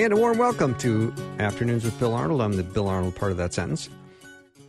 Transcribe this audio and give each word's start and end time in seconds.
And 0.00 0.14
a 0.14 0.16
warm 0.16 0.38
welcome 0.38 0.74
to 0.76 1.12
Afternoons 1.40 1.84
with 1.84 1.98
Bill 1.98 2.14
Arnold. 2.14 2.40
I'm 2.40 2.56
the 2.56 2.62
Bill 2.62 2.88
Arnold 2.88 3.14
part 3.14 3.32
of 3.32 3.36
that 3.36 3.52
sentence. 3.52 3.90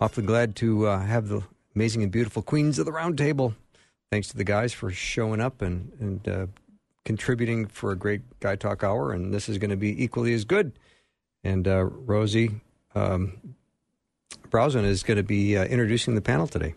Awfully 0.01 0.25
glad 0.25 0.57
to 0.57 0.87
uh, 0.87 0.99
have 0.99 1.29
the 1.29 1.41
amazing 1.73 2.03
and 2.03 2.11
beautiful 2.11 2.41
queens 2.41 2.77
of 2.79 2.85
the 2.85 2.91
round 2.91 3.17
table. 3.17 3.55
Thanks 4.11 4.27
to 4.27 4.35
the 4.35 4.43
guys 4.43 4.73
for 4.73 4.91
showing 4.91 5.39
up 5.39 5.61
and, 5.61 5.89
and 6.01 6.27
uh, 6.27 6.47
contributing 7.05 7.65
for 7.65 7.93
a 7.93 7.95
great 7.95 8.23
Guy 8.41 8.57
Talk 8.57 8.83
hour. 8.83 9.13
And 9.13 9.33
this 9.33 9.47
is 9.47 9.57
going 9.57 9.69
to 9.69 9.77
be 9.77 10.03
equally 10.03 10.33
as 10.33 10.43
good. 10.43 10.73
And 11.45 11.65
uh, 11.65 11.85
Rosey 11.85 12.59
um, 12.93 13.55
Brausen 14.49 14.83
is 14.83 15.01
going 15.01 15.15
to 15.15 15.23
be 15.23 15.55
uh, 15.55 15.63
introducing 15.63 16.15
the 16.15 16.21
panel 16.21 16.45
today. 16.45 16.75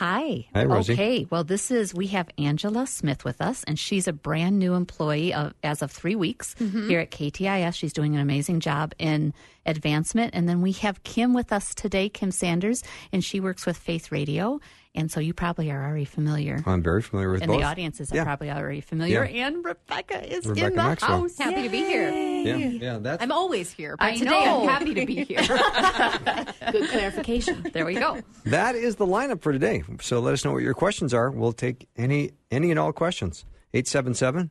Hi. 0.00 0.46
Hi, 0.54 0.64
Rosey. 0.64 0.94
Okay. 0.94 1.26
Well, 1.28 1.44
this 1.44 1.70
is 1.70 1.92
we 1.94 2.06
have 2.06 2.30
Angela 2.38 2.86
Smith 2.86 3.22
with 3.22 3.42
us, 3.42 3.62
and 3.64 3.78
she's 3.78 4.08
a 4.08 4.14
brand 4.14 4.58
new 4.58 4.72
employee 4.72 5.34
of, 5.34 5.52
as 5.62 5.82
of 5.82 5.90
three 5.90 6.16
weeks 6.16 6.54
Mm-hmm. 6.58 6.88
here 6.88 7.00
at 7.00 7.10
KTIS. 7.10 7.74
She's 7.74 7.92
doing 7.92 8.14
an 8.14 8.20
amazing 8.22 8.60
job 8.60 8.94
in 8.98 9.34
advancement. 9.66 10.34
And 10.34 10.48
then 10.48 10.62
we 10.62 10.72
have 10.72 11.02
Kim 11.02 11.34
with 11.34 11.52
us 11.52 11.74
today, 11.74 12.08
Kim 12.08 12.30
Sanders, 12.30 12.82
and 13.12 13.22
she 13.22 13.40
works 13.40 13.66
with 13.66 13.76
Faith 13.76 14.10
Radio. 14.10 14.58
And 14.92 15.08
so 15.10 15.20
you 15.20 15.32
probably 15.32 15.70
are 15.70 15.84
already 15.86 16.04
familiar. 16.04 16.60
I'm 16.66 16.82
very 16.82 17.00
familiar 17.00 17.30
with 17.30 17.42
and 17.42 17.48
both. 17.50 17.60
the 17.60 17.64
audiences 17.66 18.10
Yeah. 18.12 18.22
are 18.22 18.24
probably 18.24 18.50
already 18.50 18.80
familiar. 18.80 19.24
Yeah. 19.24 19.46
And 19.46 19.64
Rebekah 19.64 20.32
is 20.36 20.44
Rebekah 20.46 20.66
in 20.66 20.70
the 20.72 20.76
Maxwell. 20.82 21.20
house. 21.20 21.38
Happy 21.38 21.62
to 21.62 21.68
be 21.68 21.78
here. 21.78 22.10
Yeah, 22.10 22.56
yeah, 22.56 22.98
that's 22.98 23.22
I'm 23.22 23.30
always 23.30 23.70
here, 23.70 23.96
but 23.96 24.04
I 24.06 24.16
today 24.16 24.30
know. 24.30 24.62
I'm 24.62 24.68
happy 24.68 24.94
to 24.94 25.06
be 25.06 25.24
here. 25.24 25.42
Good 26.72 26.88
clarification. 26.90 27.70
There 27.72 27.86
we 27.86 27.94
go. 27.94 28.20
That 28.46 28.74
is 28.74 28.96
the 28.96 29.06
lineup 29.06 29.42
for 29.42 29.52
today. 29.52 29.84
So 30.00 30.18
let 30.20 30.32
us 30.34 30.44
know 30.44 30.52
what 30.52 30.62
your 30.64 30.74
questions 30.74 31.14
are. 31.14 31.30
We'll 31.30 31.52
take 31.52 31.86
any 31.96 32.32
any 32.50 32.70
and 32.70 32.78
all 32.80 32.92
questions. 32.92 33.44
877 33.74 34.50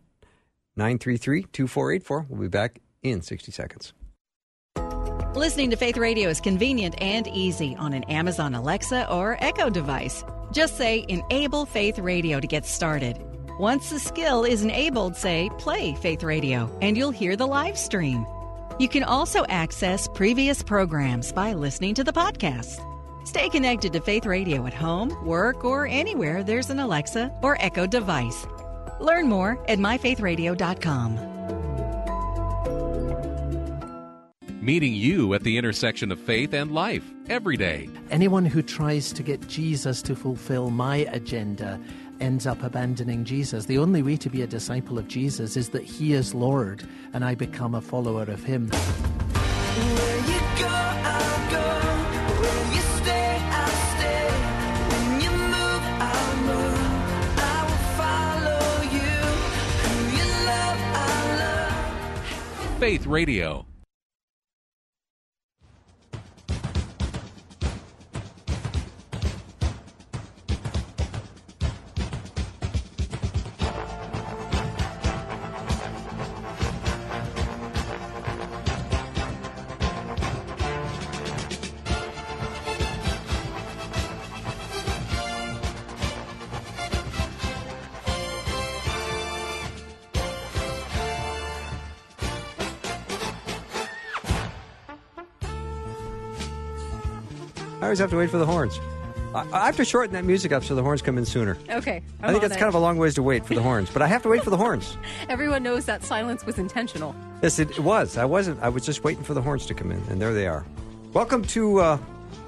933 0.78 1.44
2484. 1.52 2.26
We'll 2.30 2.40
be 2.42 2.48
back 2.48 2.80
in 3.04 3.22
60 3.22 3.52
seconds. 3.52 3.92
Listening 5.40 5.70
to 5.70 5.78
Faith 5.78 5.96
Radio 5.96 6.28
is 6.28 6.42
convenient 6.42 7.02
and 7.02 7.26
easy 7.30 7.74
on 7.80 7.94
an 7.94 8.04
Amazon 8.10 8.56
Alexa 8.56 9.10
or 9.10 9.38
Echo 9.40 9.70
device. 9.70 10.22
Just 10.52 10.76
say 10.76 11.06
Enable 11.08 11.66
Faith 11.66 11.98
Radio 11.98 12.42
to 12.42 12.46
get 12.46 12.66
started. 12.66 13.18
Once 13.58 13.90
the 13.90 14.00
skill 14.00 14.44
is 14.44 14.64
enabled, 14.64 15.16
say 15.16 15.50
Play 15.58 15.96
Faith 15.96 16.24
Radio, 16.24 16.70
and 16.82 16.98
you'll 16.98 17.10
hear 17.12 17.38
the 17.38 17.48
live 17.48 17.78
stream. 17.78 18.28
You 18.80 18.90
can 18.90 19.06
also 19.06 19.46
access 19.48 20.10
previous 20.10 20.62
programs 20.62 21.32
by 21.32 21.54
listening 21.54 21.96
to 21.96 22.04
the 22.04 22.12
podcast. 22.12 22.86
Stay 23.26 23.48
connected 23.48 23.94
to 23.94 24.02
Faith 24.02 24.26
Radio 24.26 24.68
at 24.68 24.74
home, 24.74 25.26
work, 25.26 25.64
or 25.64 25.88
anywhere 25.88 26.44
there's 26.44 26.70
an 26.70 26.80
Alexa 26.80 27.32
or 27.42 27.56
Echo 27.62 27.88
device. 27.88 28.46
Learn 29.00 29.30
more 29.30 29.58
at 29.70 29.80
myfaithradio.com. 29.80 31.39
meeting 34.62 34.94
you 34.94 35.34
at 35.34 35.44
the 35.44 35.58
intersection 35.58 36.12
of 36.12 36.20
faith 36.20 36.54
and 36.54 36.72
life 36.72 37.04
every 37.30 37.58
day. 37.58 37.90
Anyone 38.10 38.46
who 38.46 38.62
tries 38.62 39.14
to 39.14 39.24
get 39.24 39.48
Jesus 39.48 40.02
to 40.04 40.16
fulfill 40.16 40.70
my 40.70 40.98
agenda 41.12 41.80
ends 42.20 42.46
up 42.46 42.62
abandoning 42.64 43.24
Jesus. 43.24 43.66
The 43.66 43.78
only 43.78 44.02
way 44.02 44.18
to 44.18 44.30
be 44.30 44.42
a 44.42 44.48
disciple 44.48 44.98
of 44.98 45.08
Jesus 45.08 45.56
is 45.56 45.70
that 45.70 45.84
He 45.84 46.14
is 46.14 46.34
Lord 46.34 46.88
and 47.14 47.24
I 47.24 47.36
become 47.36 47.76
a 47.76 47.82
follower 47.82 48.24
of 48.24 48.44
Him. 48.44 48.70
Faith 62.80 63.06
Radio. 63.06 63.69
Always 97.90 97.98
have 97.98 98.12
to 98.12 98.18
wait 98.18 98.30
for 98.30 98.38
the 98.38 98.46
horns. 98.46 98.80
I, 99.34 99.48
I 99.52 99.66
have 99.66 99.76
to 99.78 99.84
shorten 99.86 100.14
that 100.14 100.24
music 100.24 100.52
up 100.52 100.64
so 100.64 100.76
the 100.76 100.84
horns 100.84 101.02
come 101.02 101.18
in 101.18 101.26
sooner. 101.26 101.58
Okay. 101.72 102.04
i 102.22 102.30
think 102.30 102.44
that's 102.44 102.56
kind 102.56 102.68
of 102.68 102.76
a 102.76 102.80
long 102.80 103.00
ways 103.00 103.16
to 103.16 103.24
wait 103.24 103.48
for 103.48 103.56
the 103.56 103.64
horns, 103.64 103.90
but 103.90 104.04
I 104.04 104.08
have 104.08 104.22
to 104.24 104.30
wait 104.30 104.44
for 104.44 104.52
the 104.52 104.58
horns. 104.58 104.96
Everyone 105.30 105.64
knows 105.64 105.86
that 105.86 106.04
silence 106.04 106.46
was 106.46 106.60
intentional. 106.60 107.16
Yes, 107.42 107.58
it 107.58 107.80
was. 107.80 108.16
I 108.16 108.26
wasn't. 108.26 108.62
I 108.62 108.70
was 108.70 108.86
just 108.86 109.04
waiting 109.04 109.24
for 109.24 109.34
the 109.34 109.42
horns 109.42 109.66
to 109.66 109.74
come 109.74 109.92
in, 109.92 110.04
and 110.10 110.22
there 110.22 110.36
they 110.36 110.46
are. 110.46 110.64
Welcome 111.14 111.44
to 111.46 111.80
uh, 111.80 111.98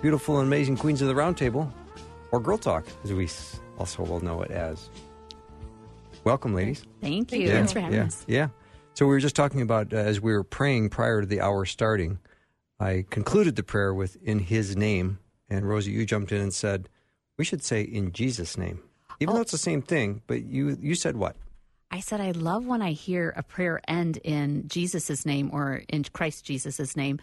beautiful 0.04 0.38
and 0.38 0.48
amazing 0.48 0.78
Queens 0.78 1.02
of 1.02 1.08
the 1.08 1.16
Round 1.16 1.36
Table, 1.36 1.74
or 2.32 2.40
Girl 2.40 2.60
Talk, 2.60 2.86
as 3.04 3.12
we 3.12 3.28
also 3.80 4.04
will 4.04 4.20
know 4.20 4.44
it 4.44 4.52
as. 4.52 4.90
Welcome, 6.24 6.54
ladies. 6.54 6.86
Thank 7.02 7.32
you. 7.32 7.48
Yeah, 7.48 7.54
Thanks 7.54 7.72
for 7.72 7.80
having 7.80 7.98
yeah, 7.98 8.06
us. 8.06 8.24
Yeah. 8.28 8.50
So 8.94 9.08
we 9.08 9.14
were 9.14 9.20
just 9.20 9.36
talking 9.36 9.62
about 9.62 9.92
uh, 9.92 9.98
as 9.98 10.22
we 10.22 10.34
were 10.34 10.44
praying 10.44 10.92
prior 10.92 11.22
to 11.22 11.26
the 11.26 11.42
hour 11.42 11.66
starting. 11.66 12.20
I 12.80 13.06
concluded 13.10 13.56
the 13.56 13.64
prayer 13.64 13.94
with 13.94 14.18
"In 14.24 14.40
His 14.40 14.76
name," 14.76 15.20
and 15.52 15.66
Rosey, 15.66 15.92
you 15.92 16.06
jumped 16.06 16.32
in 16.32 16.42
and 16.42 16.54
said 16.54 16.90
we 17.38 17.46
should 17.46 17.64
say 17.64 17.82
"In 17.84 18.12
Jesus' 18.12 18.58
name," 18.58 18.80
even 19.20 19.34
Oh. 19.34 19.36
though 19.36 19.42
it's 19.42 19.52
the 19.52 19.58
same 19.70 19.82
thing. 19.84 20.22
But 20.26 20.44
you 20.46 20.78
you 20.82 20.96
said 20.96 21.16
what? 21.18 21.36
I 21.94 22.00
said, 22.00 22.22
I 22.22 22.32
love 22.32 22.66
when 22.66 22.82
I 22.82 22.94
hear 22.94 23.34
a 23.36 23.44
prayer 23.44 23.82
end 23.86 24.16
in 24.24 24.68
Jesus' 24.70 25.26
name 25.26 25.50
or 25.52 25.84
in 25.90 26.06
Christ 26.06 26.46
Jesus' 26.46 26.96
name. 26.96 27.20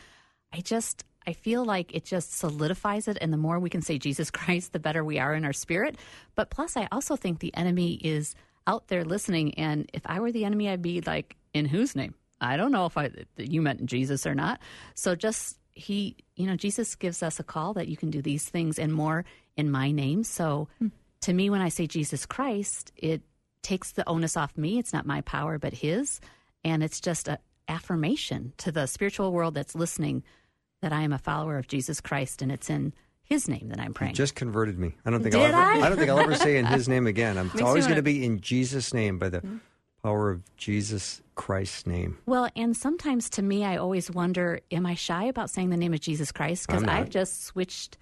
I 0.53 0.61
just, 0.61 1.05
I 1.27 1.33
feel 1.33 1.65
like 1.65 1.95
it 1.95 2.05
just 2.05 2.37
solidifies 2.39 3.09
it. 3.09 3.17
And 3.23 3.33
the 3.33 3.39
more 3.39 3.59
we 3.59 3.71
can 3.71 3.81
say 3.81 3.99
Jesus 3.99 4.31
Christ, 4.39 4.75
the 4.75 4.79
better 4.79 5.03
we 5.03 5.19
are 5.19 5.33
in 5.35 5.47
our 5.47 5.55
spirit. 5.55 5.97
But 6.35 6.51
plus, 6.51 6.77
I 6.77 6.87
also 6.93 7.17
think 7.17 7.39
the 7.39 7.55
enemy 7.57 7.95
is 7.95 8.35
out 8.67 8.89
there 8.89 9.07
listening. 9.07 9.55
And 9.55 9.89
if 9.95 10.03
I 10.05 10.21
were 10.21 10.33
the 10.33 10.45
enemy, 10.45 10.69
I'd 10.69 10.83
be 10.83 11.01
like, 11.01 11.37
in 11.55 11.65
whose 11.65 11.97
name? 11.97 12.13
I 12.39 12.59
don't 12.59 12.71
know 12.71 12.85
if 12.85 12.99
I, 12.99 13.11
you 13.39 13.63
meant 13.63 13.87
Jesus 13.87 14.27
or 14.27 14.35
not. 14.35 14.61
So 14.95 15.15
just, 15.15 15.58
he, 15.79 16.17
you 16.37 16.47
know, 16.47 16.57
Jesus 16.57 16.95
gives 16.95 17.23
us 17.23 17.39
a 17.39 17.45
call 17.45 17.75
that 17.75 17.89
you 17.89 17.97
can 17.97 18.11
do 18.11 18.21
these 18.21 18.49
things 18.49 18.79
and 18.79 18.93
more 18.93 19.25
in 19.57 19.71
my 19.71 19.91
name. 19.91 20.25
So 20.25 20.69
to 21.23 21.33
me, 21.33 21.51
when 21.51 21.61
I 21.61 21.69
say 21.69 21.87
Jesus 21.87 22.27
Christ, 22.27 22.93
it 22.97 23.23
takes 23.63 23.93
the 23.93 24.09
onus 24.09 24.37
off 24.37 24.57
me. 24.57 24.79
It's 24.79 24.93
not 24.93 25.07
my 25.07 25.21
power, 25.23 25.59
but 25.59 25.73
His, 25.73 26.21
and 26.65 26.83
it's 26.83 27.01
just 27.01 27.29
a 27.29 27.39
affirmation 27.69 28.53
to 28.57 28.73
the 28.73 28.87
spiritual 28.87 29.33
world 29.33 29.55
that's 29.55 29.75
listening 29.75 30.23
that 30.81 30.93
I 30.93 31.03
am 31.03 31.13
a 31.13 31.19
follower 31.19 31.59
of 31.59 31.69
Jesus 31.69 32.01
Christ, 32.01 32.41
and 32.41 32.51
it's 32.51 32.71
in 32.71 32.93
His 33.23 33.49
name 33.49 33.69
that 33.69 33.79
I'm 33.79 33.89
You 33.89 33.95
praying. 33.95 34.15
just 34.15 34.35
converted 34.35 34.79
me. 34.79 34.95
I 35.05 35.11
don't 35.11 35.23
think 35.23 35.35
Did 35.35 35.43
I'll 35.55 35.77
ever, 35.77 35.85
I? 35.85 35.89
don't 35.89 35.99
think 35.99 36.11
I'll 36.11 36.21
ever 36.21 36.35
say 36.35 36.57
in 36.57 36.67
His 36.67 36.89
name 36.95 37.07
again. 37.07 37.37
I'm, 37.37 37.49
Makes 37.49 37.63
always 37.63 37.85
going 37.87 37.97
to 37.97 38.03
be 38.03 38.25
in 38.25 38.41
Jesus' 38.41 38.95
name 38.95 39.19
by 39.19 39.29
the 39.29 39.39
mm-hmm. 39.39 39.59
Power 40.03 40.31
of 40.31 40.43
Jesus 40.57 41.23
Christ's 41.35 41.87
name. 41.87 42.19
well, 42.27 42.49
and 42.57 42.77
sometimes 42.77 43.31
to 43.31 43.43
me, 43.43 43.65
I 43.65 43.77
always 43.77 44.11
wonder: 44.11 44.61
Am 44.71 44.87
I 44.87 44.95
shy 44.95 45.25
about 45.25 45.51
saying 45.51 45.71
the 45.71 45.77
name 45.77 45.95
of 45.95 46.01
Jesus 46.01 46.33
Christ? 46.33 46.67
Because 46.67 46.83
I'm 46.83 46.87
not. 46.87 46.97
I've 46.97 47.11
just 47.11 47.45
switched 47.45 47.99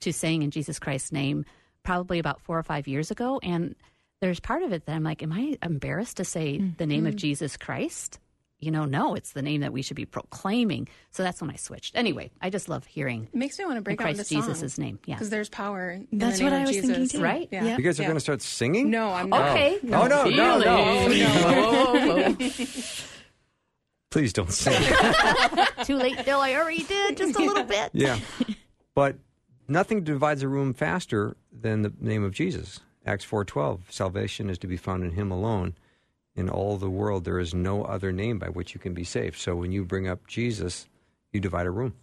to 0.00 0.12
saying 0.12 0.42
in 0.42 0.50
Jesus 0.50 0.78
Christ's 0.78 1.12
name 1.12 1.44
probably 1.82 2.18
about 2.18 2.40
four 2.40 2.58
or 2.58 2.62
five 2.62 2.86
years 2.86 3.10
ago, 3.10 3.40
and 3.42 3.74
there's 4.20 4.40
part 4.40 4.62
of 4.62 4.72
it 4.72 4.86
that 4.86 4.94
I'm 4.94 5.04
like, 5.04 5.22
am 5.22 5.32
I 5.32 5.56
embarrassed 5.62 6.16
to 6.18 6.24
say 6.24 6.58
mm. 6.58 6.76
the 6.76 6.86
name 6.86 7.06
of 7.06 7.14
mm. 7.14 7.18
Jesus 7.18 7.56
Christ? 7.56 8.18
You 8.60 8.72
know, 8.72 8.84
no, 8.86 9.14
it's 9.14 9.32
the 9.32 9.42
name 9.42 9.60
that 9.60 9.72
we 9.72 9.82
should 9.82 9.96
be 9.96 10.04
proclaiming. 10.04 10.88
So 11.12 11.22
that's 11.22 11.40
when 11.40 11.48
I 11.50 11.54
switched. 11.54 11.96
Anyway, 11.96 12.32
I 12.42 12.50
just 12.50 12.68
love 12.68 12.84
hearing 12.86 13.28
It 13.32 13.36
makes 13.36 13.56
me 13.58 13.64
want 13.64 13.76
to 13.76 13.82
break 13.82 14.00
in 14.00 14.06
out 14.06 14.14
Christ 14.14 14.32
into 14.32 14.42
song. 14.42 14.52
Jesus' 14.54 14.78
name. 14.78 14.98
Yeah. 15.06 15.14
Because 15.14 15.30
there's 15.30 15.48
power 15.48 15.90
in 15.90 16.08
That's 16.12 16.38
the 16.38 16.44
name 16.44 16.52
what 16.52 16.56
of 16.56 16.58
I 16.58 16.66
was 16.66 16.70
Jesus. 16.76 16.90
thinking 16.90 17.08
too. 17.08 17.22
Right? 17.24 17.48
Yeah. 17.52 17.76
You 17.76 17.84
guys 17.84 18.00
are 18.00 18.02
Yeah. 18.02 18.08
going 18.08 18.16
to 18.16 18.20
start 18.20 18.42
singing? 18.42 18.90
No, 18.90 19.10
I'm 19.12 19.28
not. 19.30 19.50
Okay. 19.52 19.78
Oh, 19.84 20.06
no, 20.08 20.24
no, 20.24 20.58
no. 20.58 21.08
no. 21.08 22.36
Please 24.10 24.32
don't 24.32 24.50
sing. 24.52 24.72
Too 25.84 25.96
late, 25.96 26.24
Bill. 26.24 26.40
I 26.40 26.54
already 26.54 26.82
did 26.82 27.16
just 27.18 27.36
a 27.36 27.42
little 27.42 27.62
bit. 27.64 27.90
yeah. 27.92 28.18
But 28.94 29.16
nothing 29.68 30.02
divides 30.02 30.42
a 30.42 30.48
room 30.48 30.72
faster 30.72 31.36
than 31.52 31.82
the 31.82 31.92
name 32.00 32.24
of 32.24 32.32
Jesus. 32.32 32.80
Acts 33.04 33.24
4:12, 33.26 33.80
salvation 33.90 34.48
is 34.50 34.58
to 34.58 34.66
be 34.66 34.76
found 34.78 35.04
in 35.04 35.10
him 35.12 35.30
alone. 35.30 35.74
In 36.38 36.48
all 36.48 36.76
the 36.76 36.88
world 36.88 37.24
there 37.24 37.40
is 37.40 37.52
no 37.52 37.82
other 37.84 38.12
name 38.12 38.38
by 38.38 38.48
which 38.48 38.72
you 38.72 38.78
can 38.80 38.94
be 38.94 39.02
saved. 39.02 39.36
So 39.38 39.56
when 39.56 39.72
you 39.72 39.84
bring 39.84 40.06
up 40.06 40.24
Jesus, 40.28 40.86
you 41.32 41.40
divide 41.40 41.66
a 41.66 41.70
room. 41.70 41.94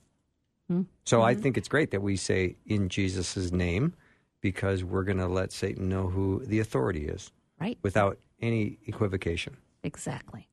So 1.05 1.21
I 1.21 1.35
think 1.35 1.57
it's 1.57 1.67
great 1.67 1.91
that 1.91 2.01
we 2.01 2.17
say 2.17 2.55
in 2.65 2.89
Jesus' 2.89 3.51
name 3.51 3.93
because 4.41 4.83
we're 4.83 5.03
going 5.03 5.19
to 5.19 5.27
let 5.27 5.51
Satan 5.51 5.87
know 5.87 6.07
who 6.07 6.41
the 6.45 6.59
authority 6.59 7.05
is 7.07 7.31
Right. 7.61 7.77
without 7.83 8.17
any 8.41 8.77
equivocation. 8.87 9.55
Exactly. 9.83 10.49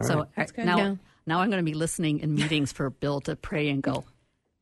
All 0.00 0.06
so 0.06 0.14
right. 0.36 0.48
uh, 0.50 0.52
good. 0.54 0.64
now, 0.66 0.98
now 1.26 1.40
I'm 1.40 1.50
going 1.50 1.64
to 1.64 1.70
be 1.70 1.74
listening 1.74 2.20
in 2.20 2.34
meetings 2.34 2.72
for 2.72 2.90
Bill 2.90 3.20
to 3.22 3.34
pray 3.36 3.68
and 3.70 3.82
go. 3.82 4.04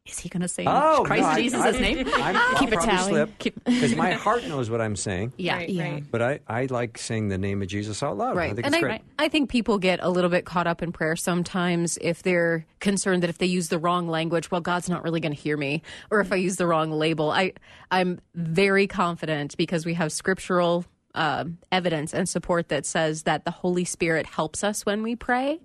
Is 0.05 0.19
he 0.19 0.29
going 0.29 0.41
to 0.43 0.49
say 0.49 0.65
Oh, 0.67 1.05
Christ 1.07 1.23
no, 1.23 1.29
I- 1.29 1.41
Jesus' 1.41 1.61
I- 1.61 1.71
name? 1.79 2.09
I'm, 2.15 2.37
I'll 2.37 2.59
Keep 2.59 2.73
a 2.73 2.77
probably 2.77 3.15
tally. 3.15 3.33
because 3.65 3.95
my 3.95 4.13
heart 4.13 4.43
knows 4.49 4.69
what 4.69 4.81
I'm 4.81 4.97
saying. 4.97 5.33
Yeah. 5.39 5.57
Right, 5.59 5.69
Yeah. 5.69 5.93
right. 5.93 6.05
But 6.11 6.23
I, 6.23 6.41
I 6.49 6.67
like 6.67 6.99
saying 6.99 7.29
the 7.29 7.39
name 7.39 7.63
of 7.63 7.69
Jesus 7.69 8.03
out 8.03 8.17
loud. 8.17 8.33
I 8.33 8.35
Right. 8.35 8.55
think 8.55 8.67
And 8.67 8.75
it's 8.75 8.83
I, 8.83 8.87
great. 8.87 9.01
I 9.21 9.29
think 9.29 9.49
people 9.49 9.79
get 9.79 10.01
a 10.03 10.09
little 10.11 10.29
bit 10.31 10.45
caught 10.45 10.67
up 10.67 10.83
in 10.83 10.91
prayer 10.91 11.15
sometimes 11.15 11.99
if 12.01 12.23
they're 12.25 12.67
concerned 12.81 13.23
that 13.23 13.31
if 13.31 13.39
they 13.39 13.47
use 13.47 13.69
the 13.69 13.79
wrong 13.79 14.09
language, 14.09 14.51
well, 14.51 14.61
God's 14.61 14.89
not 14.89 15.05
really 15.05 15.21
going 15.21 15.35
to 15.35 15.41
hear 15.41 15.57
me. 15.57 15.83
Or 16.11 16.21
if 16.21 16.33
I 16.33 16.37
use 16.37 16.57
the 16.57 16.67
wrong 16.67 16.91
label. 16.91 17.31
I, 17.31 17.53
I'm 17.93 18.21
very 18.35 18.89
confident 18.89 19.57
because 19.57 19.87
we 19.87 19.95
have 19.95 20.11
scriptural 20.11 20.85
uh, 21.15 21.45
evidence 21.71 22.13
and 22.13 22.29
support 22.29 22.71
that 22.71 22.87
says 22.87 23.23
that 23.23 23.45
the 23.45 23.51
Holy 23.53 23.85
Spirit 23.85 24.27
helps 24.27 24.65
us 24.65 24.85
when 24.85 25.03
we 25.05 25.15
pray. 25.15 25.61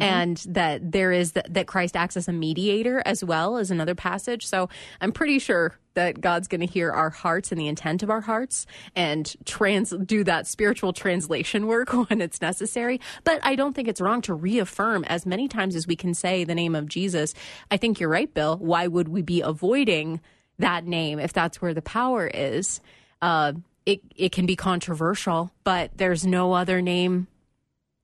And 0.00 0.36
that 0.48 0.92
there 0.92 1.12
is 1.12 1.32
that, 1.32 1.52
that 1.54 1.66
Christ 1.66 1.96
acts 1.96 2.16
as 2.16 2.28
a 2.28 2.32
mediator 2.32 3.02
as 3.06 3.24
well 3.24 3.56
as 3.56 3.70
another 3.70 3.94
passage. 3.94 4.46
So 4.46 4.68
I'm 5.00 5.12
pretty 5.12 5.38
sure 5.38 5.78
that 5.94 6.20
God's 6.20 6.46
going 6.46 6.60
to 6.60 6.66
hear 6.66 6.92
our 6.92 7.10
hearts 7.10 7.50
and 7.50 7.60
the 7.60 7.66
intent 7.66 8.04
of 8.04 8.10
our 8.10 8.20
hearts 8.20 8.66
and 8.94 9.34
trans 9.44 9.90
do 9.90 10.22
that 10.24 10.46
spiritual 10.46 10.92
translation 10.92 11.66
work 11.66 11.92
when 12.08 12.20
it's 12.20 12.40
necessary. 12.40 13.00
But 13.24 13.40
I 13.42 13.56
don't 13.56 13.74
think 13.74 13.88
it's 13.88 14.00
wrong 14.00 14.22
to 14.22 14.34
reaffirm 14.34 15.04
as 15.04 15.26
many 15.26 15.48
times 15.48 15.74
as 15.74 15.86
we 15.86 15.96
can 15.96 16.14
say 16.14 16.44
the 16.44 16.54
name 16.54 16.74
of 16.74 16.86
Jesus. 16.86 17.34
I 17.70 17.78
think 17.78 17.98
you're 17.98 18.08
right, 18.08 18.32
Bill. 18.32 18.56
Why 18.58 18.86
would 18.86 19.08
we 19.08 19.22
be 19.22 19.40
avoiding 19.40 20.20
that 20.58 20.84
name 20.84 21.18
if 21.18 21.32
that's 21.32 21.60
where 21.60 21.74
the 21.74 21.82
power 21.82 22.28
is? 22.28 22.80
Uh, 23.20 23.54
it 23.84 24.00
it 24.14 24.32
can 24.32 24.46
be 24.46 24.54
controversial, 24.54 25.50
but 25.64 25.90
there's 25.96 26.26
no 26.26 26.52
other 26.52 26.82
name 26.82 27.26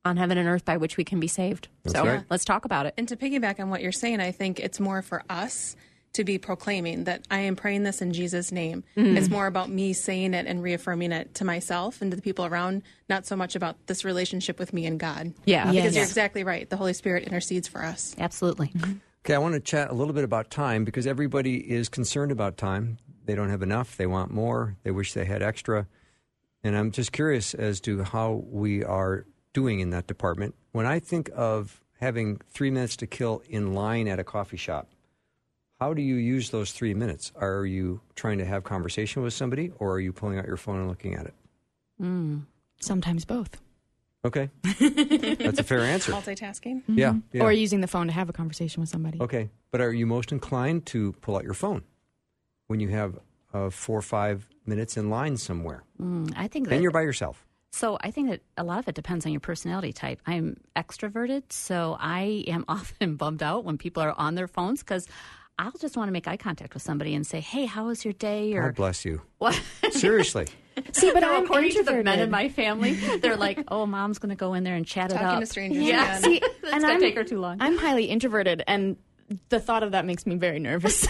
on 0.05 0.17
heaven 0.17 0.39
and 0.39 0.49
earth 0.49 0.65
by 0.65 0.77
which 0.77 0.97
we 0.97 1.05
can 1.05 1.21
be 1.21 1.29
saved. 1.29 1.69
That's 1.83 1.97
so 1.97 2.05
right. 2.05 2.25
let's 2.31 2.45
talk 2.45 2.65
about 2.65 2.87
it. 2.87 2.95
And 2.97 3.09
to 3.09 3.17
piggyback 3.17 3.61
on 3.61 3.71
what 3.71 3.83
you're 3.83 3.93
saying, 3.93 4.21
I 4.21 4.33
think 4.33 4.61
it's 4.61 4.81
more 4.81 5.03
for 5.03 5.23
us 5.31 5.77
to 6.15 6.25
be 6.25 6.39
proclaiming 6.39 7.05
that 7.05 7.27
I 7.31 7.41
am 7.41 7.57
praying 7.57 7.83
this 7.83 8.01
in 8.01 8.13
Jesus' 8.13 8.53
name. 8.53 8.85
Mm-hmm. 8.97 9.17
It's 9.17 9.29
more 9.29 9.47
about 9.47 9.69
me 9.69 9.93
saying 9.93 10.33
it 10.33 10.47
and 10.47 10.63
reaffirming 10.63 11.11
it 11.11 11.35
to 11.37 11.45
myself 11.45 12.01
and 12.01 12.11
to 12.13 12.17
the 12.17 12.23
people 12.23 12.47
around, 12.47 12.83
not 13.09 13.27
so 13.27 13.35
much 13.35 13.57
about 13.57 13.87
this 13.89 14.05
relationship 14.05 14.59
with 14.59 14.73
me 14.73 14.87
and 14.87 14.99
God. 14.99 15.35
Yeah. 15.45 15.71
Because 15.71 15.97
you're 15.97 16.05
exactly 16.05 16.45
right. 16.45 16.71
The 16.71 16.77
Holy 16.77 16.93
Spirit 16.93 17.25
intercedes 17.25 17.67
for 17.67 17.83
us. 17.83 18.15
Absolutely. 18.17 18.73
Okay, 19.25 19.35
I 19.35 19.39
want 19.39 19.55
to 19.55 19.61
chat 19.61 19.91
a 19.91 19.95
little 19.95 20.15
bit 20.15 20.23
about 20.23 20.51
time 20.51 20.85
because 20.85 21.07
everybody 21.07 21.57
is 21.57 21.89
concerned 21.89 22.31
about 22.31 22.57
time. 22.57 22.99
They 23.25 23.35
don't 23.35 23.51
have 23.51 23.63
enough. 23.63 23.97
They 23.97 24.07
want 24.07 24.31
more. 24.31 24.77
They 24.85 24.93
wish 24.93 25.15
they 25.15 25.25
had 25.25 25.43
extra. 25.43 25.89
And 26.63 26.77
I'm 26.77 26.93
just 26.93 27.11
curious 27.11 27.55
as 27.55 27.81
to 27.83 28.05
how 28.05 28.45
we 28.47 28.85
are 28.85 29.27
doing 29.55 29.81
in 29.81 29.89
that 29.91 30.07
department. 30.07 30.55
When 30.73 30.85
I 30.85 30.99
think 30.99 31.31
of 31.35 31.81
having 32.01 32.41
three 32.51 32.71
minutes 32.71 32.97
to 32.97 33.07
kill 33.07 33.43
in 33.49 33.73
line 33.73 34.07
at 34.07 34.19
a 34.19 34.25
coffee 34.25 34.59
shop, 34.59 34.89
how 35.81 35.95
do 35.95 36.03
you 36.03 36.17
use 36.17 36.51
those 36.51 36.73
three 36.73 36.93
minutes? 36.93 37.33
Are 37.37 37.65
you 37.65 38.01
trying 38.15 38.39
to 38.39 38.45
have 38.45 38.65
conversation 38.65 39.23
with 39.23 39.33
somebody 39.33 39.73
or 39.79 39.93
are 39.93 40.01
you 40.01 40.13
pulling 40.13 40.39
out 40.39 40.47
your 40.47 40.59
phone 40.59 40.81
and 40.81 40.89
looking 40.89 41.15
at 41.15 41.25
it? 41.27 41.35
Sometimes 42.81 43.25
both. 43.25 43.61
Okay. 44.25 44.51
That's 44.63 45.59
a 45.59 45.63
fair 45.63 45.81
answer. 45.81 46.13
Multitasking. 46.13 46.83
Yeah. 46.89 47.15
yeah. 47.33 47.43
Or 47.43 47.53
using 47.53 47.81
the 47.81 47.87
phone 47.87 48.07
to 48.07 48.13
have 48.13 48.29
a 48.29 48.33
conversation 48.33 48.81
with 48.81 48.89
somebody. 48.89 49.21
Okay, 49.21 49.51
but 49.71 49.81
are 49.81 49.93
you 49.93 50.07
most 50.07 50.33
inclined 50.33 50.87
to 50.87 51.13
pull 51.21 51.37
out 51.37 51.45
your 51.45 51.55
phone 51.55 51.83
when 52.67 52.81
you 52.81 52.89
have 52.89 53.19
uh, 53.53 53.71
four 53.71 53.99
or 53.99 54.03
five 54.03 54.49
minutes 54.67 54.97
in 54.97 55.11
line 55.11 55.37
somewhere 55.37 55.85
Mm, 56.01 56.33
I 56.37 56.49
think 56.49 56.69
that 56.69 56.75
and 56.75 56.83
you're 56.83 56.91
by 56.91 57.03
yourself? 57.03 57.47
So 57.75 57.99
I 58.01 58.13
think 58.13 58.31
that 58.31 58.41
a 58.57 58.63
lot 58.63 58.79
of 58.79 58.87
it 58.89 58.95
depends 58.95 59.27
on 59.27 59.33
your 59.33 59.41
personality 59.41 59.93
type. 59.93 60.21
I'm 60.29 60.59
extroverted, 60.77 61.51
so 61.51 61.97
I 61.99 62.45
am 62.47 62.65
often 62.69 63.17
bummed 63.17 63.43
out 63.43 63.65
when 63.65 63.79
people 63.79 64.01
are 64.03 64.15
on 64.17 64.37
their 64.37 64.47
phones 64.47 64.79
because 64.81 65.09
I'll 65.59 65.73
just 65.73 65.97
want 65.97 66.07
to 66.07 66.13
make 66.13 66.29
eye 66.29 66.37
contact 66.37 66.73
with 66.75 66.85
somebody 66.85 67.15
and 67.17 67.27
say, 67.27 67.41
"Hey, 67.41 67.67
how 67.67 67.87
was 67.87 68.05
your 68.05 68.13
day?" 68.15 68.55
Or 68.55 68.67
God 68.71 68.77
bless 68.77 69.05
you. 69.05 69.23
what? 69.39 69.61
Seriously. 69.91 70.47
See, 70.93 71.13
but 71.13 71.21
No, 71.21 71.35
I'm 71.35 71.45
according 71.45 71.71
to 71.73 71.83
the 71.83 72.03
men 72.05 72.21
in 72.21 72.31
my 72.31 72.49
family, 72.49 72.95
they're 73.19 73.37
like, 73.37 73.65
"Oh, 73.69 73.87
mom's 73.87 74.19
going 74.21 74.31
to 74.31 74.37
go 74.37 74.55
in 74.55 74.63
there 74.63 74.77
and 74.77 74.87
chat 74.87 75.11
it 75.11 75.15
Talking 75.15 75.27
up." 75.29 75.41
to 75.41 75.47
strangers 75.47 75.83
Yeah, 75.83 76.19
again. 76.19 76.23
See, 76.23 76.37
it's 76.39 76.55
and 76.63 76.71
going 76.71 76.81
to 76.83 76.87
I'm- 76.89 77.01
take 77.01 77.17
her 77.17 77.25
too 77.25 77.41
long. 77.41 77.57
I'm 77.61 77.77
highly 77.77 78.05
introverted, 78.07 78.63
and 78.69 78.97
the 79.49 79.59
thought 79.59 79.83
of 79.83 79.93
that 79.93 80.05
makes 80.05 80.27
me 80.27 80.37
very 80.37 80.61
nervous. 80.61 81.07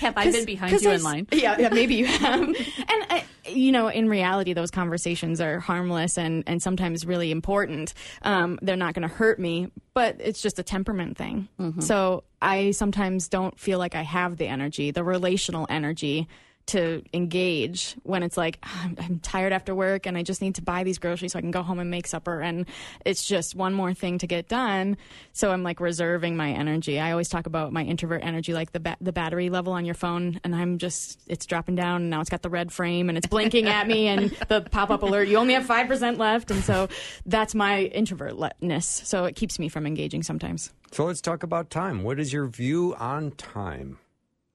Have 0.00 0.14
I 0.18 0.30
been 0.30 0.44
behind 0.44 0.80
you 0.82 0.90
I 0.90 0.94
in 0.94 1.02
line? 1.02 1.26
Yeah, 1.32 1.56
yeah, 1.58 1.68
maybe 1.70 1.94
you 1.94 2.06
have. 2.06 2.40
and 2.42 2.54
I, 2.88 3.24
you 3.48 3.72
know, 3.72 3.88
in 3.88 4.08
reality, 4.08 4.52
those 4.52 4.70
conversations 4.70 5.40
are 5.40 5.60
harmless 5.60 6.18
and 6.18 6.44
and 6.46 6.62
sometimes 6.62 7.06
really 7.06 7.30
important. 7.30 7.94
Um, 8.22 8.58
they're 8.62 8.76
not 8.76 8.94
going 8.94 9.08
to 9.08 9.14
hurt 9.14 9.38
me, 9.38 9.70
but 9.94 10.16
it's 10.20 10.42
just 10.42 10.58
a 10.58 10.62
temperament 10.62 11.16
thing. 11.16 11.48
So 11.80 12.24
I 12.42 12.72
sometimes 12.72 13.28
don't 13.28 13.58
feel 13.58 13.78
like 13.78 13.94
I 13.94 14.02
have 14.02 14.36
the 14.36 14.46
energy, 14.46 14.90
the 14.90 15.04
relational 15.04 15.66
energy. 15.70 16.28
To 16.68 17.02
engage 17.14 17.94
when 18.02 18.24
it's 18.24 18.36
like 18.36 18.58
ah, 18.64 18.82
I'm, 18.84 18.96
I'm 18.98 19.18
tired 19.20 19.52
after 19.52 19.74
work 19.74 20.06
and 20.06 20.18
I 20.18 20.22
just 20.22 20.42
need 20.42 20.56
to 20.56 20.62
buy 20.62 20.82
these 20.82 20.98
groceries 20.98 21.32
so 21.32 21.38
I 21.38 21.42
can 21.42 21.52
go 21.52 21.62
home 21.62 21.78
and 21.78 21.90
make 21.90 22.06
supper 22.08 22.40
and 22.40 22.66
it's 23.04 23.24
just 23.24 23.54
one 23.54 23.72
more 23.72 23.94
thing 23.94 24.18
to 24.18 24.26
get 24.26 24.48
done. 24.48 24.96
So 25.32 25.52
I'm 25.52 25.62
like 25.62 25.78
reserving 25.80 26.36
my 26.36 26.50
energy. 26.50 26.98
I 26.98 27.12
always 27.12 27.28
talk 27.28 27.46
about 27.46 27.72
my 27.72 27.82
introvert 27.82 28.24
energy, 28.24 28.52
like 28.52 28.72
the 28.72 28.80
ba- 28.80 28.96
the 29.00 29.12
battery 29.12 29.48
level 29.48 29.72
on 29.72 29.84
your 29.84 29.94
phone, 29.94 30.40
and 30.42 30.54
I'm 30.54 30.78
just 30.78 31.20
it's 31.28 31.46
dropping 31.46 31.76
down. 31.76 32.02
And 32.02 32.10
now 32.10 32.20
it's 32.20 32.30
got 32.30 32.42
the 32.42 32.50
red 32.50 32.72
frame 32.72 33.08
and 33.08 33.16
it's 33.16 33.26
blinking 33.26 33.66
at 33.66 33.86
me, 33.86 34.08
and 34.08 34.30
the 34.48 34.62
pop 34.62 34.90
up 34.90 35.02
alert. 35.02 35.28
You 35.28 35.36
only 35.38 35.54
have 35.54 35.66
five 35.66 35.86
percent 35.86 36.18
left, 36.18 36.50
and 36.50 36.64
so 36.64 36.88
that's 37.26 37.54
my 37.54 37.90
introvertness. 37.94 38.84
So 39.06 39.24
it 39.24 39.36
keeps 39.36 39.58
me 39.58 39.68
from 39.68 39.86
engaging 39.86 40.22
sometimes. 40.22 40.72
So 40.92 41.04
let's 41.04 41.20
talk 41.20 41.42
about 41.42 41.70
time. 41.70 42.02
What 42.02 42.18
is 42.18 42.32
your 42.32 42.46
view 42.46 42.94
on 42.98 43.32
time? 43.32 43.98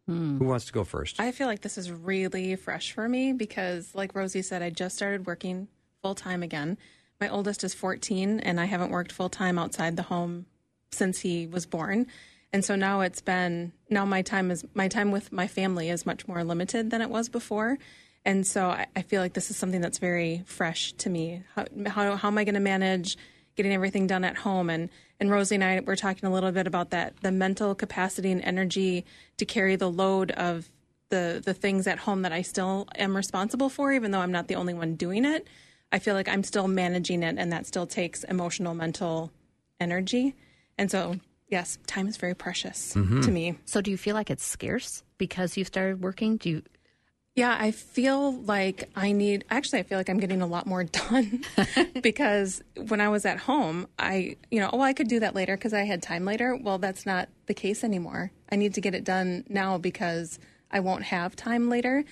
Hmm. 0.08 0.39
Who 0.39 0.46
wants 0.46 0.65
to 0.65 0.74
go 0.74 0.84
first? 0.84 1.20
I 1.20 1.31
feel 1.31 1.48
like 1.48 1.62
this 1.62 1.77
is 1.77 1.91
really 1.91 2.55
fresh 2.55 2.91
for 2.91 3.08
me 3.08 3.34
because, 3.34 3.93
like 3.93 4.13
Rosey 4.13 4.43
said, 4.43 4.62
I 4.62 4.70
just 4.70 4.96
started 4.96 5.27
working 5.27 5.67
full 6.01 6.15
time 6.15 6.43
again. 6.43 6.77
My 7.20 7.29
oldest 7.29 7.63
is 7.63 7.74
14, 7.74 8.39
and 8.39 8.60
I 8.60 8.65
haven't 8.65 8.91
worked 8.91 9.12
full 9.12 9.29
time 9.29 9.60
outside 9.60 9.96
the 9.96 10.03
home 10.03 10.48
since 10.91 11.20
he 11.20 11.48
was 11.48 11.65
born. 11.65 12.08
And 12.53 12.65
so 12.65 12.75
now 12.75 13.01
it's 13.01 13.22
been 13.22 13.72
now 13.89 14.05
my 14.05 14.22
time 14.22 14.51
is 14.51 14.65
my 14.74 14.88
time 14.88 15.12
with 15.12 15.31
my 15.31 15.48
family 15.48 15.89
is 15.89 16.05
much 16.05 16.27
more 16.27 16.43
limited 16.43 16.89
than 16.89 17.01
it 17.01 17.10
was 17.10 17.29
before. 17.29 17.77
And 18.25 18.46
so 18.46 18.70
I, 18.70 18.88
I 18.96 19.01
feel 19.03 19.22
like 19.22 19.34
this 19.34 19.50
is 19.50 19.58
something 19.58 19.81
that's 19.81 19.98
very 20.00 20.43
fresh 20.46 20.93
to 20.93 21.10
me. 21.10 21.43
How 21.55 21.65
how, 21.88 22.15
how 22.15 22.27
am 22.27 22.38
I 22.38 22.43
going 22.43 22.55
to 22.55 22.60
manage 22.62 23.17
getting 23.55 23.74
everything 23.74 24.08
done 24.08 24.24
at 24.24 24.38
home? 24.38 24.70
And 24.70 24.89
and 25.21 25.29
Rosey 25.29 25.53
and 25.53 25.63
I 25.63 25.79
were 25.81 25.95
talking 25.95 26.27
a 26.27 26.33
little 26.33 26.51
bit 26.51 26.65
about 26.65 26.89
that 26.89 27.13
the 27.21 27.31
mental 27.31 27.75
capacity 27.75 28.31
and 28.31 28.41
energy 28.43 29.05
to 29.37 29.45
carry 29.45 29.75
the 29.75 29.89
load 29.89 30.31
of 30.31 30.69
the 31.09 31.41
the 31.45 31.53
things 31.53 31.85
at 31.85 31.99
home 31.99 32.23
that 32.23 32.33
I 32.33 32.41
still 32.41 32.87
am 32.97 33.15
responsible 33.15 33.69
for, 33.69 33.93
even 33.93 34.09
though 34.09 34.19
I'm 34.19 34.31
not 34.31 34.47
the 34.47 34.55
only 34.55 34.73
one 34.73 34.95
doing 34.95 35.23
it. 35.23 35.47
I 35.91 35.99
feel 35.99 36.15
like 36.15 36.27
I'm 36.27 36.43
still 36.43 36.67
managing 36.67 37.21
it, 37.21 37.35
and 37.37 37.51
that 37.51 37.67
still 37.67 37.85
takes 37.85 38.23
emotional, 38.23 38.73
mental 38.73 39.31
energy. 39.79 40.35
And 40.77 40.89
so, 40.89 41.17
yes, 41.49 41.77
time 41.85 42.07
is 42.07 42.17
very 42.17 42.33
precious 42.33 42.95
mm-hmm. 42.95 43.21
to 43.21 43.29
me. 43.29 43.57
So, 43.65 43.81
do 43.81 43.91
you 43.91 43.97
feel 43.97 44.15
like 44.15 44.31
it's 44.31 44.43
scarce 44.43 45.03
because 45.19 45.55
you've 45.55 45.67
started 45.67 46.01
working? 46.01 46.37
Do 46.37 46.49
you? 46.49 46.63
Yeah, 47.33 47.55
I 47.57 47.71
feel 47.71 48.33
like 48.41 48.89
I 48.95 49.13
need. 49.13 49.45
Actually, 49.50 49.79
I 49.79 49.83
feel 49.83 49.97
like 49.97 50.09
I'm 50.09 50.19
getting 50.19 50.41
a 50.41 50.47
lot 50.47 50.67
more 50.67 50.83
done 50.83 51.43
because 52.01 52.61
when 52.88 53.00
I 53.00 53.07
was 53.09 53.25
at 53.25 53.39
home, 53.39 53.88
I, 53.97 54.35
you 54.50 54.59
know, 54.59 54.69
oh, 54.73 54.81
I 54.81 54.93
could 54.93 55.07
do 55.07 55.19
that 55.21 55.33
later 55.33 55.55
because 55.55 55.73
I 55.73 55.83
had 55.83 56.01
time 56.01 56.25
later. 56.25 56.57
Well, 56.61 56.77
that's 56.77 57.05
not 57.05 57.29
the 57.45 57.53
case 57.53 57.83
anymore. 57.83 58.31
I 58.51 58.57
need 58.57 58.73
to 58.73 58.81
get 58.81 58.95
it 58.95 59.05
done 59.05 59.45
now 59.47 59.77
because 59.77 60.39
I 60.69 60.81
won't 60.81 61.03
have 61.03 61.35
time 61.35 61.69
later. 61.69 62.03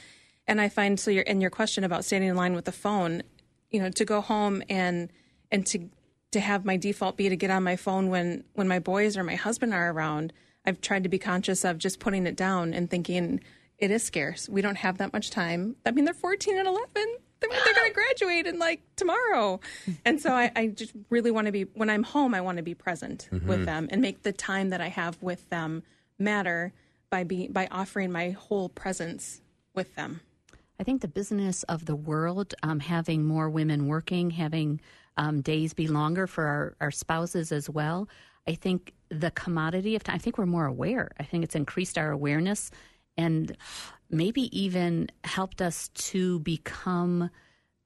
And 0.47 0.61
I 0.61 0.69
find 0.69 0.99
so. 0.99 1.11
Your 1.11 1.23
in 1.23 1.41
your 1.41 1.51
question 1.51 1.83
about 1.83 2.05
standing 2.05 2.29
in 2.29 2.35
line 2.35 2.53
with 2.53 2.65
the 2.65 2.71
phone, 2.71 3.21
you 3.69 3.81
know, 3.81 3.89
to 3.89 4.05
go 4.05 4.21
home 4.21 4.63
and 4.69 5.11
and 5.51 5.65
to 5.67 5.89
to 6.31 6.39
have 6.39 6.63
my 6.63 6.77
default 6.77 7.17
be 7.17 7.27
to 7.27 7.35
get 7.35 7.51
on 7.51 7.63
my 7.63 7.75
phone 7.75 8.09
when 8.09 8.45
when 8.53 8.67
my 8.67 8.79
boys 8.79 9.17
or 9.17 9.23
my 9.23 9.35
husband 9.35 9.73
are 9.73 9.91
around. 9.91 10.31
I've 10.65 10.81
tried 10.81 11.03
to 11.03 11.09
be 11.09 11.19
conscious 11.19 11.65
of 11.65 11.77
just 11.77 11.99
putting 11.99 12.25
it 12.25 12.35
down 12.35 12.73
and 12.73 12.89
thinking 12.89 13.41
it 13.79 13.91
is 13.91 14.03
scarce. 14.03 14.48
We 14.50 14.62
don't 14.62 14.77
have 14.77 14.98
that 15.00 15.13
much 15.13 15.29
time. 15.31 15.75
I 15.86 15.91
mean, 15.91 16.05
they're 16.05 16.13
14 16.13 16.57
and 16.57 16.67
11. 16.67 16.88
they're 17.39 17.50
going 17.50 17.88
to 17.88 17.93
graduate 17.93 18.45
in 18.48 18.59
like 18.59 18.81
tomorrow. 18.98 19.59
And 20.05 20.19
so 20.19 20.31
I, 20.33 20.51
I 20.55 20.67
just 20.67 20.93
really 21.09 21.31
want 21.31 21.45
to 21.45 21.51
be, 21.53 21.63
when 21.63 21.89
I'm 21.89 22.03
home, 22.03 22.33
I 22.36 22.41
want 22.41 22.57
to 22.57 22.63
be 22.63 22.74
present 22.75 23.29
Mm-hmm. 23.31 23.48
with 23.48 23.65
them 23.65 23.88
and 23.91 24.01
make 24.01 24.24
the 24.24 24.33
time 24.33 24.69
that 24.69 24.81
I 24.81 24.88
have 24.89 25.21
with 25.21 25.50
them 25.50 25.83
matter 26.17 26.74
by 27.09 27.24
being, 27.24 27.51
by 27.53 27.67
offering 27.71 28.12
my 28.12 28.31
whole 28.31 28.67
presence 28.69 29.41
with 29.74 29.95
them. 29.95 30.19
I 30.79 30.83
think 30.83 31.01
the 31.01 31.07
business 31.07 31.63
of 31.63 31.86
the 31.86 31.95
world, 31.95 32.53
um, 32.63 32.79
having 32.79 33.25
more 33.25 33.50
women 33.50 33.88
working, 33.88 34.29
having 34.31 34.79
um, 35.17 35.41
days 35.41 35.74
be 35.74 35.88
longer 35.88 36.27
for 36.27 36.45
our, 36.45 36.75
our 36.81 36.91
spouses 36.91 37.51
as 37.51 37.69
well. 37.69 38.07
I 38.48 38.55
think 38.55 38.93
the 39.09 39.31
commodity 39.31 39.95
of 39.95 40.03
time, 40.03 40.15
I 40.15 40.17
think 40.19 40.38
we're 40.38 40.45
more 40.45 40.65
aware. 40.65 41.12
I 41.19 41.24
think 41.24 41.43
it's 41.43 41.55
increased 41.55 41.98
our 41.98 42.12
awareness 42.12 42.71
and 43.19 43.55
maybe 44.09 44.43
even 44.57 45.09
helped 45.23 45.61
us 45.61 45.89
to 46.11 46.39
become 46.39 47.29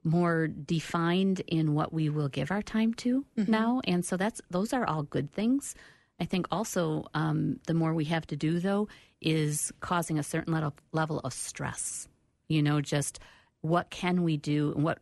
more 0.03 0.47
defined 0.47 1.41
in 1.47 1.73
what 1.73 1.91
we 1.91 2.09
will 2.09 2.29
give 2.29 2.51
our 2.51 2.61
time 2.61 2.93
to 2.93 3.25
now. 3.47 3.81
And 3.85 4.05
so 4.05 4.15
that's 4.17 4.41
those 4.49 4.73
are 4.73 4.85
all 4.85 5.03
good 5.03 5.31
things. 5.31 5.75
I 6.19 6.25
think 6.25 6.45
also 6.51 7.05
um, 7.13 7.59
the 7.67 7.73
more 7.73 7.93
we 7.93 8.05
have 8.05 8.25
to 8.27 8.35
do 8.35 8.59
though 8.59 8.87
is 9.21 9.71
causing 9.79 10.19
a 10.19 10.23
certain 10.23 10.53
level 10.53 10.73
level 10.91 11.19
of 11.19 11.33
stress. 11.33 12.07
You 12.47 12.61
know, 12.61 12.79
just 12.81 13.19
what 13.61 13.89
can 13.89 14.23
we 14.23 14.37
do 14.37 14.73
and 14.75 14.83
what 14.83 14.99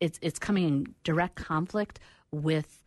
it's 0.00 0.18
it's 0.20 0.38
coming 0.38 0.64
in 0.68 0.94
direct 1.02 1.36
conflict 1.36 1.98
with 2.30 2.84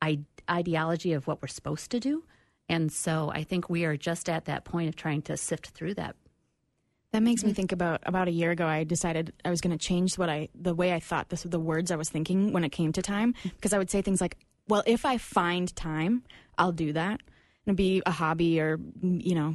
I- 0.00 0.24
ideology 0.48 1.12
of 1.12 1.26
what 1.26 1.42
we're 1.42 1.48
supposed 1.48 1.90
to 1.90 2.00
do. 2.00 2.24
And 2.68 2.90
so 2.90 3.30
I 3.32 3.44
think 3.44 3.70
we 3.70 3.84
are 3.84 3.96
just 3.96 4.28
at 4.28 4.46
that 4.46 4.64
point 4.64 4.88
of 4.88 4.96
trying 4.96 5.22
to 5.22 5.36
sift 5.36 5.68
through 5.68 5.94
that. 5.94 6.16
That 7.12 7.22
makes 7.22 7.42
me 7.42 7.50
mm-hmm. 7.50 7.56
think 7.56 7.72
about 7.72 8.02
about 8.04 8.28
a 8.28 8.32
year 8.32 8.50
ago. 8.50 8.66
I 8.66 8.84
decided 8.84 9.32
I 9.44 9.50
was 9.50 9.60
going 9.60 9.76
to 9.76 9.82
change 9.82 10.18
what 10.18 10.28
I 10.28 10.48
the 10.54 10.74
way 10.74 10.92
I 10.92 11.00
thought 11.00 11.28
this 11.28 11.44
the 11.44 11.60
words 11.60 11.90
I 11.90 11.96
was 11.96 12.10
thinking 12.10 12.52
when 12.52 12.64
it 12.64 12.70
came 12.70 12.92
to 12.92 13.02
time 13.02 13.32
mm-hmm. 13.32 13.48
because 13.50 13.72
I 13.72 13.78
would 13.78 13.90
say 13.90 14.02
things 14.02 14.20
like, 14.20 14.36
"Well, 14.68 14.82
if 14.86 15.06
I 15.06 15.16
find 15.16 15.74
time, 15.74 16.24
I'll 16.58 16.72
do 16.72 16.92
that." 16.92 17.20
And 17.20 17.68
it'd 17.68 17.76
be 17.76 18.02
a 18.04 18.10
hobby 18.10 18.60
or 18.60 18.78
you 19.00 19.34
know, 19.34 19.54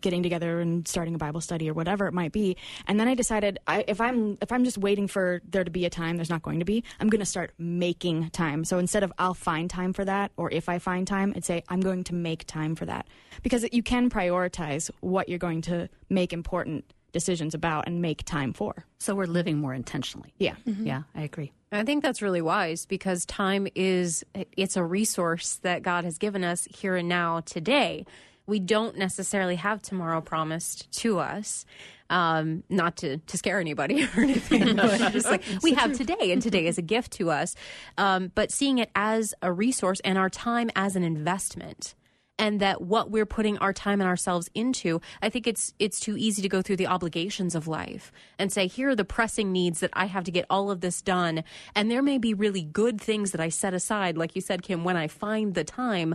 getting 0.00 0.22
together 0.22 0.60
and 0.60 0.86
starting 0.86 1.14
a 1.14 1.18
Bible 1.18 1.40
study 1.40 1.68
or 1.68 1.74
whatever 1.74 2.06
it 2.06 2.14
might 2.14 2.32
be. 2.32 2.56
And 2.86 2.98
then 2.98 3.08
I 3.08 3.14
decided 3.14 3.58
I, 3.66 3.84
if 3.88 4.00
I'm 4.00 4.38
if 4.40 4.52
I'm 4.52 4.64
just 4.64 4.78
waiting 4.78 5.08
for 5.08 5.40
there 5.48 5.64
to 5.64 5.70
be 5.70 5.84
a 5.84 5.90
time, 5.90 6.16
there's 6.16 6.30
not 6.30 6.42
going 6.42 6.58
to 6.58 6.64
be. 6.64 6.84
I'm 7.00 7.08
going 7.08 7.20
to 7.20 7.26
start 7.26 7.52
making 7.58 8.30
time. 8.30 8.64
So 8.64 8.78
instead 8.78 9.02
of 9.02 9.12
I'll 9.18 9.34
find 9.34 9.68
time 9.68 9.92
for 9.92 10.04
that 10.04 10.32
or 10.36 10.50
if 10.50 10.68
I 10.68 10.78
find 10.78 11.06
time, 11.06 11.32
I'd 11.36 11.44
say 11.44 11.62
I'm 11.68 11.80
going 11.80 12.04
to 12.04 12.14
make 12.14 12.46
time 12.46 12.74
for 12.74 12.86
that 12.86 13.06
because 13.42 13.66
you 13.72 13.82
can 13.82 14.10
prioritize 14.10 14.90
what 15.00 15.28
you're 15.28 15.38
going 15.38 15.62
to 15.62 15.88
make 16.08 16.32
important 16.32 16.92
decisions 17.12 17.54
about 17.54 17.86
and 17.86 18.02
make 18.02 18.24
time 18.24 18.52
for. 18.52 18.84
So 18.98 19.14
we're 19.14 19.26
living 19.26 19.58
more 19.58 19.74
intentionally. 19.74 20.34
Yeah. 20.38 20.56
Mm-hmm. 20.66 20.86
Yeah, 20.86 21.02
I 21.14 21.22
agree. 21.22 21.52
I 21.70 21.84
think 21.84 22.02
that's 22.02 22.22
really 22.22 22.40
wise 22.40 22.86
because 22.86 23.26
time 23.26 23.68
is 23.74 24.24
it's 24.56 24.76
a 24.76 24.84
resource 24.84 25.56
that 25.62 25.82
God 25.82 26.04
has 26.04 26.16
given 26.18 26.42
us 26.42 26.66
here 26.70 26.96
and 26.96 27.08
now 27.08 27.40
today. 27.40 28.06
We 28.48 28.58
don't 28.58 28.96
necessarily 28.96 29.56
have 29.56 29.82
tomorrow 29.82 30.20
promised 30.20 30.90
to 31.00 31.18
us. 31.18 31.64
Um, 32.10 32.64
not 32.70 32.96
to, 32.98 33.18
to 33.18 33.36
scare 33.36 33.60
anybody 33.60 34.02
or 34.16 34.22
anything, 34.22 34.76
but 34.76 35.12
just 35.12 35.26
like 35.26 35.44
we 35.62 35.74
have 35.74 35.92
today, 35.92 36.32
and 36.32 36.40
today 36.40 36.66
is 36.66 36.78
a 36.78 36.82
gift 36.82 37.12
to 37.12 37.30
us. 37.30 37.54
Um, 37.98 38.32
but 38.34 38.50
seeing 38.50 38.78
it 38.78 38.90
as 38.96 39.34
a 39.42 39.52
resource 39.52 40.00
and 40.00 40.16
our 40.16 40.30
time 40.30 40.70
as 40.74 40.96
an 40.96 41.04
investment 41.04 41.94
and 42.38 42.60
that 42.60 42.80
what 42.80 43.10
we're 43.10 43.26
putting 43.26 43.58
our 43.58 43.72
time 43.72 44.00
and 44.00 44.08
ourselves 44.08 44.48
into 44.54 45.00
i 45.20 45.28
think 45.28 45.46
it's 45.46 45.74
it's 45.78 46.00
too 46.00 46.16
easy 46.16 46.40
to 46.40 46.48
go 46.48 46.62
through 46.62 46.76
the 46.76 46.86
obligations 46.86 47.54
of 47.54 47.66
life 47.66 48.12
and 48.38 48.52
say 48.52 48.66
here 48.66 48.90
are 48.90 48.96
the 48.96 49.04
pressing 49.04 49.52
needs 49.52 49.80
that 49.80 49.90
i 49.92 50.06
have 50.06 50.24
to 50.24 50.30
get 50.30 50.46
all 50.48 50.70
of 50.70 50.80
this 50.80 51.02
done 51.02 51.42
and 51.74 51.90
there 51.90 52.02
may 52.02 52.18
be 52.18 52.32
really 52.32 52.62
good 52.62 53.00
things 53.00 53.32
that 53.32 53.40
i 53.40 53.48
set 53.48 53.74
aside 53.74 54.16
like 54.16 54.34
you 54.34 54.40
said 54.40 54.62
kim 54.62 54.84
when 54.84 54.96
i 54.96 55.08
find 55.08 55.54
the 55.54 55.64
time 55.64 56.14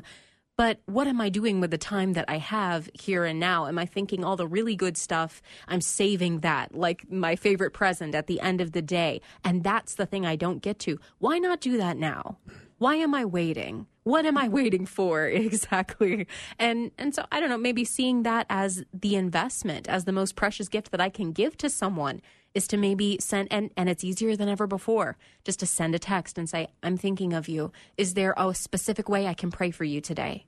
but 0.56 0.80
what 0.86 1.08
am 1.08 1.20
I 1.20 1.30
doing 1.30 1.60
with 1.60 1.72
the 1.72 1.78
time 1.78 2.14
that 2.14 2.26
I 2.28 2.38
have 2.38 2.90
here 2.94 3.26
and 3.26 3.40
now? 3.40 3.66
Am 3.66 3.80
I 3.80 3.86
thinking 3.86 4.24
all 4.24 4.36
the 4.36 4.48
really 4.48 4.76
good 4.76 4.98
stuff? 4.98 5.42
I'm 5.68 5.82
saving 5.82 6.42
that, 6.42 6.76
like 6.76 7.10
my 7.12 7.36
favorite 7.36 7.72
present 7.72 8.14
at 8.14 8.28
the 8.28 8.40
end 8.40 8.62
of 8.62 8.72
the 8.72 8.82
day. 8.82 9.22
And 9.44 9.64
that's 9.64 9.96
the 9.96 10.06
thing 10.06 10.26
I 10.26 10.36
don't 10.36 10.62
get 10.62 10.78
to. 10.80 11.00
Why 11.18 11.40
not 11.40 11.60
do 11.60 11.78
that 11.78 11.98
now? 11.98 12.38
Why 12.78 12.96
am 12.96 13.16
I 13.16 13.26
waiting? 13.26 13.88
What 14.04 14.26
am 14.26 14.38
I 14.38 14.48
waiting 14.60 14.86
for 14.86 15.26
exactly? 15.28 16.28
And 16.60 16.92
and 17.00 17.16
so 17.16 17.26
I 17.32 17.40
don't 17.40 17.50
know, 17.50 17.58
maybe 17.58 17.84
seeing 17.84 18.24
that 18.24 18.46
as 18.50 18.84
the 18.94 19.16
investment, 19.16 19.90
as 19.90 20.06
the 20.06 20.12
most 20.12 20.36
precious 20.36 20.68
gift 20.68 20.92
that 20.92 21.02
I 21.02 21.10
can 21.10 21.32
give 21.32 21.58
to 21.58 21.70
someone 21.70 22.22
is 22.54 22.68
to 22.68 22.78
maybe 22.78 23.18
send 23.20 23.48
and 23.52 23.72
and 23.76 23.90
it's 23.90 24.04
easier 24.04 24.36
than 24.36 24.50
ever 24.50 24.68
before 24.68 25.18
just 25.44 25.60
to 25.60 25.66
send 25.66 25.96
a 25.96 26.00
text 26.00 26.38
and 26.38 26.50
say 26.50 26.68
I'm 26.82 26.98
thinking 26.98 27.34
of 27.34 27.48
you. 27.48 27.72
Is 27.98 28.14
there 28.14 28.34
a 28.38 28.54
specific 28.54 29.10
way 29.10 29.28
I 29.28 29.34
can 29.34 29.52
pray 29.52 29.72
for 29.72 29.84
you 29.84 30.02
today? 30.02 30.46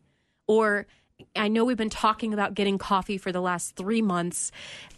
Or 0.47 0.85
I 1.35 1.47
know 1.47 1.63
we've 1.63 1.77
been 1.77 1.89
talking 1.89 2.33
about 2.33 2.55
getting 2.55 2.77
coffee 2.77 3.17
for 3.17 3.31
the 3.31 3.39
last 3.39 3.77
3 3.77 4.01
months. 4.01 4.51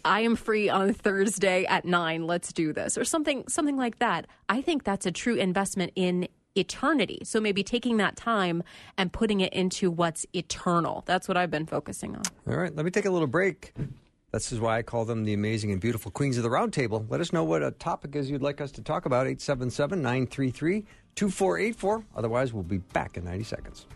I 0.04 0.20
am 0.20 0.34
free 0.34 0.68
on 0.68 0.92
Thursday 0.92 1.64
at 1.66 1.84
9. 1.84 2.26
Let's 2.26 2.52
do 2.52 2.72
this 2.72 2.98
or 2.98 3.04
something 3.04 3.44
something 3.48 3.76
like 3.76 3.98
that. 4.00 4.26
I 4.48 4.60
think 4.60 4.84
that's 4.84 5.06
a 5.06 5.12
true 5.12 5.36
investment 5.36 5.92
in 5.94 6.28
eternity. 6.56 7.20
So 7.22 7.40
maybe 7.40 7.62
taking 7.62 7.98
that 7.98 8.16
time 8.16 8.64
and 8.96 9.12
putting 9.12 9.40
it 9.40 9.52
into 9.52 9.90
what's 9.90 10.26
eternal. 10.32 11.04
That's 11.06 11.28
what 11.28 11.36
I've 11.36 11.52
been 11.52 11.66
focusing 11.66 12.16
on. 12.16 12.22
All 12.48 12.56
right, 12.56 12.74
let 12.74 12.84
me 12.84 12.90
take 12.90 13.04
a 13.04 13.10
little 13.10 13.28
break. 13.28 13.72
This 14.30 14.52
is 14.52 14.60
why 14.60 14.76
I 14.76 14.82
call 14.82 15.06
them 15.06 15.24
the 15.24 15.32
amazing 15.32 15.72
and 15.72 15.80
beautiful 15.80 16.10
queens 16.10 16.36
of 16.36 16.42
the 16.42 16.50
round 16.50 16.74
table. 16.74 17.06
Let 17.08 17.22
us 17.22 17.32
know 17.32 17.44
what 17.44 17.62
a 17.62 17.70
topic 17.70 18.14
is 18.14 18.30
you'd 18.30 18.42
like 18.42 18.60
us 18.60 18.70
to 18.72 18.82
talk 18.82 19.06
about. 19.06 19.26
877 19.26 20.02
933 20.02 20.84
2484. 21.14 22.04
Otherwise, 22.14 22.52
we'll 22.52 22.62
be 22.62 22.78
back 22.78 23.16
in 23.16 23.24
90 23.24 23.44
seconds. 23.44 23.86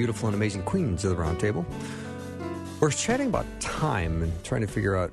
Beautiful 0.00 0.28
and 0.28 0.34
amazing 0.34 0.62
queens 0.62 1.04
of 1.04 1.10
the 1.10 1.16
round 1.16 1.38
table. 1.38 1.62
We're 2.80 2.90
chatting 2.90 3.26
about 3.26 3.44
time 3.60 4.22
and 4.22 4.32
trying 4.44 4.62
to 4.62 4.66
figure 4.66 4.96
out 4.96 5.12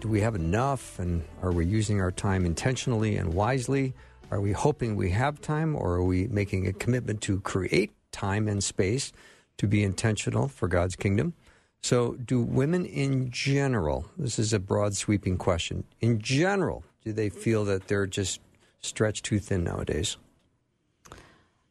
do 0.00 0.08
we 0.08 0.20
have 0.20 0.34
enough 0.34 0.98
and 0.98 1.22
are 1.42 1.52
we 1.52 1.64
using 1.64 2.00
our 2.00 2.10
time 2.10 2.44
intentionally 2.44 3.14
and 3.18 3.32
wisely? 3.32 3.94
Are 4.32 4.40
we 4.40 4.50
hoping 4.50 4.96
we 4.96 5.12
have 5.12 5.40
time 5.40 5.76
or 5.76 5.92
are 5.92 6.02
we 6.02 6.26
making 6.26 6.66
a 6.66 6.72
commitment 6.72 7.20
to 7.20 7.38
create 7.42 7.92
time 8.10 8.48
and 8.48 8.64
space 8.64 9.12
to 9.58 9.68
be 9.68 9.84
intentional 9.84 10.48
for 10.48 10.66
God's 10.66 10.96
kingdom? 10.96 11.34
So, 11.80 12.14
do 12.14 12.40
women 12.40 12.84
in 12.86 13.30
general, 13.30 14.06
this 14.18 14.40
is 14.40 14.52
a 14.52 14.58
broad 14.58 14.96
sweeping 14.96 15.36
question, 15.38 15.84
in 16.00 16.18
general, 16.18 16.82
do 17.04 17.12
they 17.12 17.28
feel 17.28 17.64
that 17.66 17.86
they're 17.86 18.08
just 18.08 18.40
stretched 18.80 19.24
too 19.24 19.38
thin 19.38 19.62
nowadays? 19.62 20.16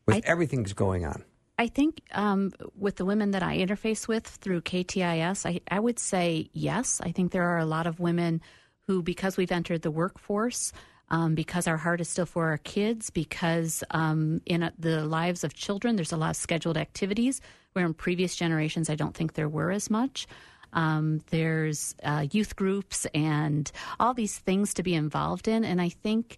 With 0.05 0.15
I- 0.15 0.21
everything's 0.23 0.71
going 0.71 1.03
on. 1.03 1.25
I 1.59 1.67
think 1.67 2.01
um, 2.13 2.53
with 2.77 2.95
the 2.95 3.03
women 3.03 3.31
that 3.31 3.43
I 3.43 3.57
interface 3.57 4.07
with 4.07 4.25
through 4.25 4.61
KTIS, 4.61 5.45
I, 5.45 5.59
I 5.69 5.77
would 5.77 5.99
say 5.99 6.49
yes. 6.53 7.01
I 7.03 7.11
think 7.11 7.33
there 7.33 7.43
are 7.43 7.57
a 7.57 7.65
lot 7.65 7.85
of 7.85 7.99
women 7.99 8.41
who, 8.87 9.03
because 9.03 9.35
we've 9.35 9.51
entered 9.51 9.81
the 9.81 9.91
workforce, 9.91 10.71
um, 11.09 11.35
because 11.35 11.67
our 11.67 11.75
heart 11.75 11.99
is 11.99 12.07
still 12.07 12.25
for 12.25 12.47
our 12.47 12.59
kids, 12.59 13.09
because 13.09 13.83
um, 13.91 14.41
in 14.45 14.63
uh, 14.63 14.71
the 14.79 15.03
lives 15.03 15.43
of 15.43 15.53
children, 15.53 15.97
there's 15.97 16.13
a 16.13 16.17
lot 16.17 16.29
of 16.29 16.37
scheduled 16.37 16.77
activities 16.77 17.41
where 17.73 17.85
in 17.85 17.93
previous 17.93 18.37
generations, 18.37 18.89
I 18.89 18.95
don't 18.95 19.13
think 19.13 19.33
there 19.33 19.49
were 19.49 19.69
as 19.69 19.89
much. 19.89 20.27
Um, 20.71 21.21
there's 21.29 21.93
uh, 22.03 22.25
youth 22.31 22.55
groups 22.55 23.05
and 23.13 23.69
all 23.99 24.13
these 24.13 24.37
things 24.37 24.73
to 24.75 24.83
be 24.83 24.95
involved 24.95 25.49
in. 25.49 25.65
And 25.65 25.81
I 25.81 25.89
think 25.89 26.37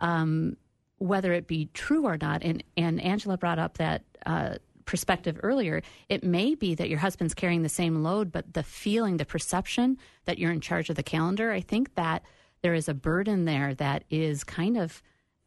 um, 0.00 0.58
whether 1.00 1.32
it 1.32 1.46
be 1.46 1.68
true 1.74 2.04
or 2.04 2.16
not, 2.20 2.42
and, 2.42 2.62
and 2.76 3.00
Angela 3.00 3.36
brought 3.36 3.58
up 3.58 3.78
that 3.78 4.04
uh, 4.26 4.54
perspective 4.84 5.40
earlier, 5.42 5.82
it 6.08 6.22
may 6.22 6.54
be 6.54 6.74
that 6.74 6.90
your 6.90 6.98
husband's 6.98 7.34
carrying 7.34 7.62
the 7.62 7.68
same 7.68 8.02
load, 8.02 8.30
but 8.30 8.52
the 8.52 8.62
feeling, 8.62 9.16
the 9.16 9.24
perception 9.24 9.96
that 10.26 10.38
you're 10.38 10.52
in 10.52 10.60
charge 10.60 10.90
of 10.90 10.96
the 10.96 11.02
calendar, 11.02 11.50
I 11.50 11.60
think 11.60 11.94
that 11.94 12.22
there 12.62 12.74
is 12.74 12.88
a 12.88 12.94
burden 12.94 13.46
there 13.46 13.74
that 13.74 14.04
is 14.10 14.44
kind 14.44 14.76
of 14.76 15.02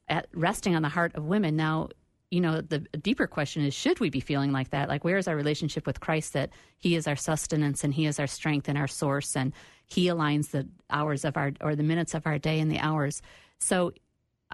at, 0.09 0.27
resting 0.33 0.75
on 0.75 0.81
the 0.81 0.89
heart 0.89 1.13
of 1.15 1.25
women. 1.25 1.55
Now, 1.55 1.89
you 2.31 2.41
know, 2.41 2.61
the 2.61 2.79
deeper 2.79 3.27
question 3.27 3.63
is 3.63 3.75
should 3.75 3.99
we 3.99 4.09
be 4.09 4.19
feeling 4.19 4.51
like 4.51 4.71
that? 4.71 4.89
Like, 4.89 5.03
where 5.03 5.17
is 5.17 5.27
our 5.27 5.35
relationship 5.35 5.85
with 5.85 5.99
Christ 5.99 6.33
that 6.33 6.49
He 6.79 6.95
is 6.95 7.07
our 7.07 7.15
sustenance 7.15 7.83
and 7.83 7.93
He 7.93 8.07
is 8.07 8.19
our 8.19 8.25
strength 8.25 8.67
and 8.67 8.77
our 8.77 8.87
source 8.87 9.35
and 9.35 9.53
He 9.85 10.07
aligns 10.07 10.49
the 10.49 10.67
hours 10.89 11.25
of 11.25 11.37
our, 11.37 11.51
or 11.61 11.75
the 11.75 11.83
minutes 11.83 12.15
of 12.15 12.25
our 12.25 12.39
day 12.39 12.59
and 12.59 12.71
the 12.71 12.79
hours? 12.79 13.21
So, 13.59 13.91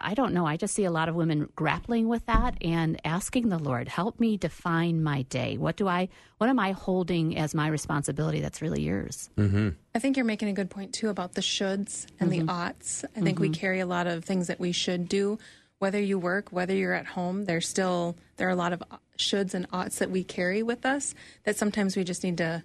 I 0.01 0.13
don't 0.13 0.34
know. 0.34 0.46
I 0.46 0.58
just 0.58 0.74
see 0.74 0.86
a 0.86 0.91
lot 0.91 1.10
of 1.10 1.15
women 1.15 1.50
grappling 1.56 2.08
with 2.08 2.25
that 2.25 2.56
and 2.62 3.00
asking 3.06 3.50
the 3.50 3.58
Lord, 3.58 3.88
help 3.88 4.20
me 4.20 4.38
define 4.38 5.03
my 5.03 5.24
day. 5.24 5.58
What 5.58 5.75
do 5.75 5.88
I, 5.88 6.10
what 6.38 6.50
am 6.50 6.60
I 6.60 6.72
holding 6.72 7.38
as 7.38 7.53
my 7.53 7.68
responsibility 7.68 8.41
that's 8.41 8.62
really 8.62 8.82
yours? 8.82 9.29
Mm-hmm. 9.38 9.70
I 9.94 10.00
think 10.00 10.18
you're 10.18 10.25
making 10.25 10.50
a 10.50 10.53
good 10.53 10.70
point 10.70 10.94
too 10.94 11.10
about 11.10 11.34
the 11.34 11.41
shoulds 11.41 12.06
and 12.20 12.32
the 12.32 12.39
mm-hmm. 12.39 12.50
oughts. 12.50 13.06
I 13.15 13.22
think 13.22 13.39
we 13.39 13.50
mm-hmm. 13.50 13.60
carry 13.60 13.79
a 13.79 13.86
lot 13.86 14.08
of 14.08 14.24
things 14.24 14.48
that 14.48 14.60
we 14.60 14.72
should 14.72 15.08
do. 15.08 15.39
Whether 15.79 16.01
you 16.01 16.20
work, 16.20 16.50
whether 16.51 16.75
you're 16.75 16.94
at 16.94 17.06
home, 17.06 17.46
there's 17.46 17.68
still 17.68 18.18
there 18.36 18.48
are 18.48 18.51
a 18.51 18.56
lot 18.56 18.74
of 18.74 18.84
shoulds 19.18 19.53
and 19.53 19.65
oughts 19.72 20.00
that 20.00 20.10
we 20.10 20.24
carry 20.24 20.62
with 20.62 20.86
us 20.86 21.15
that 21.44 21.56
sometimes 21.56 21.96
we 21.96 22.03
just 22.03 22.24
need 22.24 22.38
to 22.38 22.63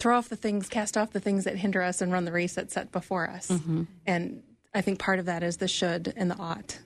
throw 0.00 0.18
off 0.18 0.28
the 0.28 0.36
things, 0.36 0.68
cast 0.68 0.96
off 0.96 1.12
the 1.12 1.20
things 1.20 1.44
that 1.44 1.56
hinder 1.56 1.80
us, 1.80 2.00
and 2.00 2.10
run 2.10 2.24
the 2.24 2.32
race 2.32 2.54
that's 2.54 2.74
set 2.74 2.90
before 2.90 3.30
us. 3.30 3.46
Mm-hmm. 3.46 3.84
And 4.04 4.42
I 4.74 4.80
think 4.80 4.98
part 4.98 5.18
of 5.18 5.26
that 5.26 5.42
is 5.42 5.58
the 5.58 5.68
should 5.68 6.12
and 6.16 6.30
the 6.30 6.36
ought. 6.36 6.78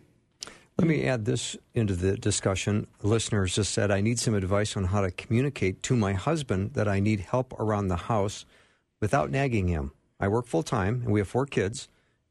Let 0.79 0.89
me 0.89 1.05
add 1.05 1.25
this 1.25 1.57
into 1.75 1.95
the 1.95 2.17
discussion. 2.17 2.87
Listeners 3.03 3.55
just 3.55 3.73
said, 3.73 3.91
I 3.91 4.03
need 4.03 4.19
some 4.19 4.35
advice 4.35 4.77
on 4.77 4.85
how 4.85 5.01
to 5.01 5.11
communicate 5.11 5.83
to 5.85 5.97
my 5.97 6.13
husband 6.13 6.75
that 6.75 6.87
I 6.87 7.01
need 7.01 7.21
help 7.21 7.59
around 7.59 7.89
the 7.89 7.97
house 7.97 8.45
without 9.01 9.31
nagging 9.31 9.69
him. 9.69 9.93
I 10.21 10.29
work 10.29 10.47
full 10.47 10.63
time 10.63 11.03
and 11.05 11.13
we 11.13 11.21
have 11.21 11.29
four 11.29 11.47
kids, 11.47 11.89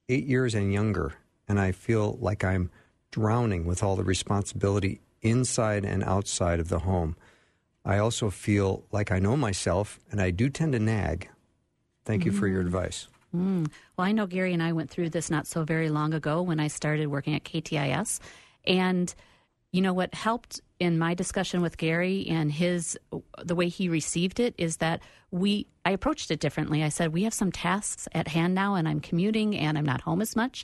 eight 0.09 0.25
years 0.25 0.53
and 0.53 0.71
younger, 0.71 1.13
and 1.47 1.59
I 1.59 1.71
feel 1.71 2.17
like 2.21 2.43
I'm 2.43 2.69
drowning 3.09 3.65
with 3.65 3.81
all 3.81 3.95
the 3.95 4.03
responsibility 4.03 5.01
inside 5.21 5.83
and 5.83 6.03
outside 6.03 6.59
of 6.59 6.69
the 6.69 6.79
home. 6.79 7.15
I 7.83 7.97
also 7.97 8.29
feel 8.29 8.83
like 8.91 9.11
I 9.11 9.19
know 9.19 9.37
myself 9.37 9.99
and 10.11 10.21
I 10.21 10.29
do 10.31 10.49
tend 10.49 10.73
to 10.73 10.79
nag. 10.79 11.29
Thank 12.03 12.25
you 12.25 12.31
for 12.31 12.47
your 12.47 12.59
mm-hmm. 12.59 12.75
advice. 12.75 13.07
Mm. 13.35 13.71
Well, 13.97 14.07
I 14.07 14.11
know 14.11 14.27
Gary 14.27 14.53
and 14.53 14.63
I 14.63 14.71
went 14.71 14.89
through 14.89 15.09
this 15.09 15.29
not 15.29 15.47
so 15.47 15.63
very 15.63 15.89
long 15.89 16.13
ago 16.13 16.41
when 16.41 16.59
I 16.59 16.67
started 16.67 17.07
working 17.07 17.35
at 17.35 17.43
KTIS. 17.43 18.19
And 18.65 19.13
you 19.71 19.81
know 19.81 19.93
what 19.93 20.13
helped 20.13 20.61
in 20.79 20.97
my 20.97 21.13
discussion 21.13 21.61
with 21.61 21.77
Gary 21.77 22.25
and 22.29 22.49
his 22.49 22.97
the 23.43 23.55
way 23.55 23.67
he 23.67 23.89
received 23.89 24.39
it 24.39 24.55
is 24.57 24.77
that 24.77 25.01
we 25.31 25.67
I 25.83 25.91
approached 25.91 26.31
it 26.31 26.39
differently. 26.39 26.81
I 26.81 26.89
said, 26.89 27.11
"We 27.11 27.23
have 27.23 27.33
some 27.33 27.51
tasks 27.51 28.07
at 28.13 28.29
hand 28.29 28.55
now 28.55 28.75
and 28.75 28.87
I'm 28.87 29.01
commuting 29.01 29.55
and 29.57 29.77
I'm 29.77 29.85
not 29.85 30.01
home 30.01 30.21
as 30.21 30.33
much. 30.33 30.63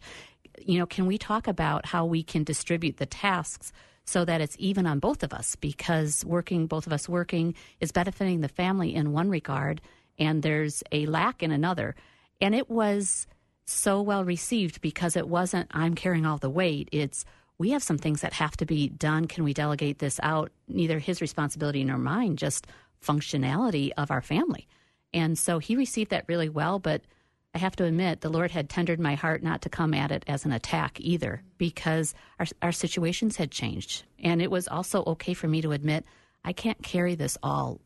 You 0.66 0.80
know, 0.80 0.86
can 0.86 1.08
we 1.08 1.18
talk 1.18 1.48
about 1.48 1.88
how 1.88 2.06
we 2.06 2.24
can 2.24 2.46
distribute 2.46 2.98
the 2.98 3.06
tasks 3.06 3.74
so 4.06 4.24
that 4.26 4.40
it's 4.40 4.56
even 4.60 4.88
on 4.88 5.00
both 5.00 5.24
of 5.24 5.34
us 5.34 5.58
because 5.58 6.24
working 6.24 6.66
both 6.66 6.88
of 6.88 6.94
us 6.94 7.10
working 7.10 7.54
is 7.82 7.92
benefiting 7.92 8.40
the 8.40 8.48
family 8.48 8.96
in 8.96 9.12
one 9.12 9.30
regard 9.30 9.82
and 10.18 10.42
there's 10.42 10.84
a 10.94 11.06
lack 11.06 11.44
in 11.44 11.52
another." 11.52 11.96
And 12.42 12.56
it 12.56 12.70
was 12.70 13.28
so 13.66 14.02
well 14.02 14.26
received 14.26 14.82
because 14.82 15.16
it 15.16 15.28
wasn't, 15.28 15.70
I'm 15.72 15.96
carrying 15.96 16.26
all 16.26 16.38
the 16.38 16.50
weight. 16.50 16.90
It's, 16.92 17.24
we 17.58 17.70
have 17.70 17.84
some 17.84 18.00
things 18.00 18.22
that 18.22 18.34
have 18.34 18.58
to 18.58 18.66
be 18.66 18.90
done. 18.90 19.28
Can 19.28 19.44
we 19.44 19.54
delegate 19.54 20.00
this 20.00 20.20
out? 20.24 20.52
Neither 20.68 21.00
his 21.00 21.22
responsibility 21.22 21.84
nor 21.84 21.98
mine, 21.98 22.36
just 22.36 22.68
functionality 23.06 23.92
of 23.98 24.12
our 24.12 24.22
family. 24.22 24.68
And 25.14 25.38
so 25.38 25.60
he 25.60 25.76
received 25.76 26.12
that 26.12 26.26
really 26.28 26.50
well. 26.50 26.80
But 26.80 27.04
I 27.54 27.60
have 27.60 27.76
to 27.78 27.86
admit, 27.86 28.22
the 28.22 28.30
Lord 28.30 28.50
had 28.52 28.70
tendered 28.70 29.00
my 29.00 29.16
heart 29.16 29.44
not 29.44 29.62
to 29.64 29.70
come 29.70 29.94
at 29.94 30.12
it 30.12 30.24
as 30.28 30.46
an 30.46 30.52
attack 30.52 31.00
either 31.00 31.44
because 31.58 32.16
our, 32.40 32.48
our 32.62 32.72
situations 32.72 33.36
had 33.36 33.52
changed. 33.52 34.04
And 34.24 34.42
it 34.42 34.50
was 34.50 34.68
also 34.68 35.04
okay 35.06 35.34
for 35.34 35.48
me 35.48 35.62
to 35.62 35.72
admit, 35.72 36.06
I 36.44 36.54
can't 36.54 36.82
carry 36.82 37.14
this 37.14 37.38
all. 37.44 37.80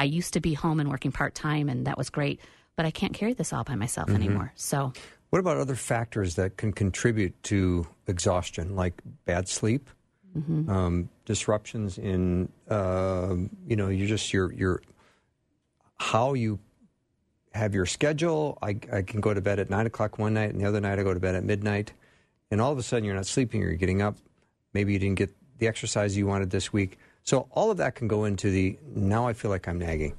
I 0.00 0.04
used 0.04 0.32
to 0.32 0.40
be 0.40 0.54
home 0.54 0.80
and 0.80 0.90
working 0.90 1.12
part 1.12 1.34
time, 1.34 1.68
and 1.68 1.86
that 1.86 1.98
was 1.98 2.08
great 2.08 2.40
but 2.80 2.86
I 2.86 2.90
can't 2.90 3.12
carry 3.12 3.34
this 3.34 3.52
all 3.52 3.62
by 3.62 3.74
myself 3.74 4.08
anymore. 4.08 4.52
So, 4.54 4.94
What 5.28 5.38
about 5.38 5.58
other 5.58 5.74
factors 5.74 6.36
that 6.36 6.56
can 6.56 6.72
contribute 6.72 7.34
to 7.42 7.86
exhaustion, 8.06 8.74
like 8.74 8.94
bad 9.26 9.48
sleep, 9.48 9.90
um, 10.34 11.10
disruptions 11.26 11.98
in, 11.98 12.48
uh, 12.70 13.36
you 13.66 13.76
know, 13.76 13.88
you're 13.88 14.08
just 14.08 14.32
your 14.32 14.50
your 14.54 14.80
how 15.98 16.32
you 16.32 16.58
have 17.52 17.74
your 17.74 17.84
schedule. 17.84 18.56
I, 18.62 18.78
I 18.90 19.02
can 19.02 19.20
go 19.20 19.34
to 19.34 19.42
bed 19.42 19.58
at 19.58 19.68
nine 19.68 19.84
o'clock 19.84 20.18
one 20.18 20.32
night, 20.32 20.48
and 20.48 20.58
the 20.58 20.64
other 20.64 20.80
night 20.80 20.98
I 20.98 21.02
go 21.02 21.12
to 21.12 21.20
bed 21.20 21.34
at 21.34 21.44
midnight, 21.44 21.92
and 22.50 22.62
all 22.62 22.72
of 22.72 22.78
a 22.78 22.82
sudden 22.82 23.04
you're 23.04 23.14
not 23.14 23.26
sleeping, 23.26 23.62
or 23.62 23.66
you're 23.66 23.74
getting 23.74 24.00
up. 24.00 24.16
Maybe 24.72 24.94
you 24.94 24.98
didn't 24.98 25.18
get 25.18 25.34
the 25.58 25.68
exercise 25.68 26.16
you 26.16 26.26
wanted 26.26 26.48
this 26.48 26.72
week. 26.72 26.96
So 27.24 27.46
all 27.50 27.70
of 27.70 27.76
that 27.76 27.94
can 27.94 28.08
go 28.08 28.24
into 28.24 28.50
the 28.50 28.78
now 28.94 29.28
I 29.28 29.34
feel 29.34 29.50
like 29.50 29.68
I'm 29.68 29.78
nagging 29.78 30.14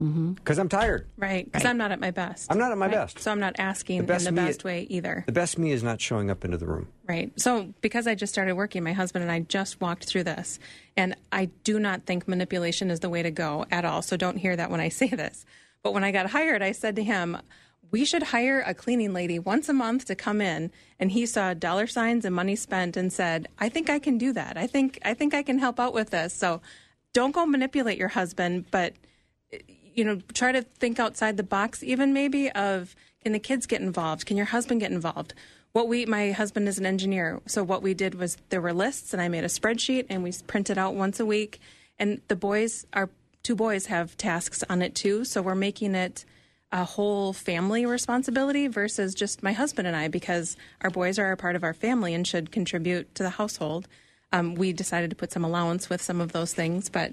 Mm-hmm. 0.00 0.32
because 0.32 0.58
I'm 0.58 0.68
tired. 0.70 1.06
Right. 1.18 1.44
Because 1.44 1.64
I'm 1.66 1.76
not 1.76 1.92
at 1.92 2.00
my 2.00 2.10
best. 2.10 2.50
I'm 2.50 2.56
not 2.58 2.72
at 2.72 2.78
my 2.78 2.86
Right? 2.86 2.94
best. 2.94 3.18
So 3.18 3.30
I'm 3.30 3.38
not 3.40 3.56
asking 3.58 4.06
best 4.06 4.26
in 4.26 4.34
the 4.34 4.40
me- 4.40 4.48
best 4.48 4.64
way 4.64 4.86
either. 4.88 5.24
The 5.26 5.32
best 5.32 5.58
me 5.58 5.72
is 5.72 5.82
not 5.82 6.00
showing 6.00 6.30
up 6.30 6.44
into 6.44 6.56
the 6.56 6.66
room. 6.66 6.88
Right. 7.06 7.30
So, 7.38 7.74
because 7.82 8.06
I 8.06 8.14
just 8.14 8.32
started 8.32 8.54
working, 8.54 8.82
my 8.82 8.92
husband 8.94 9.22
and 9.24 9.30
I 9.32 9.40
just 9.40 9.80
walked 9.80 10.06
through 10.06 10.24
this. 10.24 10.58
And 10.96 11.14
I 11.32 11.46
do 11.64 11.78
not 11.78 12.06
think 12.06 12.26
manipulation 12.26 12.90
is 12.90 13.00
the 13.00 13.10
way 13.10 13.22
to 13.22 13.30
go 13.30 13.66
at 13.70 13.84
all. 13.84 14.00
So, 14.00 14.16
don't 14.16 14.38
hear 14.38 14.56
that 14.56 14.70
when 14.70 14.80
I 14.80 14.88
say 15.00 15.08
this. 15.08 15.44
But 15.82 15.92
when 15.92 16.04
I 16.04 16.12
got 16.12 16.30
hired, 16.30 16.62
I 16.62 16.72
said 16.72 16.96
to 16.96 17.02
him, 17.02 17.36
we 17.90 18.04
should 18.04 18.22
hire 18.22 18.62
a 18.64 18.72
cleaning 18.72 19.12
lady 19.12 19.38
once 19.38 19.68
a 19.68 19.72
month 19.72 20.04
to 20.06 20.14
come 20.14 20.40
in 20.40 20.70
and 21.00 21.10
he 21.10 21.26
saw 21.26 21.52
dollar 21.54 21.86
signs 21.88 22.24
and 22.24 22.32
money 22.34 22.54
spent 22.54 22.96
and 22.96 23.12
said 23.12 23.48
i 23.58 23.68
think 23.68 23.90
i 23.90 23.98
can 23.98 24.16
do 24.16 24.32
that 24.32 24.56
i 24.56 24.64
think 24.68 24.96
i 25.04 25.12
think 25.12 25.34
i 25.34 25.42
can 25.42 25.58
help 25.58 25.80
out 25.80 25.92
with 25.92 26.10
this 26.10 26.32
so 26.32 26.60
don't 27.14 27.32
go 27.32 27.44
manipulate 27.44 27.98
your 27.98 28.06
husband 28.06 28.64
but 28.70 28.92
you 30.00 30.06
know, 30.06 30.18
try 30.32 30.50
to 30.50 30.62
think 30.62 30.98
outside 30.98 31.36
the 31.36 31.42
box, 31.42 31.82
even 31.82 32.14
maybe 32.14 32.50
of 32.52 32.96
can 33.22 33.32
the 33.32 33.38
kids 33.38 33.66
get 33.66 33.82
involved? 33.82 34.24
Can 34.24 34.38
your 34.38 34.46
husband 34.46 34.80
get 34.80 34.90
involved? 34.90 35.34
What 35.72 35.88
we, 35.88 36.06
my 36.06 36.30
husband 36.30 36.68
is 36.68 36.78
an 36.78 36.86
engineer. 36.86 37.42
So 37.44 37.62
what 37.62 37.82
we 37.82 37.92
did 37.92 38.14
was 38.14 38.38
there 38.48 38.62
were 38.62 38.72
lists 38.72 39.12
and 39.12 39.20
I 39.20 39.28
made 39.28 39.44
a 39.44 39.48
spreadsheet 39.48 40.06
and 40.08 40.22
we 40.22 40.32
printed 40.46 40.78
out 40.78 40.94
once 40.94 41.20
a 41.20 41.26
week. 41.26 41.60
And 41.98 42.22
the 42.28 42.34
boys, 42.34 42.86
our 42.94 43.10
two 43.42 43.54
boys 43.54 43.86
have 43.86 44.16
tasks 44.16 44.64
on 44.70 44.80
it 44.80 44.94
too. 44.94 45.26
So 45.26 45.42
we're 45.42 45.54
making 45.54 45.94
it 45.94 46.24
a 46.72 46.84
whole 46.84 47.34
family 47.34 47.84
responsibility 47.84 48.68
versus 48.68 49.14
just 49.14 49.42
my 49.42 49.52
husband 49.52 49.86
and 49.86 49.94
I 49.94 50.08
because 50.08 50.56
our 50.80 50.88
boys 50.88 51.18
are 51.18 51.30
a 51.30 51.36
part 51.36 51.56
of 51.56 51.62
our 51.62 51.74
family 51.74 52.14
and 52.14 52.26
should 52.26 52.50
contribute 52.50 53.14
to 53.16 53.22
the 53.22 53.28
household. 53.28 53.86
Um, 54.32 54.54
we 54.54 54.72
decided 54.72 55.10
to 55.10 55.16
put 55.16 55.30
some 55.30 55.44
allowance 55.44 55.90
with 55.90 56.00
some 56.00 56.22
of 56.22 56.32
those 56.32 56.54
things, 56.54 56.88
but 56.88 57.12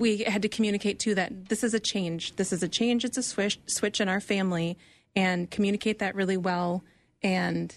we 0.00 0.24
had 0.24 0.42
to 0.42 0.48
communicate 0.48 0.98
too 0.98 1.14
that 1.14 1.48
this 1.48 1.62
is 1.62 1.74
a 1.74 1.78
change. 1.80 2.34
This 2.36 2.52
is 2.52 2.62
a 2.62 2.68
change. 2.68 3.04
It's 3.04 3.18
a 3.18 3.22
switch 3.22 3.60
switch 3.66 4.00
in 4.00 4.08
our 4.08 4.20
family, 4.20 4.76
and 5.14 5.48
communicate 5.50 6.00
that 6.00 6.14
really 6.16 6.38
well. 6.38 6.82
And 7.22 7.72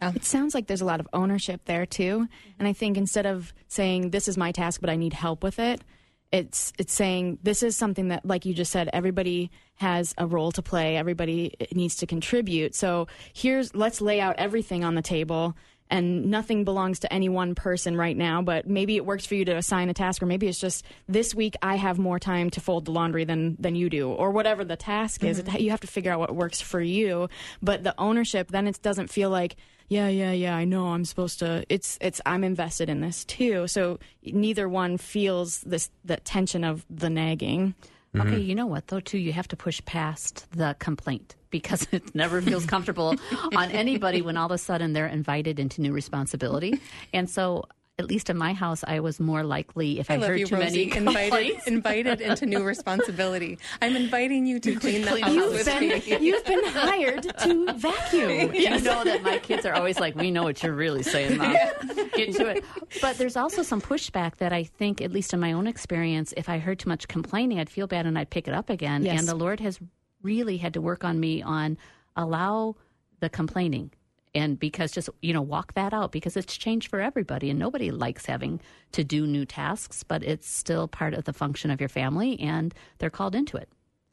It 0.00 0.24
sounds 0.24 0.54
like 0.54 0.66
there's 0.66 0.80
a 0.80 0.86
lot 0.86 1.00
of 1.00 1.08
ownership 1.12 1.60
there 1.66 1.86
too. 1.86 2.26
And 2.58 2.66
I 2.66 2.72
think 2.72 2.96
instead 2.96 3.26
of 3.26 3.52
saying 3.68 4.10
this 4.10 4.28
is 4.28 4.36
my 4.36 4.52
task 4.52 4.80
but 4.80 4.90
I 4.90 4.96
need 4.96 5.12
help 5.12 5.42
with 5.42 5.58
it, 5.58 5.82
it's 6.32 6.72
it's 6.78 6.92
saying 6.92 7.38
this 7.42 7.62
is 7.62 7.76
something 7.76 8.08
that 8.08 8.24
like 8.24 8.44
you 8.46 8.54
just 8.54 8.72
said 8.72 8.88
everybody 8.92 9.50
has 9.76 10.14
a 10.18 10.26
role 10.26 10.52
to 10.52 10.62
play, 10.62 10.96
everybody 10.96 11.54
needs 11.72 11.96
to 11.96 12.06
contribute. 12.06 12.74
So 12.74 13.08
here's 13.32 13.74
let's 13.74 14.00
lay 14.00 14.20
out 14.20 14.36
everything 14.38 14.84
on 14.84 14.94
the 14.94 15.02
table 15.02 15.54
and 15.90 16.26
nothing 16.30 16.64
belongs 16.64 16.98
to 17.00 17.12
any 17.12 17.28
one 17.28 17.54
person 17.54 17.96
right 17.96 18.16
now, 18.16 18.42
but 18.42 18.66
maybe 18.66 18.96
it 18.96 19.06
works 19.06 19.24
for 19.26 19.34
you 19.34 19.44
to 19.44 19.56
assign 19.56 19.88
a 19.88 19.94
task 19.94 20.22
or 20.22 20.26
maybe 20.26 20.48
it's 20.48 20.58
just 20.58 20.84
this 21.08 21.34
week 21.34 21.54
I 21.62 21.76
have 21.76 21.98
more 21.98 22.18
time 22.18 22.50
to 22.50 22.60
fold 22.60 22.86
the 22.86 22.90
laundry 22.92 23.24
than 23.24 23.56
than 23.58 23.74
you 23.76 23.88
do 23.88 24.08
or 24.10 24.30
whatever 24.30 24.64
the 24.64 24.76
task 24.76 25.22
is. 25.24 25.38
It- 25.38 25.60
You 25.60 25.70
have 25.70 25.80
to 25.80 25.86
figure 25.86 26.12
out 26.12 26.18
what 26.18 26.34
works 26.34 26.60
for 26.60 26.80
you, 26.80 27.28
but 27.62 27.84
the 27.84 27.94
ownership 27.98 28.50
then 28.50 28.66
it 28.66 28.80
doesn't 28.82 29.08
feel 29.10 29.30
like 29.30 29.56
yeah, 29.88 30.08
yeah, 30.08 30.32
yeah, 30.32 30.56
I 30.56 30.64
know 30.64 30.88
I'm 30.88 31.04
supposed 31.04 31.38
to 31.38 31.64
it's 31.68 31.96
it's 32.00 32.20
I'm 32.26 32.42
invested 32.42 32.88
in 32.88 33.00
this 33.00 33.24
too. 33.24 33.68
So 33.68 34.00
neither 34.24 34.68
one 34.68 34.96
feels 34.98 35.60
this 35.60 35.90
that 36.04 36.24
tension 36.24 36.64
of 36.64 36.84
the 36.90 37.08
nagging. 37.08 37.76
Mm-hmm. 38.16 38.28
Okay, 38.28 38.40
you 38.40 38.54
know 38.54 38.66
what 38.66 38.88
though 38.88 39.00
too, 39.00 39.18
you 39.18 39.32
have 39.32 39.48
to 39.48 39.56
push 39.56 39.84
past 39.84 40.46
the 40.52 40.74
complaint 40.78 41.34
because 41.50 41.86
it 41.92 42.14
never 42.14 42.40
feels 42.40 42.66
comfortable 42.66 43.14
on 43.54 43.70
anybody 43.70 44.22
when 44.22 44.36
all 44.36 44.46
of 44.46 44.52
a 44.52 44.58
sudden 44.58 44.92
they're 44.92 45.06
invited 45.06 45.58
into 45.58 45.80
new 45.80 45.92
responsibility. 45.92 46.80
And 47.12 47.28
so 47.28 47.64
at 47.98 48.06
least 48.08 48.28
in 48.28 48.36
my 48.36 48.52
house, 48.52 48.84
I 48.86 49.00
was 49.00 49.18
more 49.18 49.42
likely 49.42 49.98
if 50.00 50.10
I, 50.10 50.14
I 50.16 50.18
heard 50.18 50.38
you, 50.40 50.46
too 50.46 50.56
Rosey. 50.56 50.60
many 50.60 50.82
Invited, 50.96 51.30
complaints. 51.30 51.66
invited 51.66 52.20
into 52.20 52.44
new 52.44 52.62
responsibility. 52.62 53.58
I'm 53.80 53.96
inviting 53.96 54.44
you 54.46 54.60
to 54.60 54.74
clean 54.80 55.02
the 55.02 55.08
clean 55.12 55.22
house 55.24 55.34
house. 55.34 55.52
with 55.52 55.64
Been, 55.66 55.88
me. 55.88 56.02
you've 56.26 56.44
been 56.44 56.64
hired 56.66 57.22
to 57.22 57.72
vacuum. 57.72 58.54
You 58.54 58.80
know 58.80 59.02
that 59.04 59.22
my 59.22 59.38
kids 59.38 59.64
are 59.64 59.72
always 59.72 59.98
like, 59.98 60.14
"We 60.14 60.30
know 60.30 60.42
what 60.42 60.62
you're 60.62 60.74
really 60.74 61.02
saying, 61.02 61.38
mom. 61.38 61.52
Get 62.14 62.34
to 62.34 62.46
it." 62.48 62.64
But 63.00 63.16
there's 63.16 63.36
also 63.36 63.62
some 63.62 63.80
pushback 63.80 64.36
that 64.36 64.52
I 64.52 64.64
think, 64.64 65.00
at 65.00 65.10
least 65.10 65.32
in 65.32 65.40
my 65.40 65.52
own 65.52 65.66
experience, 65.66 66.34
if 66.36 66.50
I 66.50 66.58
heard 66.58 66.78
too 66.78 66.90
much 66.90 67.08
complaining, 67.08 67.58
I'd 67.60 67.70
feel 67.70 67.86
bad 67.86 68.04
and 68.04 68.18
I'd 68.18 68.28
pick 68.28 68.46
it 68.46 68.52
up 68.52 68.68
again. 68.68 69.04
Yes. 69.04 69.18
And 69.20 69.26
the 69.28 69.34
Lord 69.34 69.60
has 69.60 69.80
really 70.22 70.58
had 70.58 70.74
to 70.74 70.82
work 70.82 71.02
on 71.02 71.18
me 71.18 71.40
on 71.40 71.78
allow 72.14 72.76
the 73.20 73.30
complaining 73.30 73.90
and 74.36 74.58
because 74.58 74.92
just 74.92 75.08
you 75.22 75.32
know 75.32 75.42
walk 75.42 75.72
that 75.74 75.92
out 75.92 76.12
because 76.12 76.36
it's 76.36 76.56
changed 76.56 76.88
for 76.88 77.00
everybody 77.00 77.50
and 77.50 77.58
nobody 77.58 77.90
likes 77.90 78.26
having 78.26 78.60
to 78.92 79.02
do 79.02 79.26
new 79.26 79.44
tasks 79.44 80.02
but 80.02 80.22
it's 80.22 80.48
still 80.48 80.86
part 80.86 81.14
of 81.14 81.24
the 81.24 81.32
function 81.32 81.70
of 81.70 81.80
your 81.80 81.88
family 81.88 82.38
and 82.38 82.74
they're 82.98 83.10
called 83.10 83.34
into 83.34 83.56
it 83.56 83.68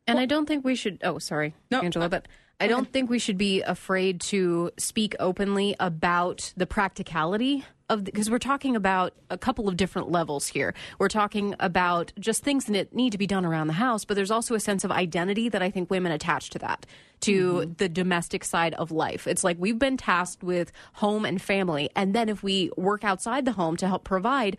And 0.08 0.18
I 0.20 0.26
don't 0.26 0.48
think 0.48 0.66
we 0.66 0.76
should. 0.76 1.00
Oh, 1.04 1.20
sorry, 1.20 1.54
No, 1.72 1.80
Angela, 1.82 2.10
but 2.10 2.28
I 2.60 2.68
don't 2.68 2.92
think 2.92 3.10
we 3.10 3.20
should 3.20 3.38
be 3.38 3.62
afraid 3.62 4.22
to 4.32 4.72
speak 4.78 5.16
openly 5.20 5.76
about 5.80 6.54
the 6.56 6.66
practicality 6.66 7.64
of 7.94 8.04
because 8.04 8.30
we're 8.30 8.40
talking 8.40 8.76
about 8.76 9.14
a 9.30 9.38
couple 9.38 9.68
of 9.68 9.78
different 9.78 10.12
levels 10.12 10.48
here. 10.48 10.74
We're 11.00 11.08
talking 11.08 11.56
about 11.60 12.12
just 12.20 12.44
things 12.44 12.66
that 12.66 12.94
need 12.94 13.12
to 13.12 13.18
be 13.18 13.28
done 13.28 13.46
around 13.46 13.68
the 13.68 13.74
house, 13.74 14.04
but 14.06 14.16
there's 14.16 14.32
also 14.32 14.56
a 14.56 14.60
sense 14.60 14.84
of 14.84 14.92
identity 14.92 15.50
that 15.50 15.62
I 15.62 15.72
think 15.72 15.90
women 15.90 16.12
attach 16.12 16.50
to 16.52 16.60
that, 16.60 16.86
to 17.22 17.54
mm-hmm. 17.54 17.74
the 17.78 17.88
domestic 17.88 18.44
side 18.44 18.74
of 18.76 18.92
life. 18.92 19.28
It's 19.28 19.44
like 19.44 19.58
we've 19.60 19.80
been 19.80 19.98
tasked 19.98 20.44
with 20.44 20.72
home 20.94 21.26
and 21.26 21.42
family, 21.42 21.90
and 21.96 22.14
then 22.14 22.28
if 22.28 22.44
we 22.44 22.72
work 22.76 23.04
outside 23.04 23.46
the 23.46 23.54
home 23.54 23.78
to 23.78 23.88
help 23.88 24.04
provide, 24.04 24.58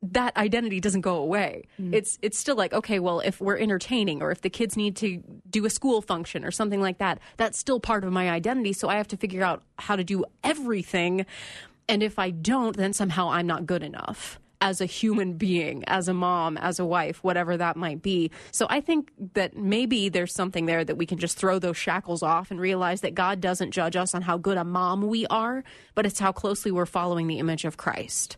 that 0.00 0.36
identity 0.36 0.80
doesn't 0.80 1.00
go 1.00 1.16
away. 1.16 1.64
Mm. 1.80 1.92
It's 1.92 2.18
it's 2.22 2.38
still 2.38 2.54
like 2.54 2.72
okay, 2.72 3.00
well, 3.00 3.20
if 3.20 3.40
we're 3.40 3.58
entertaining 3.58 4.22
or 4.22 4.30
if 4.30 4.42
the 4.42 4.50
kids 4.50 4.76
need 4.76 4.94
to 4.96 5.22
do 5.50 5.64
a 5.64 5.70
school 5.70 6.00
function 6.02 6.44
or 6.44 6.50
something 6.50 6.80
like 6.80 6.98
that, 6.98 7.18
that's 7.36 7.58
still 7.58 7.80
part 7.80 8.04
of 8.04 8.12
my 8.12 8.30
identity. 8.30 8.72
So 8.72 8.88
I 8.88 8.96
have 8.96 9.08
to 9.08 9.16
figure 9.16 9.42
out 9.42 9.62
how 9.78 9.96
to 9.96 10.04
do 10.04 10.24
everything. 10.44 11.26
And 11.88 12.02
if 12.02 12.18
I 12.18 12.30
don't, 12.30 12.76
then 12.76 12.92
somehow 12.92 13.30
I'm 13.30 13.46
not 13.46 13.66
good 13.66 13.82
enough 13.82 14.38
as 14.60 14.80
a 14.80 14.86
human 14.86 15.34
being, 15.34 15.84
as 15.86 16.08
a 16.08 16.14
mom, 16.14 16.56
as 16.56 16.78
a 16.78 16.84
wife, 16.84 17.22
whatever 17.22 17.56
that 17.56 17.76
might 17.76 18.02
be. 18.02 18.30
So 18.50 18.66
I 18.68 18.80
think 18.80 19.12
that 19.34 19.56
maybe 19.56 20.08
there's 20.08 20.34
something 20.34 20.66
there 20.66 20.84
that 20.84 20.96
we 20.96 21.06
can 21.06 21.18
just 21.18 21.38
throw 21.38 21.58
those 21.58 21.76
shackles 21.76 22.22
off 22.22 22.50
and 22.50 22.60
realize 22.60 23.02
that 23.02 23.14
God 23.14 23.40
doesn't 23.40 23.70
judge 23.70 23.94
us 23.94 24.14
on 24.14 24.22
how 24.22 24.36
good 24.36 24.58
a 24.58 24.64
mom 24.64 25.02
we 25.02 25.26
are, 25.26 25.62
but 25.94 26.06
it's 26.06 26.18
how 26.18 26.32
closely 26.32 26.72
we're 26.72 26.86
following 26.86 27.28
the 27.28 27.38
image 27.38 27.64
of 27.64 27.76
Christ 27.76 28.36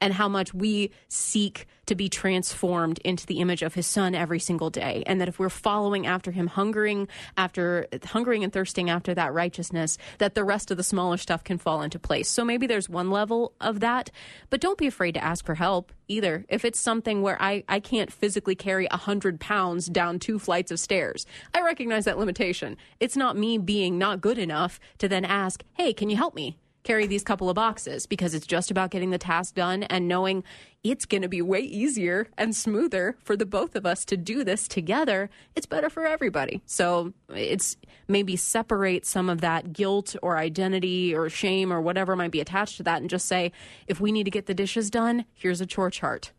and 0.00 0.12
how 0.12 0.28
much 0.28 0.52
we 0.52 0.90
seek 1.08 1.66
to 1.86 1.94
be 1.94 2.08
transformed 2.08 2.98
into 3.04 3.26
the 3.26 3.38
image 3.38 3.62
of 3.62 3.74
his 3.74 3.86
son 3.86 4.14
every 4.14 4.40
single 4.40 4.70
day. 4.70 5.02
And 5.06 5.20
that 5.20 5.28
if 5.28 5.38
we're 5.38 5.48
following 5.48 6.06
after 6.06 6.32
him 6.32 6.48
hungering 6.48 7.08
after 7.36 7.86
hungering 8.04 8.44
and 8.44 8.52
thirsting 8.52 8.90
after 8.90 9.14
that 9.14 9.32
righteousness 9.32 9.96
that 10.18 10.34
the 10.34 10.44
rest 10.44 10.70
of 10.70 10.76
the 10.76 10.82
smaller 10.82 11.16
stuff 11.16 11.44
can 11.44 11.58
fall 11.58 11.82
into 11.82 11.98
place. 11.98 12.28
So 12.28 12.44
maybe 12.44 12.66
there's 12.66 12.88
one 12.88 13.10
level 13.10 13.52
of 13.60 13.80
that 13.80 14.10
but 14.50 14.60
don't 14.60 14.78
be 14.78 14.86
afraid 14.86 15.12
to 15.12 15.24
ask 15.24 15.44
for 15.46 15.54
help 15.54 15.92
either. 16.08 16.44
If 16.48 16.64
it's 16.64 16.80
something 16.80 17.22
where 17.22 17.40
i, 17.40 17.64
I 17.68 17.80
can't 17.80 18.12
physically 18.12 18.54
carry 18.54 18.86
100 18.90 19.40
pounds 19.40 19.86
down 19.86 20.18
two 20.18 20.38
flights 20.38 20.70
of 20.70 20.80
stairs 20.80 21.26
i 21.54 21.62
recognize 21.62 22.04
that 22.04 22.18
limitation. 22.18 22.76
It's 23.00 23.16
not 23.16 23.36
me 23.36 23.58
being 23.58 23.98
not 23.98 24.20
good 24.20 24.38
enough 24.38 24.80
to 24.98 25.08
then 25.08 25.24
ask 25.24 25.62
hey 25.74 25.92
can 25.92 26.10
you 26.10 26.16
help 26.16 26.34
me 26.34 26.58
carry 26.86 27.06
these 27.06 27.24
couple 27.24 27.50
of 27.50 27.56
boxes 27.56 28.06
because 28.06 28.32
it's 28.32 28.46
just 28.46 28.70
about 28.70 28.90
getting 28.90 29.10
the 29.10 29.18
task 29.18 29.54
done 29.56 29.82
and 29.84 30.06
knowing 30.06 30.44
it's 30.84 31.04
going 31.04 31.22
to 31.22 31.28
be 31.28 31.42
way 31.42 31.58
easier 31.58 32.28
and 32.38 32.54
smoother 32.54 33.16
for 33.24 33.36
the 33.36 33.44
both 33.44 33.74
of 33.74 33.84
us 33.84 34.04
to 34.04 34.16
do 34.16 34.44
this 34.44 34.68
together. 34.68 35.28
It's 35.56 35.66
better 35.66 35.90
for 35.90 36.06
everybody. 36.06 36.62
So 36.64 37.12
it's 37.34 37.76
maybe 38.06 38.36
separate 38.36 39.04
some 39.04 39.28
of 39.28 39.40
that 39.40 39.72
guilt 39.72 40.14
or 40.22 40.38
identity 40.38 41.12
or 41.12 41.28
shame 41.28 41.72
or 41.72 41.80
whatever 41.80 42.14
might 42.14 42.30
be 42.30 42.40
attached 42.40 42.76
to 42.76 42.84
that 42.84 43.00
and 43.00 43.10
just 43.10 43.26
say, 43.26 43.50
if 43.88 44.00
we 44.00 44.12
need 44.12 44.24
to 44.24 44.30
get 44.30 44.46
the 44.46 44.54
dishes 44.54 44.88
done, 44.88 45.24
here's 45.34 45.60
a 45.60 45.66
chore 45.66 45.90
chart. 45.90 46.30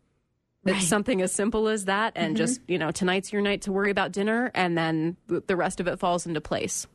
It's 0.66 0.88
something 0.88 1.22
as 1.22 1.32
simple 1.32 1.68
as 1.70 1.86
that. 1.86 2.14
And 2.16 2.36
mm-hmm. 2.36 2.38
just, 2.38 2.62
you 2.68 2.78
know, 2.78 2.92
tonight's 2.92 3.32
your 3.32 3.42
night 3.42 3.62
to 3.64 3.72
worry 3.72 3.90
about 3.90 4.12
dinner, 4.12 4.52
and 4.54 4.78
then 4.78 5.16
the 5.28 5.56
rest 5.56 5.80
of 5.80 5.88
it 5.88 5.98
falls 5.98 6.26
into 6.26 6.42
place. 6.42 6.88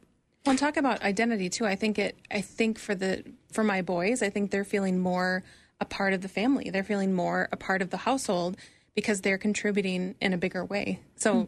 Well, 0.44 0.56
talk 0.56 0.76
about 0.76 1.02
identity 1.02 1.48
too. 1.48 1.66
I 1.66 1.76
think 1.76 1.98
it. 1.98 2.18
I 2.30 2.40
think 2.40 2.78
for 2.78 2.94
the 2.94 3.24
for 3.52 3.64
my 3.64 3.82
boys, 3.82 4.22
I 4.22 4.30
think 4.30 4.50
they're 4.50 4.64
feeling 4.64 4.98
more 4.98 5.42
a 5.80 5.84
part 5.84 6.12
of 6.12 6.22
the 6.22 6.28
family. 6.28 6.70
They're 6.70 6.84
feeling 6.84 7.12
more 7.12 7.48
a 7.52 7.56
part 7.56 7.82
of 7.82 7.90
the 7.90 7.96
household 7.96 8.56
because 8.94 9.20
they're 9.20 9.38
contributing 9.38 10.14
in 10.20 10.32
a 10.32 10.36
bigger 10.36 10.64
way. 10.64 11.00
So, 11.16 11.42
hmm. 11.42 11.44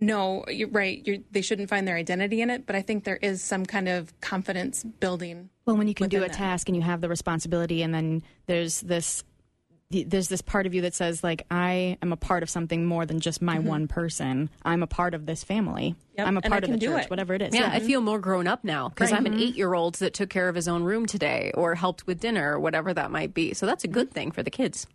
no, 0.00 0.44
you're 0.48 0.68
right. 0.68 1.02
You're, 1.04 1.18
they 1.30 1.42
shouldn't 1.42 1.68
find 1.68 1.86
their 1.86 1.96
identity 1.96 2.42
in 2.42 2.50
it, 2.50 2.66
but 2.66 2.76
I 2.76 2.82
think 2.82 3.04
there 3.04 3.16
is 3.16 3.42
some 3.42 3.66
kind 3.66 3.88
of 3.88 4.18
confidence 4.20 4.84
building. 4.84 5.50
Well, 5.66 5.76
when 5.76 5.88
you 5.88 5.94
can 5.94 6.08
do 6.08 6.18
a 6.18 6.28
that. 6.28 6.32
task 6.32 6.68
and 6.68 6.76
you 6.76 6.82
have 6.82 7.00
the 7.00 7.08
responsibility, 7.08 7.82
and 7.82 7.94
then 7.94 8.22
there's 8.46 8.80
this 8.82 9.24
there's 9.90 10.28
this 10.28 10.40
part 10.40 10.66
of 10.66 10.74
you 10.74 10.82
that 10.82 10.94
says 10.94 11.24
like 11.24 11.46
I 11.50 11.98
am 12.00 12.12
a 12.12 12.16
part 12.16 12.42
of 12.42 12.50
something 12.50 12.86
more 12.86 13.06
than 13.06 13.18
just 13.18 13.42
my 13.42 13.58
one 13.58 13.88
person. 13.88 14.48
I'm 14.62 14.82
a 14.82 14.86
part 14.86 15.14
of 15.14 15.26
this 15.26 15.42
family. 15.42 15.96
Yep, 16.16 16.26
I'm 16.26 16.36
a 16.36 16.42
part 16.42 16.64
of 16.64 16.70
the 16.70 16.76
do 16.76 16.88
church, 16.88 17.04
it. 17.04 17.10
whatever 17.10 17.34
it 17.34 17.42
is. 17.42 17.54
Yeah, 17.54 17.70
I 17.72 17.80
feel 17.80 18.00
more 18.00 18.20
grown 18.20 18.46
up 18.46 18.62
now 18.62 18.88
because 18.88 19.12
I'm 19.12 19.26
an 19.26 19.40
eight 19.40 19.56
year 19.56 19.74
old 19.74 19.96
that 19.96 20.14
took 20.14 20.30
care 20.30 20.48
of 20.48 20.54
his 20.54 20.68
own 20.68 20.84
room 20.84 21.06
today 21.06 21.50
or 21.54 21.74
helped 21.74 22.06
with 22.06 22.20
dinner 22.20 22.54
or 22.54 22.60
whatever 22.60 22.94
that 22.94 23.10
might 23.10 23.34
be. 23.34 23.52
So 23.54 23.66
that's 23.66 23.82
a 23.82 23.88
good 23.88 24.12
thing 24.12 24.30
for 24.30 24.42
the 24.42 24.50
kids. 24.50 24.86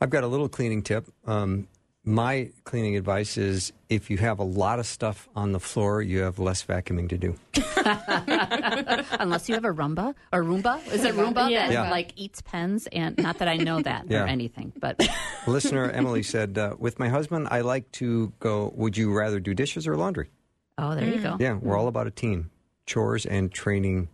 I've 0.00 0.10
got 0.10 0.24
a 0.24 0.26
little 0.26 0.48
cleaning 0.48 0.82
tip. 0.82 1.06
Um, 1.26 1.68
my 2.04 2.50
cleaning 2.64 2.96
advice 2.96 3.36
is 3.36 3.72
if 3.90 4.08
you 4.08 4.16
have 4.18 4.38
a 4.38 4.42
lot 4.44 4.78
of 4.78 4.86
stuff 4.86 5.28
on 5.36 5.52
the 5.52 5.60
floor, 5.60 6.00
you 6.00 6.20
have 6.20 6.38
less 6.38 6.64
vacuuming 6.64 7.08
to 7.10 7.18
do. 7.18 7.34
Unless 9.20 9.48
you 9.48 9.54
have 9.54 9.64
a 9.64 9.68
Roomba 9.72 10.14
or 10.32 10.42
Roomba. 10.42 10.84
Is 10.92 11.04
it 11.04 11.14
Roomba 11.14 11.50
Yeah. 11.50 11.66
that 11.68 11.72
Yeah. 11.72 11.90
like 11.90 12.12
eats 12.16 12.40
pens? 12.40 12.88
And 12.92 13.18
not 13.18 13.38
that 13.38 13.48
I 13.48 13.56
know 13.56 13.82
that 13.82 14.06
Yeah. 14.08 14.24
or 14.24 14.26
anything, 14.26 14.72
but 14.80 15.06
Listener 15.46 15.90
Emily 15.90 16.22
said, 16.22 16.56
uh, 16.56 16.74
with 16.78 16.98
my 16.98 17.08
husband, 17.08 17.48
I 17.50 17.60
like 17.60 17.90
to 17.92 18.32
go, 18.40 18.72
would 18.76 18.96
you 18.96 19.12
rather 19.12 19.38
do 19.40 19.52
dishes 19.54 19.86
or 19.86 19.96
laundry? 19.96 20.30
oh, 20.78 20.94
there 20.94 21.04
you 21.06 21.20
go. 21.20 21.36
Yeah, 21.38 21.58
we're 21.60 21.76
all 21.76 21.88
about 21.88 22.06
a 22.06 22.10
team, 22.10 22.50
chores 22.86 23.26
and 23.26 23.52
training 23.52 24.08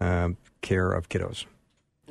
um, 0.00 0.36
care 0.60 0.90
of 0.92 1.08
kiddos. 1.08 1.44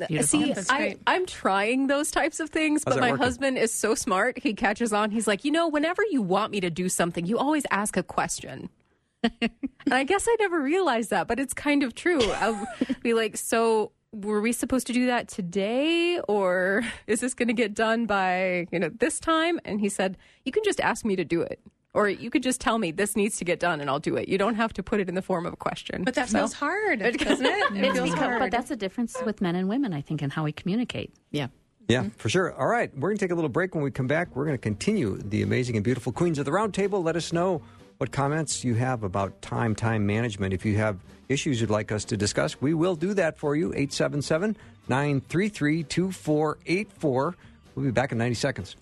Beautiful. 0.08 0.25
See, 0.27 0.54
I, 0.69 0.97
I'm 1.06 1.25
trying 1.25 1.88
those 1.88 2.12
types 2.12 2.39
of 2.39 2.49
things, 2.49 2.84
How's 2.86 2.95
but 2.95 3.01
my 3.01 3.12
working? 3.12 3.23
husband 3.23 3.58
is 3.58 3.73
so 3.73 3.93
smart. 3.93 4.39
He 4.39 4.54
catches 4.54 4.93
on. 4.93 5.12
He's 5.12 5.27
like, 5.27 5.43
you 5.43 5.51
know, 5.51 5.67
whenever 5.67 6.01
you 6.10 6.21
want 6.21 6.51
me 6.51 6.60
to 6.62 6.69
do 6.69 6.89
something, 6.89 7.25
you 7.25 7.38
always 7.38 7.65
ask 7.71 7.97
a 7.97 8.04
question. 8.04 8.69
and 9.23 9.93
I 9.93 10.04
guess 10.04 10.27
I 10.27 10.36
never 10.39 10.62
realized 10.62 11.10
that, 11.12 11.27
but 11.27 11.39
it's 11.39 11.54
kind 11.54 11.84
of 11.84 11.93
true. 11.93 12.21
I'll 12.34 12.67
be 13.04 13.13
like, 13.13 13.38
so 13.38 13.91
were 14.13 14.41
we 14.41 14.51
supposed 14.51 14.88
to 14.88 14.93
do 14.93 15.06
that 15.08 15.27
today 15.27 16.19
or 16.27 16.84
is 17.08 17.19
this 17.19 17.34
going 17.34 17.47
to 17.47 17.54
get 17.54 17.73
done 17.73 18.06
by, 18.06 18.67
you 18.71 18.80
know, 18.80 18.89
this 18.89 19.19
time? 19.19 19.60
And 19.63 19.80
he 19.80 19.89
said, 19.89 20.17
you 20.43 20.51
can 20.51 20.63
just 20.63 20.80
ask 20.80 21.06
me 21.06 21.15
to 21.15 21.23
do 21.23 21.41
it. 21.41 21.60
Or 21.93 22.08
you 22.08 22.30
could 22.30 22.43
just 22.43 22.62
tell 22.62 22.77
me 22.77 22.91
this 22.91 23.15
needs 23.15 23.38
to 23.38 23.45
get 23.45 23.60
done 23.60 23.82
and 23.82 23.89
I'll 23.89 23.99
do 23.99 24.15
it. 24.15 24.30
You 24.30 24.38
don't 24.38 24.56
have 24.56 24.71
to 24.73 24.84
put 24.84 24.99
it 25.01 25.10
in 25.10 25.15
the 25.15 25.21
form 25.21 25.45
of 25.45 25.54
a 25.54 25.58
question. 25.58 26.04
But 26.04 26.15
that 26.15 26.30
So- 26.30 26.38
feels 26.39 26.54
hard, 26.54 26.99
doesn't 26.99 27.21
it? 27.45 27.75
It 27.75 27.93
feels 27.93 28.10
because, 28.12 28.13
hard. 28.19 28.39
but 28.39 28.51
that's 28.51 28.69
the 28.69 28.77
difference 28.77 29.17
with 29.25 29.41
men 29.41 29.56
and 29.56 29.67
women, 29.67 29.91
I 29.93 30.01
think, 30.01 30.21
in 30.21 30.30
how 30.30 30.43
we 30.45 30.51
communicate. 30.51 31.13
yeah. 31.32 31.47
Yeah, 31.88 32.01
mm-hmm. 32.01 32.10
for 32.10 32.30
sure. 32.30 32.54
All 32.54 32.67
right, 32.67 32.89
we're 32.95 33.10
going 33.10 33.17
to 33.17 33.25
take 33.25 33.32
a 33.32 33.36
little 33.36 33.49
break. 33.49 33.73
When 33.75 33.84
we 33.84 33.91
come 33.91 34.08
back, 34.08 34.34
we're 34.36 34.45
going 34.45 34.54
to 34.56 34.62
continue 34.62 35.17
the 35.17 35.41
amazing 35.41 35.75
and 35.75 35.84
beautiful 35.84 36.13
Queens 36.13 36.39
of 36.39 36.45
the 36.45 36.51
Roundtable. 36.51 37.04
Let 37.04 37.17
us 37.17 37.34
know 37.34 37.62
what 37.97 38.12
comments 38.13 38.63
you 38.63 38.75
have 38.75 39.04
about 39.04 39.41
time, 39.41 39.75
time 39.75 40.06
management. 40.06 40.54
If 40.54 40.63
you 40.63 40.77
have 40.77 40.99
issues 41.27 41.60
you'd 41.60 41.69
like 41.71 41.91
us 41.91 42.06
to 42.06 42.15
discuss, 42.15 42.62
we 42.62 42.73
will 42.75 42.95
do 42.95 43.13
that 43.15 43.38
for 43.38 43.56
you. 43.58 43.73
877 43.73 44.56
933 44.88 45.84
2484. 45.84 47.36
We'll 47.75 47.86
be 47.86 47.91
back 47.91 48.12
in 48.13 48.17
90 48.19 48.36
seconds. 48.36 48.75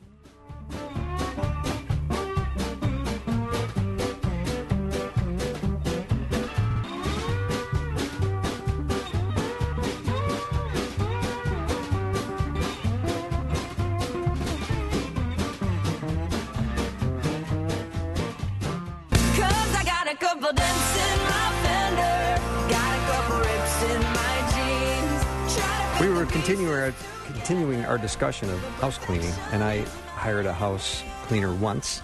Continuing 27.49 27.83
our 27.85 27.97
discussion 27.97 28.47
of 28.47 28.59
house 28.75 28.99
cleaning, 28.99 29.33
and 29.51 29.63
I 29.63 29.79
hired 30.13 30.45
a 30.45 30.53
house 30.53 31.01
cleaner 31.23 31.51
once. 31.51 31.99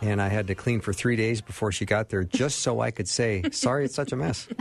And 0.00 0.20
I 0.20 0.26
had 0.26 0.48
to 0.48 0.56
clean 0.56 0.80
for 0.80 0.92
three 0.92 1.14
days 1.14 1.40
before 1.40 1.70
she 1.70 1.84
got 1.84 2.08
there 2.08 2.24
just 2.24 2.58
so 2.58 2.80
I 2.80 2.90
could 2.90 3.08
say, 3.08 3.44
sorry, 3.52 3.84
it's 3.84 3.94
such 3.94 4.10
a 4.10 4.16
mess. 4.16 4.48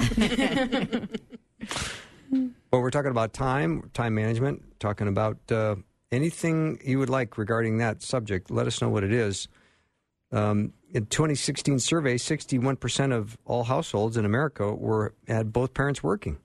Well, 2.30 2.82
we're 2.82 2.92
talking 2.92 3.10
about 3.10 3.34
time, 3.34 3.90
time 3.94 4.14
management, 4.14 4.80
talking 4.80 5.08
about 5.08 5.38
uh, 5.50 5.78
anything 6.12 6.80
you 6.84 7.00
would 7.00 7.10
like 7.10 7.38
regarding 7.38 7.78
that 7.78 8.04
subject. 8.04 8.52
Let 8.52 8.68
us 8.68 8.82
know 8.82 8.90
what 8.90 9.06
it 9.06 9.14
is. 9.14 9.48
Um, 10.34 10.74
in 10.92 11.06
2016 11.06 11.80
survey, 11.80 12.18
61% 12.18 13.14
of 13.14 13.38
all 13.46 13.64
households 13.64 14.18
in 14.18 14.26
America 14.26 14.72
were 14.72 15.16
had 15.28 15.54
both 15.54 15.74
parents 15.74 16.04
working. 16.04 16.38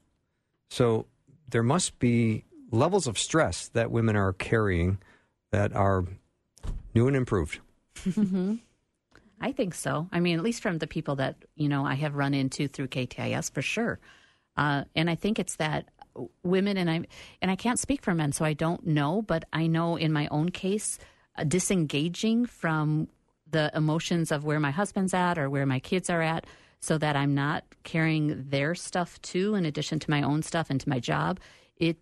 So 0.71 1.07
there 1.49 1.65
must 1.65 1.99
be 1.99 2.45
levels 2.73 3.07
of 3.07 3.19
stress 3.19 3.69
that 3.69 3.93
women 3.93 4.17
are 4.17 4.33
carrying 4.33 4.99
that 5.53 5.73
are 5.75 6.05
new 6.95 7.07
and 7.07 7.17
improved. 7.17 7.61
I 9.41 9.53
think 9.53 9.75
so. 9.75 10.09
I 10.11 10.21
mean, 10.21 10.39
at 10.39 10.43
least 10.43 10.63
from 10.63 10.79
the 10.79 10.87
people 10.87 11.17
that 11.17 11.37
you 11.55 11.69
know 11.69 11.85
I 11.85 11.95
have 11.95 12.17
run 12.17 12.35
into 12.35 12.67
through 12.67 12.89
KTIS 12.89 13.53
for 13.53 13.63
sure. 13.63 14.01
Uh, 14.57 14.85
and 14.97 15.09
I 15.09 15.15
think 15.15 15.39
it's 15.39 15.57
that 15.57 15.89
women 16.43 16.77
and 16.77 16.91
I 16.91 17.03
and 17.41 17.51
I 17.51 17.57
can't 17.57 17.79
speak 17.79 18.03
for 18.03 18.15
men, 18.15 18.33
so 18.33 18.45
I 18.45 18.55
don't 18.55 18.87
know. 18.87 19.23
But 19.23 19.45
I 19.53 19.67
know 19.67 19.97
in 19.97 20.13
my 20.13 20.27
own 20.29 20.51
case, 20.51 20.99
uh, 21.37 21.45
disengaging 21.45 22.47
from 22.47 23.09
the 23.51 23.71
emotions 23.75 24.33
of 24.33 24.45
where 24.45 24.61
my 24.61 24.71
husband's 24.71 25.13
at 25.13 25.39
or 25.39 25.51
where 25.51 25.67
my 25.67 25.79
kids 25.79 26.09
are 26.09 26.23
at 26.23 26.47
so 26.81 26.97
that 26.99 27.17
I'm 27.17 27.35
not 27.35 27.65
carrying 27.85 28.49
their 28.49 28.75
stuff 28.75 29.21
too 29.23 29.55
in 29.55 29.67
addition 29.67 29.99
to 30.01 30.11
my 30.11 30.23
own 30.23 30.43
stuff 30.43 30.71
and 30.71 30.81
to 30.81 30.89
my 30.89 30.99
job. 30.99 31.39
It 31.77 31.99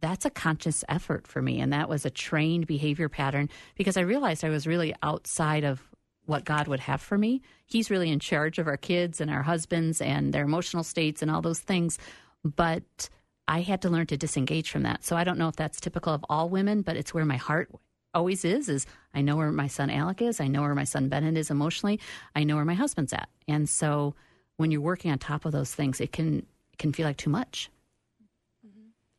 that's 0.00 0.24
a 0.24 0.30
conscious 0.30 0.84
effort 0.88 1.26
for 1.26 1.42
me 1.42 1.60
and 1.60 1.72
that 1.72 1.88
was 1.88 2.04
a 2.04 2.10
trained 2.10 2.66
behavior 2.66 3.08
pattern 3.08 3.48
because 3.76 3.96
I 3.96 4.02
realized 4.02 4.44
I 4.44 4.50
was 4.50 4.66
really 4.66 4.94
outside 5.02 5.64
of 5.64 5.82
what 6.26 6.44
God 6.44 6.68
would 6.68 6.80
have 6.80 7.00
for 7.00 7.16
me. 7.16 7.40
He's 7.64 7.90
really 7.90 8.10
in 8.10 8.20
charge 8.20 8.58
of 8.58 8.66
our 8.66 8.76
kids 8.76 9.20
and 9.20 9.30
our 9.30 9.42
husbands 9.42 10.00
and 10.00 10.32
their 10.32 10.44
emotional 10.44 10.84
states 10.84 11.22
and 11.22 11.30
all 11.30 11.40
those 11.40 11.60
things, 11.60 11.98
but 12.44 13.08
I 13.46 13.62
had 13.62 13.80
to 13.82 13.88
learn 13.88 14.06
to 14.08 14.18
disengage 14.18 14.70
from 14.70 14.82
that. 14.82 15.04
So 15.04 15.16
I 15.16 15.24
don't 15.24 15.38
know 15.38 15.48
if 15.48 15.56
that's 15.56 15.80
typical 15.80 16.12
of 16.12 16.24
all 16.28 16.50
women, 16.50 16.82
but 16.82 16.96
it's 16.96 17.14
where 17.14 17.24
my 17.24 17.38
heart 17.38 17.70
always 18.14 18.44
is 18.44 18.68
is 18.68 18.86
I 19.14 19.22
know 19.22 19.36
where 19.36 19.50
my 19.52 19.66
son 19.68 19.90
Alec 19.90 20.22
is, 20.22 20.40
I 20.40 20.48
know 20.48 20.62
where 20.62 20.74
my 20.74 20.84
son 20.84 21.08
Bennett 21.08 21.36
is 21.36 21.50
emotionally, 21.50 22.00
I 22.34 22.44
know 22.44 22.56
where 22.56 22.64
my 22.64 22.74
husband's 22.74 23.12
at. 23.12 23.28
And 23.46 23.68
so 23.68 24.14
when 24.56 24.70
you're 24.70 24.80
working 24.80 25.10
on 25.10 25.18
top 25.18 25.44
of 25.44 25.52
those 25.52 25.74
things, 25.74 26.00
it 26.00 26.12
can 26.12 26.38
it 26.72 26.78
can 26.78 26.92
feel 26.92 27.06
like 27.06 27.16
too 27.16 27.30
much. 27.30 27.70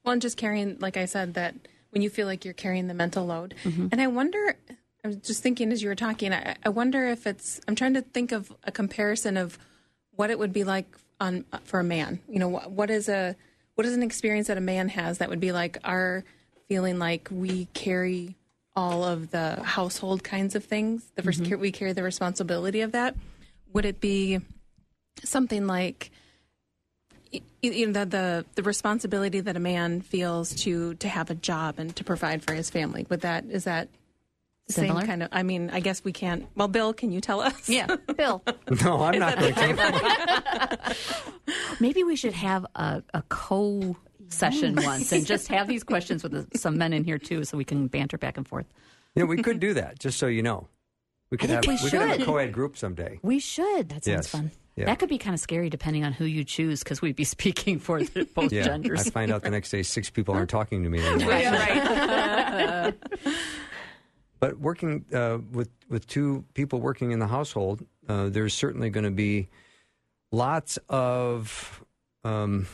Well, 0.04 0.14
and 0.14 0.22
just 0.22 0.38
carrying, 0.38 0.78
like 0.80 0.98
I 0.98 1.06
said, 1.06 1.34
that 1.34 1.56
when 1.92 2.02
you 2.02 2.10
feel 2.10 2.28
like 2.28 2.46
you're 2.46 2.54
carrying 2.54 2.88
the 2.88 2.94
mental 2.94 3.26
load. 3.26 3.56
Mm-hmm. 3.64 3.88
And 3.92 4.02
I 4.02 4.08
wonder, 4.08 4.56
I 5.04 5.08
was 5.08 5.18
just 5.18 5.44
thinking 5.44 5.72
as 5.72 5.82
you 5.82 5.90
were 5.90 5.96
talking, 5.96 6.34
I, 6.34 6.56
I 6.64 6.70
wonder 6.70 7.08
if 7.08 7.26
it's, 7.28 7.60
I'm 7.68 7.76
trying 7.76 7.96
to 7.96 8.02
think 8.02 8.32
of 8.32 8.54
a 8.64 8.72
comparison 8.72 9.38
of 9.38 9.58
what 10.16 10.30
it 10.30 10.40
would 10.40 10.54
be 10.54 10.64
like 10.64 10.86
on 11.20 11.46
for 11.64 11.80
a 11.80 11.84
man. 11.84 12.20
You 12.30 12.40
know, 12.40 12.48
what, 12.48 12.72
what 12.72 12.90
is 12.90 13.10
a, 13.10 13.36
what 13.76 13.86
is 13.86 13.94
an 13.94 14.04
experience 14.04 14.48
that 14.48 14.58
a 14.58 14.62
man 14.62 14.90
has 14.90 15.18
that 15.18 15.30
would 15.30 15.40
be 15.40 15.52
like 15.52 15.78
our 15.84 16.24
feeling 16.68 17.00
like 17.00 17.28
we 17.32 17.66
carry 17.74 18.36
all 18.76 19.04
of 19.04 19.32
the 19.32 19.62
household 19.64 20.24
kinds 20.24 20.56
of 20.56 20.64
things, 20.64 21.12
the 21.16 21.24
first 21.24 21.42
mm-hmm. 21.42 21.60
we 21.60 21.72
carry 21.72 21.92
the 21.92 22.04
responsibility 22.04 22.82
of 22.82 22.92
that. 22.92 23.16
Would 23.74 23.86
it 23.86 24.00
be 24.00 24.40
something 25.24 25.68
like, 25.68 26.12
you 27.62 27.88
know 27.88 27.94
the, 27.94 28.06
the 28.06 28.46
the 28.56 28.64
responsibility 28.64 29.40
that 29.40 29.56
a 29.56 29.60
man 29.60 30.02
feels 30.02 30.54
to 30.56 30.94
to 30.96 31.08
have 31.08 31.30
a 31.30 31.36
job 31.36 31.78
and 31.78 31.96
to 31.96 32.04
provide 32.04 32.44
for 32.44 32.54
his 32.54 32.70
family 32.70 33.06
would 33.10 33.22
that 33.22 33.46
is 33.46 33.66
that 33.66 33.88
the 34.68 34.74
Similar? 34.74 35.02
same 35.02 35.08
kind 35.08 35.24
of 35.24 35.30
i 35.32 35.44
mean 35.44 35.70
i 35.72 35.80
guess 35.80 36.04
we 36.04 36.12
can't 36.12 36.48
well 36.56 36.68
bill 36.68 36.94
can 36.94 37.12
you 37.12 37.22
tell 37.22 37.42
us 37.42 37.68
Yeah, 37.70 37.88
Bill. 38.18 38.42
No, 38.84 39.02
I'm 39.04 39.20
not 39.20 39.38
going 39.40 39.54
to. 39.56 40.96
Maybe 41.80 42.04
we 42.04 42.16
should 42.16 42.34
have 42.34 42.66
a, 42.76 43.04
a 43.14 43.22
co 43.30 43.96
session 44.30 44.76
once 44.76 45.12
and 45.12 45.26
just 45.26 45.48
have 45.48 45.68
these 45.68 45.84
questions 45.84 46.24
with 46.24 46.56
some 46.58 46.78
men 46.78 46.94
in 46.94 47.04
here 47.04 47.18
too, 47.18 47.44
so 47.44 47.58
we 47.58 47.66
can 47.66 47.88
banter 47.88 48.18
back 48.18 48.38
and 48.38 48.48
forth. 48.48 48.66
You 49.16 49.24
know, 49.24 49.26
we 49.28 49.42
could 49.42 49.60
do 49.60 49.74
that, 49.74 49.98
just 50.00 50.20
so 50.20 50.28
you 50.28 50.44
know. 50.44 50.68
We 51.32 51.38
could 51.38 51.50
think 51.50 51.66
have 51.66 51.84
we 51.84 51.90
could 51.90 52.00
have 52.02 52.10
a 52.12 52.14
should. 52.18 52.26
co-ed 52.26 52.52
group 52.54 52.78
someday. 52.78 53.20
We 53.24 53.40
should. 53.40 53.90
That 53.90 54.04
sounds 54.04 54.08
Yes. 54.08 54.28
fun. 54.28 54.52
Yeah. 54.80 54.86
That 54.86 55.00
could 55.00 55.10
be 55.10 55.18
kind 55.18 55.34
of 55.34 55.42
scary 55.42 55.70
depending 55.70 56.06
on 56.06 56.14
who 56.14 56.24
you 56.24 56.46
choose 56.46 56.82
because 56.84 57.02
we'd 57.02 57.18
be 57.18 57.24
speaking 57.26 57.80
for 57.80 58.02
the, 58.02 58.24
both 58.34 58.54
Yeah, 58.54 58.64
genders. 58.64 59.08
I 59.08 59.10
find 59.10 59.32
out 59.32 59.44
the 59.44 59.50
next 59.50 59.72
day 59.72 59.84
six 59.84 60.10
people 60.10 60.34
aren't 60.34 60.50
talking 60.50 60.84
to 60.84 60.90
me 60.90 61.00
anymore. 61.06 62.94
But 64.40 64.58
working 64.58 65.04
uh, 65.14 65.40
with 65.52 65.70
with 65.90 66.08
two 66.08 66.46
people 66.54 66.80
working 66.80 67.12
in 67.12 67.20
the 67.20 67.28
household, 67.28 67.86
uh, 68.08 68.30
there's 68.30 68.54
certainly 68.54 68.90
going 68.90 69.04
to 69.04 69.12
be 69.12 69.50
lots 70.32 70.80
of 70.88 71.84
um, 72.24 72.66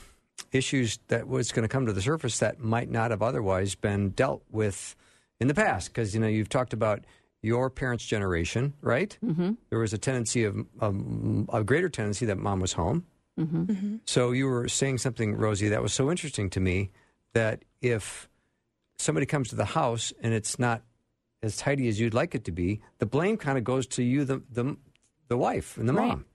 issues 0.51 0.99
that 1.07 1.27
was 1.27 1.51
going 1.51 1.63
to 1.63 1.67
come 1.67 1.87
to 1.87 1.93
the 1.93 2.03
surface 2.03 2.37
that 2.37 2.59
might 2.59 2.91
not 2.91 3.09
have 3.09 3.23
otherwise 3.23 3.73
been 3.73 4.09
dealt 4.09 4.43
with 4.51 4.95
in 5.39 5.47
the 5.47 5.55
past. 5.55 5.87
Because 5.87 6.13
you 6.13 6.21
know 6.21 6.27
you've 6.27 6.49
talked 6.49 6.73
about 6.73 7.03
your 7.45 7.69
parents' 7.69 8.05
generation, 8.05 8.73
right? 8.81 9.17
Mm-hmm. 9.23 9.51
There 9.69 9.79
was 9.79 9.93
a 9.93 9.97
tendency 9.97 10.43
of 10.43 10.57
um, 10.81 11.47
a 11.53 11.63
greater 11.63 11.89
tendency 11.89 12.25
that 12.25 12.37
mom 12.37 12.59
was 12.59 12.73
home. 12.73 13.05
So 14.05 14.31
you 14.31 14.45
were 14.47 14.67
saying 14.69 14.99
something, 14.99 15.35
Rosey, 15.35 15.69
that 15.69 15.81
was 15.81 15.93
so 15.93 16.09
interesting 16.09 16.49
to 16.51 16.59
me 16.61 16.91
that 17.33 17.63
if 17.81 18.29
somebody 18.97 19.25
comes 19.25 19.49
to 19.49 19.55
the 19.55 19.65
house 19.65 20.13
and 20.21 20.33
it's 20.33 20.57
not 20.57 20.83
as 21.43 21.57
tidy 21.57 21.89
as 21.89 21.99
you'd 21.99 22.13
like 22.13 22.33
it 22.33 22.45
to 22.45 22.51
be, 22.53 22.79
the 22.99 23.05
blame 23.05 23.35
kind 23.37 23.57
of 23.57 23.63
goes 23.65 23.87
to 23.87 24.03
you, 24.03 24.23
the 24.23 24.41
the, 24.51 24.77
the 25.27 25.37
wife 25.37 25.77
and 25.77 25.87
the 25.89 25.93
Right. 25.93 26.07
mom. 26.07 26.25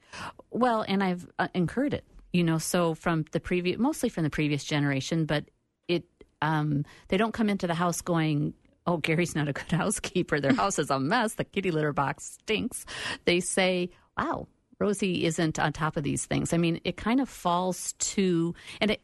Well, 0.51 0.85
and 0.87 1.03
I've 1.03 1.27
uh, 1.39 1.49
incurred 1.55 1.95
it, 1.95 2.05
you 2.35 2.45
know, 2.45 2.59
so 2.59 2.95
from 2.95 3.25
the 3.33 3.41
previous, 3.41 3.79
mostly 3.79 4.11
from 4.11 4.25
the 4.25 4.31
previous 4.31 4.63
generation, 4.65 5.25
but 5.25 5.45
it, 5.89 6.05
um, 6.43 6.85
they 7.09 7.17
don't 7.17 7.33
come 7.33 7.49
into 7.49 7.67
the 7.67 7.75
house 7.75 8.03
going, 8.03 8.53
oh, 8.87 8.97
Gary's 8.99 9.35
not 9.35 9.49
a 9.49 9.53
good 9.53 9.71
housekeeper. 9.73 10.41
Their 10.41 10.55
house 10.55 10.79
is 10.79 10.91
a 10.91 10.99
mess. 10.99 11.35
The 11.35 11.45
kitty 11.45 11.71
litter 11.71 11.93
box 11.93 12.39
stinks. 12.41 12.85
They 13.25 13.41
say, 13.41 13.91
wow, 14.19 14.49
Rosey 14.81 15.23
isn't 15.23 15.59
on 15.59 15.73
top 15.73 15.97
of 15.97 16.03
these 16.03 16.27
things. 16.27 16.53
I 16.53 16.57
mean, 16.57 16.81
it 16.85 16.97
kind 16.97 17.21
of 17.21 17.29
falls 17.29 17.95
to, 17.99 18.55
and 18.81 18.93
it, 18.93 19.03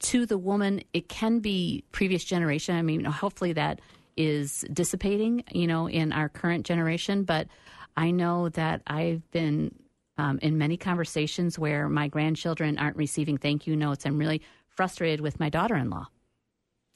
to 0.00 0.26
the 0.26 0.38
woman, 0.38 0.82
it 0.92 1.08
can 1.08 1.40
be 1.40 1.84
previous 1.92 2.24
generation. 2.24 2.76
I 2.76 2.82
mean, 2.82 3.04
hopefully 3.04 3.52
that 3.52 3.80
is 4.16 4.64
dissipating, 4.72 5.44
you 5.52 5.66
know, 5.66 5.88
in 5.88 6.12
our 6.12 6.28
current 6.28 6.66
generation. 6.66 7.24
But 7.24 7.46
I 7.96 8.10
know 8.10 8.48
that 8.50 8.82
I've 8.86 9.28
been 9.30 9.74
um, 10.18 10.38
in 10.42 10.58
many 10.58 10.76
conversations 10.76 11.58
where 11.58 11.88
my 11.88 12.08
grandchildren 12.08 12.78
aren't 12.78 12.96
receiving 12.96 13.38
thank 13.38 13.66
you 13.66 13.76
notes. 13.76 14.04
I'm 14.04 14.18
really 14.18 14.42
frustrated 14.68 15.20
with 15.20 15.40
my 15.40 15.48
daughter 15.48 15.76
in 15.76 15.90
law. 15.90 16.08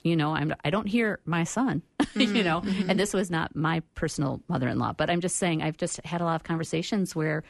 You 0.05 0.17
know, 0.17 0.35
I'm, 0.35 0.55
I 0.63 0.71
don't 0.71 0.87
hear 0.87 1.19
my 1.25 1.45
son, 1.45 1.83
you 2.15 2.45
know, 2.45 2.61
mm-hmm. 2.61 2.69
Mm-hmm. 2.69 2.91
and 2.91 3.01
this 3.01 3.15
was 3.15 3.31
not 3.31 3.57
my 3.57 3.81
personal 3.95 4.43
mother 4.49 4.69
in 4.69 4.79
law, 4.79 4.93
but 4.93 5.11
I'm 5.11 5.21
just 5.21 5.37
saying 5.37 5.63
I've 5.63 5.79
just 5.79 5.99
had 6.05 6.21
a 6.21 6.25
lot 6.25 6.37
of 6.37 6.45
conversations 6.45 7.17
where 7.17 7.43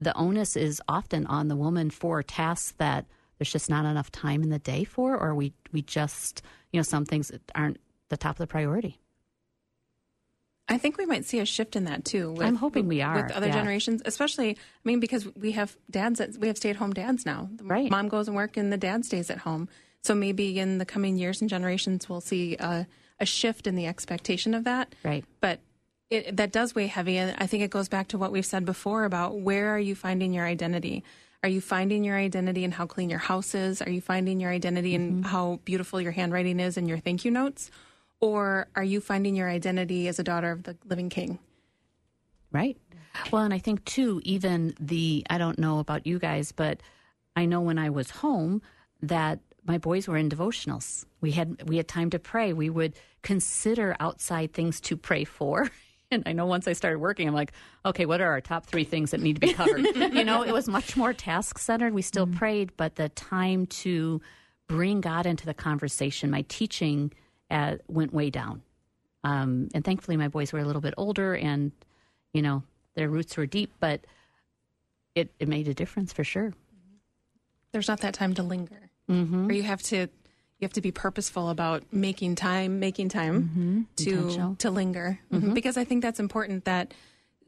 the 0.00 0.16
onus 0.16 0.56
is 0.56 0.80
often 0.88 1.26
on 1.26 1.48
the 1.48 1.56
woman 1.56 1.90
for 1.90 2.22
tasks 2.22 2.74
that 2.78 3.06
there's 3.38 3.50
just 3.50 3.68
not 3.68 3.84
enough 3.84 4.10
time 4.10 4.42
in 4.42 4.50
the 4.50 4.58
day 4.58 4.84
for, 4.84 5.16
or 5.16 5.34
we, 5.34 5.52
we 5.72 5.82
just, 5.82 6.42
you 6.72 6.78
know, 6.78 6.84
some 6.84 7.04
things 7.04 7.32
aren't 7.54 7.78
the 8.08 8.16
top 8.16 8.36
of 8.36 8.38
the 8.38 8.46
priority. 8.46 9.00
I 10.68 10.78
think 10.78 10.98
we 10.98 11.06
might 11.06 11.24
see 11.24 11.38
a 11.38 11.46
shift 11.46 11.76
in 11.76 11.84
that 11.84 12.04
too. 12.04 12.32
With, 12.32 12.46
I'm 12.46 12.56
hoping 12.56 12.88
we 12.88 13.00
are, 13.00 13.22
with 13.22 13.32
other 13.32 13.46
yeah. 13.46 13.52
generations, 13.52 14.02
especially. 14.04 14.50
I 14.50 14.56
mean, 14.84 14.98
because 14.98 15.26
we 15.36 15.52
have 15.52 15.76
dads 15.90 16.18
that 16.18 16.36
we 16.38 16.48
have 16.48 16.56
stay-at-home 16.56 16.92
dads 16.92 17.24
now. 17.24 17.48
Right. 17.62 17.90
Mom 17.90 18.08
goes 18.08 18.26
and 18.26 18.36
work, 18.36 18.56
and 18.56 18.72
the 18.72 18.76
dad 18.76 19.04
stays 19.04 19.30
at 19.30 19.38
home. 19.38 19.68
So 20.06 20.14
maybe 20.14 20.60
in 20.60 20.78
the 20.78 20.84
coming 20.84 21.16
years 21.16 21.40
and 21.40 21.50
generations, 21.50 22.08
we'll 22.08 22.20
see 22.20 22.54
a, 22.60 22.86
a 23.18 23.26
shift 23.26 23.66
in 23.66 23.74
the 23.74 23.88
expectation 23.88 24.54
of 24.54 24.62
that. 24.62 24.94
Right. 25.02 25.24
But 25.40 25.58
it, 26.10 26.36
that 26.36 26.52
does 26.52 26.76
weigh 26.76 26.86
heavy, 26.86 27.16
and 27.16 27.34
I 27.38 27.48
think 27.48 27.64
it 27.64 27.70
goes 27.70 27.88
back 27.88 28.06
to 28.08 28.18
what 28.18 28.30
we've 28.30 28.46
said 28.46 28.64
before 28.64 29.02
about 29.02 29.40
where 29.40 29.74
are 29.74 29.80
you 29.80 29.96
finding 29.96 30.32
your 30.32 30.46
identity. 30.46 31.02
Are 31.42 31.48
you 31.48 31.60
finding 31.60 32.04
your 32.04 32.16
identity 32.16 32.62
in 32.62 32.70
how 32.70 32.86
clean 32.86 33.10
your 33.10 33.18
house 33.18 33.52
is? 33.52 33.82
Are 33.82 33.90
you 33.90 34.00
finding 34.00 34.38
your 34.38 34.52
identity 34.52 34.94
in 34.94 35.10
mm-hmm. 35.10 35.22
how 35.22 35.58
beautiful 35.64 36.00
your 36.00 36.12
handwriting 36.12 36.60
is 36.60 36.76
and 36.76 36.88
your 36.88 36.98
thank 36.98 37.24
you 37.24 37.32
notes? 37.32 37.72
Or 38.20 38.68
are 38.76 38.84
you 38.84 39.00
finding 39.00 39.34
your 39.34 39.50
identity 39.50 40.06
as 40.06 40.20
a 40.20 40.22
daughter 40.22 40.52
of 40.52 40.62
the 40.62 40.76
living 40.84 41.08
king? 41.08 41.40
Right. 42.52 42.76
Well, 43.32 43.42
and 43.42 43.52
I 43.52 43.58
think 43.58 43.84
too, 43.84 44.20
even 44.22 44.72
the, 44.78 45.26
I 45.28 45.38
don't 45.38 45.58
know 45.58 45.80
about 45.80 46.06
you 46.06 46.20
guys, 46.20 46.52
but 46.52 46.80
I 47.34 47.46
know 47.46 47.60
when 47.60 47.76
I 47.76 47.90
was 47.90 48.10
home 48.10 48.62
that 49.02 49.40
my 49.66 49.78
boys 49.78 50.08
were 50.08 50.16
in 50.16 50.28
devotionals. 50.28 51.04
We 51.20 51.32
had 51.32 51.68
we 51.68 51.76
had 51.76 51.88
time 51.88 52.10
to 52.10 52.18
pray. 52.18 52.52
We 52.52 52.70
would 52.70 52.94
consider 53.22 53.96
outside 54.00 54.52
things 54.52 54.80
to 54.82 54.96
pray 54.96 55.24
for. 55.24 55.70
And 56.08 56.22
I 56.24 56.34
know 56.34 56.46
once 56.46 56.68
I 56.68 56.72
started 56.72 57.00
working, 57.00 57.26
I'm 57.26 57.34
like, 57.34 57.50
okay, 57.84 58.06
what 58.06 58.20
are 58.20 58.30
our 58.30 58.40
top 58.40 58.66
three 58.66 58.84
things 58.84 59.10
that 59.10 59.20
need 59.20 59.34
to 59.34 59.40
be 59.40 59.52
covered? 59.52 59.80
you 60.14 60.22
know, 60.22 60.42
it 60.42 60.52
was 60.52 60.68
much 60.68 60.96
more 60.96 61.12
task 61.12 61.58
centered. 61.58 61.92
We 61.92 62.02
still 62.02 62.28
prayed, 62.28 62.70
but 62.76 62.94
the 62.94 63.08
time 63.08 63.66
to 63.82 64.20
bring 64.68 65.00
God 65.00 65.26
into 65.26 65.46
the 65.46 65.52
conversation, 65.52 66.30
my 66.30 66.42
teaching 66.42 67.12
uh, 67.50 67.78
went 67.88 68.12
way 68.12 68.30
down. 68.30 68.62
Um, 69.24 69.68
and 69.74 69.84
thankfully, 69.84 70.16
my 70.16 70.28
boys 70.28 70.52
were 70.52 70.60
a 70.60 70.64
little 70.64 70.80
bit 70.80 70.94
older, 70.96 71.34
and 71.34 71.72
you 72.32 72.40
know 72.40 72.62
their 72.94 73.08
roots 73.08 73.36
were 73.36 73.46
deep, 73.46 73.72
but 73.80 74.06
it, 75.16 75.32
it 75.40 75.48
made 75.48 75.66
a 75.66 75.74
difference 75.74 76.12
for 76.12 76.22
sure. 76.22 76.52
There's 77.72 77.88
not 77.88 78.00
that 78.00 78.14
time 78.14 78.34
to 78.34 78.44
linger, 78.44 78.85
mm-hmm. 79.08 79.48
or 79.48 79.52
you 79.52 79.62
have 79.62 79.82
to 79.84 80.08
you 80.58 80.64
have 80.64 80.72
to 80.72 80.80
be 80.80 80.90
purposeful 80.90 81.50
about 81.50 81.82
making 81.92 82.34
time, 82.34 82.80
making 82.80 83.10
time 83.10 83.86
to 83.96 84.10
Intentional. 84.10 84.54
to 84.56 84.70
linger, 84.70 85.18
Mhm. 85.30 85.52
because 85.52 85.76
I 85.76 85.84
think 85.84 86.00
that's 86.02 86.18
important. 86.20 86.64
That 86.64 86.94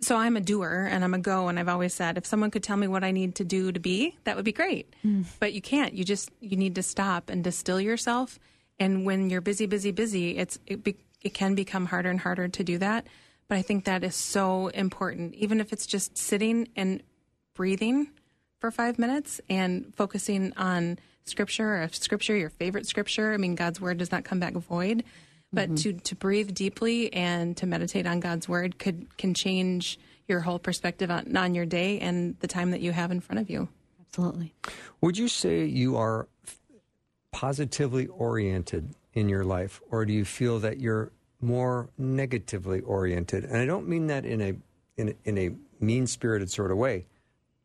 so 0.01 0.16
I'm 0.16 0.37
a 0.37 0.40
doer 0.40 0.87
and 0.90 1.03
I'm 1.03 1.14
a 1.14 1.18
go, 1.18 1.49
and 1.49 1.59
I've 1.59 1.68
always 1.68 1.94
said 1.94 2.18
if 2.18 2.27
someone 2.27 2.51
could 2.51 2.62
tell 2.62 2.77
me 2.77 2.87
what 2.87 3.03
I 3.03 3.11
need 3.11 3.35
to 3.37 3.44
do 3.44 3.73
to 3.73 3.81
be, 3.81 4.16
that 4.25 4.37
would 4.37 4.44
be 4.44 4.53
great. 4.53 4.92
But 5.40 5.53
you 5.55 5.62
can't. 5.62 5.94
You 5.94 6.05
just 6.05 6.31
you 6.40 6.57
need 6.57 6.75
to 6.75 6.83
stop 6.83 7.31
and 7.31 7.42
distill 7.42 7.81
yourself. 7.81 8.38
And 8.79 9.05
when 9.07 9.29
you're 9.31 9.40
busy, 9.40 9.66
busy, 9.66 9.90
busy, 9.90 10.37
it's 10.38 10.59
it, 10.66 10.85
be, 10.85 10.97
it 11.23 11.35
can 11.35 11.55
become 11.57 11.87
harder 11.87 12.11
and 12.11 12.21
harder 12.21 12.47
to 12.47 12.62
do 12.62 12.79
that. 12.79 13.07
But 13.49 13.57
I 13.57 13.62
think 13.62 13.87
that 13.87 14.05
is 14.05 14.14
so 14.14 14.68
important, 14.68 15.35
even 15.35 15.61
if 15.61 15.73
it's 15.73 15.87
just 15.87 16.16
sitting 16.18 16.68
and 16.77 17.03
breathing 17.55 18.09
for 18.61 18.71
five 18.71 18.99
minutes 18.99 19.40
and 19.49 19.92
focusing 19.97 20.53
on 20.57 20.99
scripture 21.29 21.77
or 21.77 21.83
if 21.83 21.95
scripture 21.95 22.37
your 22.37 22.51
favorite 22.51 22.87
scripture 22.87 23.33
i 23.33 23.37
mean 23.37 23.55
god's 23.55 23.81
word 23.81 23.99
does 23.99 24.11
not 24.11 24.25
come 24.25 24.41
back 24.41 24.55
void 24.55 25.05
but 25.53 25.67
mm-hmm. 25.67 25.75
to 25.77 25.93
to 25.93 26.14
breathe 26.14 26.55
deeply 26.55 27.12
and 27.12 27.57
to 27.57 27.67
meditate 27.67 28.07
on 28.07 28.21
god's 28.21 28.49
word 28.49 28.79
could 28.79 29.07
can 29.17 29.35
change 29.35 29.99
your 30.29 30.41
whole 30.41 30.59
perspective 30.59 31.11
on, 31.11 31.37
on 31.37 31.55
your 31.55 31.67
day 31.67 31.99
and 31.99 32.37
the 32.41 32.47
time 32.47 32.71
that 32.71 32.81
you 32.81 32.93
have 32.93 33.11
in 33.11 33.21
front 33.21 33.41
of 33.41 33.51
you. 33.51 33.69
Absolutely. 34.01 34.55
Would 35.01 35.19
you 35.19 35.27
say 35.27 35.64
you 35.64 35.97
are 35.97 36.29
positively 37.33 38.07
oriented 38.07 38.95
in 39.14 39.29
your 39.29 39.45
life, 39.45 39.81
or 39.91 40.05
do 40.05 40.12
you 40.12 40.25
feel 40.25 40.59
that 40.61 40.79
you're 40.79 41.11
more 41.41 41.88
negatively 41.99 42.81
oriented? 42.81 43.45
And 43.45 43.57
I 43.57 43.67
don't 43.67 43.88
mean 43.88 44.07
that 44.09 44.25
in 44.25 44.41
a 44.41 44.55
in 44.97 45.09
a, 45.11 45.14
in 45.25 45.38
a 45.38 45.51
mean 45.81 46.07
spirited 46.07 46.51
sort 46.51 46.71
of 46.71 46.77
way. 46.77 47.07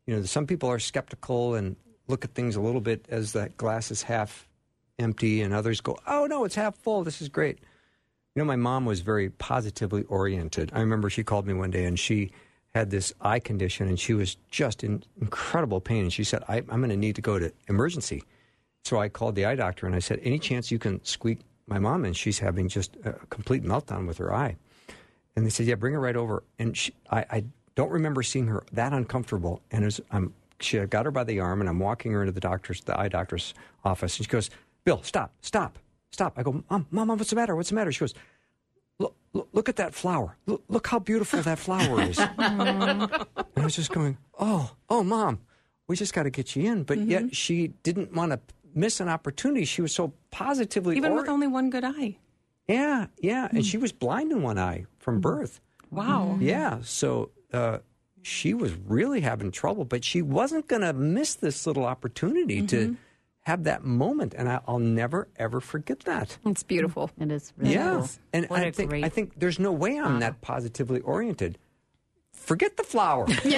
You 0.06 0.16
know, 0.16 0.22
some 0.22 0.46
people 0.46 0.68
are 0.68 0.78
skeptical 0.78 1.54
and 1.54 1.76
look 2.08 2.24
at 2.24 2.34
things 2.34 2.56
a 2.56 2.60
little 2.60 2.80
bit 2.80 3.06
as 3.08 3.32
that 3.32 3.56
glass 3.56 3.90
is 3.90 4.02
half 4.02 4.48
empty, 4.98 5.42
and 5.42 5.52
others 5.52 5.80
go, 5.80 5.98
"Oh 6.06 6.26
no, 6.26 6.44
it's 6.44 6.54
half 6.54 6.76
full. 6.76 7.04
This 7.04 7.22
is 7.22 7.28
great." 7.28 7.58
You 8.34 8.42
know, 8.42 8.46
my 8.46 8.56
mom 8.56 8.84
was 8.84 9.00
very 9.00 9.30
positively 9.30 10.02
oriented. 10.04 10.72
I 10.74 10.80
remember 10.80 11.08
she 11.08 11.22
called 11.22 11.46
me 11.46 11.54
one 11.54 11.70
day 11.70 11.84
and 11.84 11.96
she 11.98 12.32
had 12.74 12.90
this 12.90 13.12
eye 13.20 13.38
condition 13.38 13.88
and 13.88 13.98
she 13.98 14.12
was 14.12 14.36
just 14.50 14.82
in 14.82 15.04
incredible 15.20 15.80
pain. 15.80 16.02
And 16.02 16.12
she 16.12 16.24
said, 16.24 16.42
I, 16.48 16.56
I'm 16.56 16.80
going 16.80 16.90
to 16.90 16.96
need 16.96 17.14
to 17.14 17.22
go 17.22 17.38
to 17.38 17.52
emergency. 17.68 18.24
So 18.84 18.98
I 18.98 19.08
called 19.08 19.36
the 19.36 19.44
eye 19.44 19.54
doctor 19.54 19.86
and 19.86 19.94
I 19.94 20.00
said, 20.00 20.20
Any 20.22 20.38
chance 20.38 20.70
you 20.70 20.80
can 20.80 21.02
squeak 21.04 21.40
my 21.68 21.78
mom? 21.78 22.04
And 22.04 22.16
she's 22.16 22.40
having 22.40 22.68
just 22.68 22.96
a 23.04 23.12
complete 23.30 23.62
meltdown 23.62 24.06
with 24.08 24.18
her 24.18 24.34
eye. 24.34 24.56
And 25.36 25.46
they 25.46 25.50
said, 25.50 25.66
Yeah, 25.66 25.76
bring 25.76 25.94
her 25.94 26.00
right 26.00 26.16
over. 26.16 26.42
And 26.58 26.76
she, 26.76 26.92
I, 27.10 27.24
I 27.30 27.44
don't 27.76 27.90
remember 27.90 28.24
seeing 28.24 28.48
her 28.48 28.64
that 28.72 28.92
uncomfortable. 28.92 29.62
And 29.70 29.84
as 29.84 30.00
I'm, 30.10 30.34
she 30.64 30.80
I 30.80 30.86
got 30.86 31.04
her 31.04 31.10
by 31.10 31.24
the 31.24 31.40
arm 31.40 31.60
and 31.60 31.68
I'm 31.68 31.78
walking 31.78 32.12
her 32.12 32.22
into 32.22 32.32
the 32.32 32.40
doctor's, 32.40 32.80
the 32.82 32.98
eye 32.98 33.08
doctor's 33.08 33.54
office. 33.84 34.16
And 34.18 34.26
she 34.26 34.30
goes, 34.30 34.50
Bill, 34.84 35.02
stop, 35.02 35.32
stop, 35.40 35.78
stop. 36.10 36.34
I 36.36 36.42
go, 36.42 36.64
Mom, 36.70 36.86
Mom, 36.90 37.08
what's 37.08 37.30
the 37.30 37.36
matter? 37.36 37.54
What's 37.56 37.68
the 37.70 37.74
matter? 37.74 37.92
She 37.92 38.00
goes, 38.00 38.14
Look, 39.00 39.16
look, 39.52 39.68
at 39.68 39.76
that 39.76 39.92
flower. 39.92 40.36
Look, 40.46 40.62
look 40.68 40.86
how 40.86 41.00
beautiful 41.00 41.42
that 41.42 41.58
flower 41.58 42.00
is. 42.02 42.16
and 42.38 42.38
I 42.38 43.26
was 43.56 43.74
just 43.74 43.92
going, 43.92 44.16
Oh, 44.38 44.70
oh, 44.88 45.02
Mom, 45.02 45.40
we 45.88 45.96
just 45.96 46.14
got 46.14 46.22
to 46.24 46.30
get 46.30 46.54
you 46.54 46.70
in. 46.70 46.84
But 46.84 46.98
yet 46.98 47.22
mm-hmm. 47.22 47.30
she 47.30 47.68
didn't 47.82 48.12
want 48.14 48.32
to 48.32 48.40
miss 48.74 49.00
an 49.00 49.08
opportunity. 49.08 49.64
She 49.64 49.82
was 49.82 49.92
so 49.92 50.12
positively 50.30 50.96
Even 50.96 51.12
ori- 51.12 51.22
with 51.22 51.30
only 51.30 51.46
one 51.46 51.70
good 51.70 51.84
eye. 51.84 52.18
yeah, 52.68 53.06
yeah, 53.18 53.46
and 53.48 53.58
hmm. 53.58 53.62
she 53.62 53.76
was 53.76 53.92
blind 53.92 54.32
in 54.32 54.42
one 54.42 54.58
eye 54.58 54.86
from 54.98 55.16
hmm. 55.16 55.20
birth. 55.22 55.60
Wow. 55.90 56.38
Yeah, 56.40 56.78
so 56.82 57.30
uh, 57.52 57.78
she 58.24 58.54
was 58.54 58.72
really 58.86 59.20
having 59.20 59.50
trouble, 59.50 59.84
but 59.84 60.02
she 60.02 60.22
wasn't 60.22 60.66
going 60.66 60.80
to 60.80 60.94
miss 60.94 61.34
this 61.34 61.66
little 61.66 61.84
opportunity 61.84 62.66
to 62.66 62.76
mm-hmm. 62.76 62.94
have 63.40 63.64
that 63.64 63.84
moment, 63.84 64.32
and 64.32 64.48
I, 64.48 64.60
I'll 64.66 64.78
never 64.78 65.28
ever 65.36 65.60
forget 65.60 66.00
that. 66.00 66.38
It's 66.46 66.62
beautiful. 66.62 67.10
It 67.20 67.30
is 67.30 67.52
really 67.58 67.74
yeah, 67.74 67.90
cool. 67.90 68.08
and 68.32 68.46
What 68.46 68.60
I 68.60 68.66
a 68.66 68.72
think 68.72 68.90
great 68.90 69.04
I 69.04 69.10
think 69.10 69.38
there's 69.38 69.58
no 69.58 69.72
way 69.72 69.98
I'm 69.98 70.20
that 70.20 70.40
positively 70.40 71.00
oriented. 71.00 71.58
Forget 72.32 72.78
the 72.78 72.82
flower. 72.82 73.26
Get 73.26 73.44
in. 73.44 73.52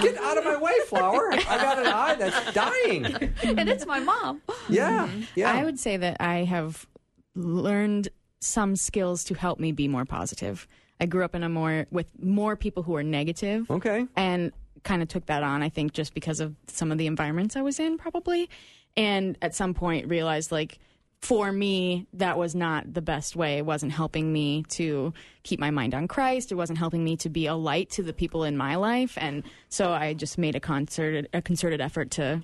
Get 0.00 0.18
out 0.18 0.36
of 0.38 0.44
my 0.44 0.58
way, 0.58 0.74
flower. 0.86 1.32
I 1.32 1.56
got 1.56 1.78
an 1.78 1.86
eye 1.86 2.14
that's 2.14 2.52
dying. 2.52 3.06
and 3.42 3.68
it's 3.68 3.86
my 3.86 3.98
mom. 3.98 4.42
Yeah, 4.68 5.08
yeah. 5.34 5.52
I 5.52 5.64
would 5.64 5.80
say 5.80 5.96
that 5.96 6.18
I 6.20 6.44
have 6.44 6.86
learned 7.34 8.10
some 8.40 8.76
skills 8.76 9.24
to 9.24 9.34
help 9.34 9.58
me 9.58 9.72
be 9.72 9.88
more 9.88 10.04
positive. 10.04 10.68
I 11.00 11.06
grew 11.06 11.24
up 11.24 11.34
in 11.34 11.42
a 11.42 11.48
more 11.48 11.86
with 11.90 12.06
more 12.22 12.56
people 12.56 12.82
who 12.82 12.94
are 12.96 13.02
negative. 13.02 13.70
Okay. 13.70 14.06
And 14.16 14.52
kind 14.84 15.02
of 15.02 15.08
took 15.08 15.26
that 15.26 15.42
on, 15.42 15.62
I 15.62 15.68
think, 15.68 15.92
just 15.92 16.14
because 16.14 16.40
of 16.40 16.54
some 16.66 16.90
of 16.92 16.98
the 16.98 17.06
environments 17.06 17.56
I 17.56 17.62
was 17.62 17.78
in, 17.78 17.98
probably. 17.98 18.50
And 18.96 19.38
at 19.40 19.54
some 19.54 19.74
point 19.74 20.08
realized, 20.08 20.52
like, 20.52 20.78
for 21.20 21.52
me, 21.52 22.06
that 22.14 22.36
was 22.36 22.54
not 22.56 22.92
the 22.92 23.00
best 23.00 23.36
way. 23.36 23.58
It 23.58 23.64
wasn't 23.64 23.92
helping 23.92 24.32
me 24.32 24.64
to 24.70 25.14
keep 25.44 25.60
my 25.60 25.70
mind 25.70 25.94
on 25.94 26.08
Christ. 26.08 26.50
It 26.50 26.56
wasn't 26.56 26.80
helping 26.80 27.04
me 27.04 27.16
to 27.18 27.28
be 27.28 27.46
a 27.46 27.54
light 27.54 27.90
to 27.90 28.02
the 28.02 28.12
people 28.12 28.42
in 28.42 28.56
my 28.56 28.74
life. 28.74 29.16
And 29.16 29.44
so 29.68 29.92
I 29.92 30.14
just 30.14 30.36
made 30.36 30.56
a 30.56 30.60
concerted, 30.60 31.28
a 31.32 31.40
concerted 31.40 31.80
effort 31.80 32.10
to 32.12 32.42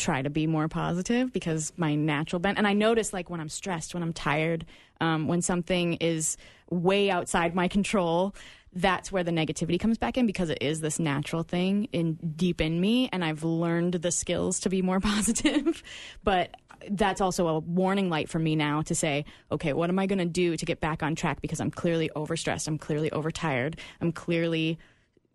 try 0.00 0.22
to 0.22 0.30
be 0.30 0.46
more 0.46 0.68
positive 0.68 1.32
because 1.32 1.72
my 1.76 1.94
natural 1.94 2.40
bent 2.40 2.58
and 2.58 2.66
i 2.66 2.72
notice 2.72 3.12
like 3.12 3.28
when 3.30 3.40
i'm 3.40 3.48
stressed 3.48 3.94
when 3.94 4.02
i'm 4.02 4.12
tired 4.12 4.64
um, 5.00 5.28
when 5.28 5.40
something 5.42 5.94
is 5.94 6.36
way 6.70 7.10
outside 7.10 7.54
my 7.54 7.68
control 7.68 8.34
that's 8.72 9.10
where 9.10 9.24
the 9.24 9.32
negativity 9.32 9.78
comes 9.78 9.98
back 9.98 10.16
in 10.16 10.26
because 10.26 10.48
it 10.48 10.58
is 10.60 10.80
this 10.80 10.98
natural 10.98 11.42
thing 11.42 11.88
in 11.92 12.14
deep 12.36 12.60
in 12.60 12.80
me 12.80 13.08
and 13.12 13.24
i've 13.24 13.44
learned 13.44 13.94
the 13.94 14.10
skills 14.10 14.60
to 14.60 14.68
be 14.68 14.82
more 14.82 15.00
positive. 15.10 15.82
But 16.22 16.56
that's 16.90 17.20
also 17.20 17.46
a 17.46 17.58
warning 17.58 18.08
light 18.08 18.30
for 18.30 18.38
me 18.38 18.56
now 18.56 18.80
to 18.80 18.94
say 18.94 19.26
okay 19.52 19.74
what 19.74 19.90
am 19.90 19.98
i 19.98 20.06
going 20.06 20.18
to 20.18 20.24
do 20.24 20.56
to 20.56 20.64
get 20.64 20.80
back 20.80 21.02
on 21.02 21.14
track? 21.14 21.42
Because 21.42 21.60
i'm 21.60 21.70
clearly 21.70 22.10
overstressed 22.16 22.66
i'm 22.66 22.78
clearly 22.78 23.12
overtired 23.12 23.76
i'm 24.00 24.12
clearly 24.12 24.78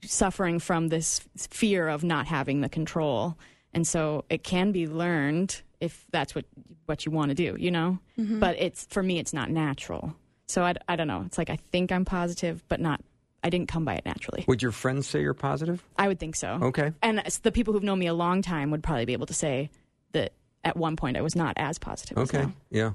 suffering 0.02 0.60
from 0.60 0.88
this 0.88 1.22
fear 1.38 1.88
of 1.88 2.04
not 2.04 2.26
having 2.26 2.62
the 2.62 2.70
control 2.70 3.38
and 3.76 3.88
so 3.88 4.26
it 4.30 4.42
can 4.44 4.72
be 4.72 4.88
learned 4.88 5.62
if 5.80 6.06
that's 6.12 6.34
what 6.34 6.46
what 6.88 7.06
you 7.06 7.12
want 7.12 7.30
to 7.30 7.36
do 7.36 7.56
you 7.60 7.70
know 7.70 8.00
mm-hmm. 8.18 8.40
but 8.40 8.56
it's 8.58 8.86
for 8.90 9.04
me 9.04 9.20
it's 9.20 9.34
not 9.34 9.52
natural 9.52 10.16
so 10.48 10.64
I, 10.64 10.74
I 10.88 10.96
don't 10.96 11.08
know 11.08 11.24
it's 11.28 11.38
like 11.38 11.50
i 11.52 11.58
think 11.72 11.92
i'm 11.92 12.06
positive 12.06 12.64
but 12.70 12.80
not 12.80 13.02
i 13.44 13.50
didn't 13.50 13.68
come 13.68 13.86
by 13.86 13.96
it 13.96 14.06
naturally 14.06 14.46
Would 14.48 14.62
your 14.64 14.72
friends 14.72 15.08
say 15.08 15.22
you're 15.22 15.34
positive? 15.36 15.84
i 15.98 16.08
would 16.08 16.20
think 16.20 16.36
so 16.36 16.58
Okay. 16.62 16.94
and 17.04 17.22
the 17.44 17.52
people 17.52 17.74
who've 17.74 17.84
known 17.84 18.00
me 18.00 18.08
a 18.08 18.14
long 18.14 18.42
time 18.42 18.72
would 18.72 18.82
probably 18.82 19.06
be 19.06 19.14
able 19.14 19.28
to 19.28 19.34
say 19.34 19.70
that 20.14 20.32
at 20.64 20.78
one 20.78 20.96
point 20.96 21.18
i 21.18 21.22
was 21.22 21.36
not 21.36 21.54
as 21.58 21.78
positive 21.78 22.18
as 22.18 22.30
Okay. 22.30 22.46
now. 22.46 22.54
Yeah. 22.72 22.92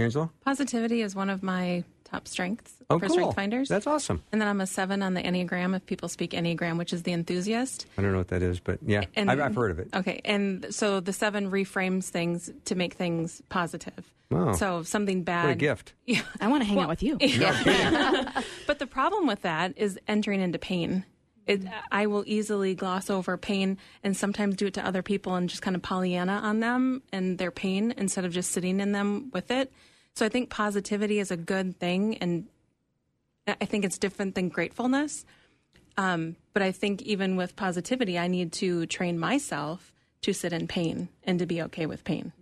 Angela? 0.00 0.30
Positivity 0.44 1.02
is 1.02 1.16
one 1.16 1.28
of 1.28 1.42
my 1.42 1.82
top 2.10 2.26
strengths 2.28 2.74
Oh, 2.90 2.98
for 2.98 3.06
cool. 3.06 3.14
Strength 3.14 3.34
Finders. 3.36 3.68
That's 3.68 3.86
awesome. 3.86 4.22
and 4.32 4.40
then 4.40 4.48
I'm 4.48 4.60
a 4.60 4.66
seven 4.66 5.02
on 5.02 5.14
the 5.14 5.22
Enneagram, 5.22 5.76
if 5.76 5.84
people 5.86 6.08
speak 6.08 6.30
Enneagram, 6.32 6.78
which 6.78 6.92
is 6.92 7.02
the 7.02 7.12
enthusiast. 7.12 7.86
I 7.98 8.02
don't 8.02 8.12
know 8.12 8.18
what 8.18 8.28
that 8.28 8.42
is, 8.42 8.60
but 8.60 8.78
yeah, 8.84 9.02
And- 9.14 9.30
I've, 9.30 9.40
I've 9.40 9.54
heard 9.54 9.70
of 9.70 9.78
it. 9.78 9.88
Okay, 9.94 10.20
and 10.24 10.66
so 10.74 11.00
the 11.00 11.12
seven 11.12 11.50
reframes 11.50 12.08
things 12.08 12.50
to 12.64 12.74
make 12.74 12.94
things 12.94 13.42
positive. 13.50 14.12
Wow. 14.30 14.52
So 14.52 14.78
if 14.80 14.86
something 14.88 15.22
bad. 15.22 15.44
What 15.44 15.52
a 15.52 15.56
gift. 15.56 15.92
Yeah. 16.06 16.20
i 16.40 16.48
want 16.48 16.62
to 16.62 16.68
hang 16.68 16.78
out 16.80 16.88
with 16.88 17.02
you 17.02 17.16
But 18.66 18.78
the 18.78 18.86
problem 18.86 19.26
with 19.26 19.42
that 19.42 19.74
is 19.76 19.98
entering 20.08 20.40
into 20.40 20.58
pain. 20.58 21.04
It, 21.46 21.62
I 21.90 22.06
will 22.06 22.24
easily 22.26 22.74
gloss 22.74 23.08
over 23.08 23.38
pain 23.38 23.78
and 24.04 24.14
sometimes 24.14 24.56
do 24.56 24.66
it 24.66 24.74
to 24.74 24.86
other 24.86 25.02
people 25.02 25.34
and 25.34 25.48
just 25.48 25.62
kind 25.62 25.74
of 25.74 25.80
Pollyanna 25.80 26.40
on 26.42 26.60
them 26.60 27.00
and 27.10 27.38
their 27.38 27.50
pain 27.50 27.94
instead 27.96 28.26
of 28.26 28.32
just 28.32 28.50
sitting 28.50 28.80
in 28.80 28.92
them 28.92 29.30
with 29.32 29.50
it. 29.50 29.72
So 30.18 30.26
I 30.26 30.30
think 30.30 30.50
positivity 30.50 31.20
is 31.20 31.30
a 31.30 31.36
good 31.36 31.78
thing, 31.78 32.18
and 32.18 32.48
I 33.46 33.64
think 33.66 33.84
it's 33.84 33.98
different 33.98 34.34
than 34.34 34.48
gratefulness. 34.48 35.24
Um, 35.96 36.34
but 36.52 36.60
I 36.60 36.72
think 36.72 37.02
even 37.02 37.36
with 37.36 37.54
positivity, 37.54 38.18
I 38.18 38.26
need 38.26 38.50
to 38.54 38.86
train 38.86 39.16
myself 39.16 39.94
to 40.22 40.32
sit 40.32 40.52
in 40.52 40.66
pain 40.66 41.08
and 41.22 41.38
to 41.38 41.46
be 41.46 41.62
okay 41.62 41.86
with 41.86 42.02
pain. 42.02 42.32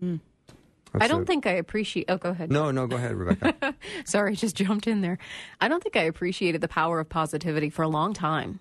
I 0.98 1.06
don't 1.06 1.26
think 1.26 1.46
I 1.46 1.50
appreciate. 1.50 2.06
Oh, 2.08 2.16
go 2.16 2.30
ahead. 2.30 2.50
No, 2.50 2.70
no, 2.70 2.86
go 2.86 2.96
ahead, 2.96 3.14
Rebekah. 3.14 3.74
Sorry, 4.06 4.36
just 4.36 4.56
jumped 4.56 4.86
in 4.86 5.02
there. 5.02 5.18
I 5.60 5.68
don't 5.68 5.82
think 5.82 5.96
I 5.96 6.04
appreciated 6.04 6.62
the 6.62 6.68
power 6.68 6.98
of 6.98 7.10
positivity 7.10 7.68
for 7.68 7.82
a 7.82 7.88
long 7.88 8.14
time 8.14 8.58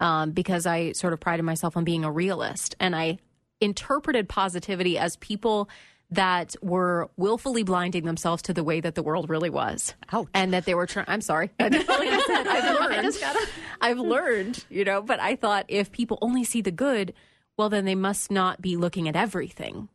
um, 0.00 0.32
because 0.32 0.66
I 0.66 0.90
sort 0.92 1.12
of 1.12 1.20
prided 1.20 1.44
myself 1.44 1.76
on 1.76 1.84
being 1.84 2.04
a 2.04 2.10
realist. 2.10 2.74
And 2.80 2.96
I 2.96 3.18
interpreted 3.60 4.28
positivity 4.28 4.98
as 4.98 5.14
people 5.14 5.68
that 6.10 6.56
were 6.62 7.10
willfully 7.16 7.62
blinding 7.62 8.04
themselves 8.04 8.42
to 8.42 8.54
the 8.54 8.64
way 8.64 8.80
that 8.80 8.94
the 8.94 9.02
world 9.02 9.28
really 9.28 9.50
was. 9.50 9.94
And 10.32 10.52
that 10.54 10.64
they 10.64 10.74
were 10.74 10.86
trying, 10.86 11.04
I'm 11.08 11.20
sorry. 11.20 11.50
like 11.58 11.74
I 11.74 12.22
said, 12.26 12.46
I've 12.46 12.80
learned. 12.80 12.94
I 12.94 13.02
just 13.02 13.20
gotta, 13.20 13.46
I've 13.80 13.98
learned, 13.98 14.64
you 14.70 14.84
know, 14.84 15.02
but 15.02 15.20
I 15.20 15.36
thought 15.36 15.66
if 15.68 15.92
people 15.92 16.18
only 16.22 16.44
see 16.44 16.62
the 16.62 16.70
good, 16.70 17.12
well, 17.58 17.68
then 17.68 17.84
they 17.84 17.94
must 17.94 18.30
not 18.30 18.62
be 18.62 18.76
looking 18.76 19.06
at 19.08 19.16
everything. 19.16 19.88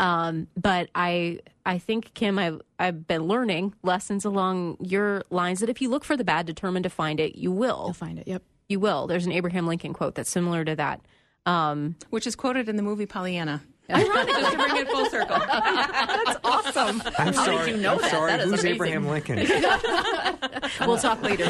Um, 0.00 0.48
but 0.56 0.88
I 0.94 1.40
I 1.64 1.78
think 1.78 2.12
Kim, 2.14 2.38
I've 2.38 2.60
I've 2.78 3.06
been 3.06 3.22
learning 3.24 3.74
lessons 3.84 4.24
along 4.24 4.78
your 4.80 5.22
lines 5.30 5.60
that 5.60 5.68
if 5.68 5.80
you 5.80 5.90
look 5.90 6.04
for 6.04 6.16
the 6.16 6.24
bad, 6.24 6.46
determined 6.46 6.82
to 6.84 6.90
find 6.90 7.20
it, 7.20 7.36
you 7.36 7.52
will. 7.52 7.84
you'll 7.86 7.92
find 7.92 8.18
it 8.18 8.26
yep 8.26 8.42
You 8.68 8.80
will. 8.80 9.06
There's 9.06 9.26
an 9.26 9.32
Abraham 9.32 9.66
Lincoln 9.66 9.92
quote 9.92 10.14
that's 10.16 10.30
similar 10.30 10.64
to 10.64 10.74
that. 10.76 11.02
Um, 11.46 11.96
Which 12.10 12.26
is 12.26 12.34
quoted 12.34 12.68
in 12.68 12.76
the 12.76 12.82
movie 12.82 13.06
Pollyanna. 13.06 13.62
Ironic, 13.90 14.28
just 14.28 14.52
to 14.52 14.56
bring 14.56 14.76
it 14.76 14.88
full 14.88 15.06
circle. 15.06 15.38
that's 15.38 16.38
awesome. 16.44 17.02
I'm 17.18 17.32
sorry. 17.34 17.72
you 17.72 17.76
know 17.76 17.94
I'm 17.94 18.00
that? 18.00 18.10
sorry. 18.10 18.30
That 18.30 18.40
is 18.40 18.50
Who's 18.50 18.60
amazing. 18.60 18.74
Abraham 18.74 19.08
Lincoln? 19.08 19.38
We'll 20.86 20.96
talk 20.96 21.22
later. 21.22 21.44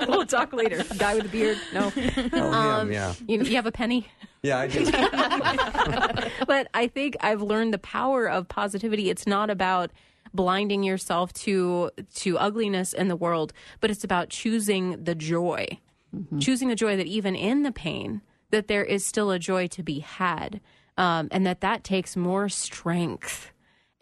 We'll 0.08 0.26
talk 0.26 0.52
later. 0.52 0.82
Guy 0.98 1.14
with 1.14 1.26
a 1.26 1.28
beard. 1.28 1.58
No. 1.72 1.92
Oh, 2.32 2.80
him, 2.80 2.92
yeah. 2.92 3.08
Um, 3.10 3.16
you, 3.26 3.42
you 3.42 3.56
have 3.56 3.66
a 3.66 3.72
penny. 3.72 4.08
Yeah, 4.42 4.58
I 4.58 4.66
do. 4.66 4.84
but 6.46 6.68
I 6.74 6.90
think 6.92 7.16
I've 7.20 7.42
learned 7.42 7.72
the 7.72 7.78
power 7.78 8.28
of 8.28 8.48
positivity. 8.48 9.08
It's 9.10 9.26
not 9.26 9.50
about 9.50 9.90
blinding 10.34 10.82
yourself 10.82 11.32
to 11.32 11.90
to 12.16 12.38
ugliness 12.38 12.92
in 12.92 13.08
the 13.08 13.16
world, 13.16 13.52
but 13.80 13.90
it's 13.90 14.04
about 14.04 14.30
choosing 14.30 15.02
the 15.04 15.14
joy. 15.14 15.66
Mm-hmm. 16.14 16.38
Choosing 16.40 16.68
the 16.68 16.74
joy 16.74 16.96
that 16.96 17.06
even 17.06 17.34
in 17.36 17.62
the 17.62 17.72
pain 17.72 18.22
that 18.50 18.66
there 18.66 18.84
is 18.84 19.04
still 19.04 19.30
a 19.30 19.38
joy 19.38 19.66
to 19.68 19.82
be 19.82 20.00
had. 20.00 20.60
Um, 21.00 21.28
and 21.30 21.46
that 21.46 21.62
that 21.62 21.82
takes 21.82 22.14
more 22.14 22.50
strength 22.50 23.52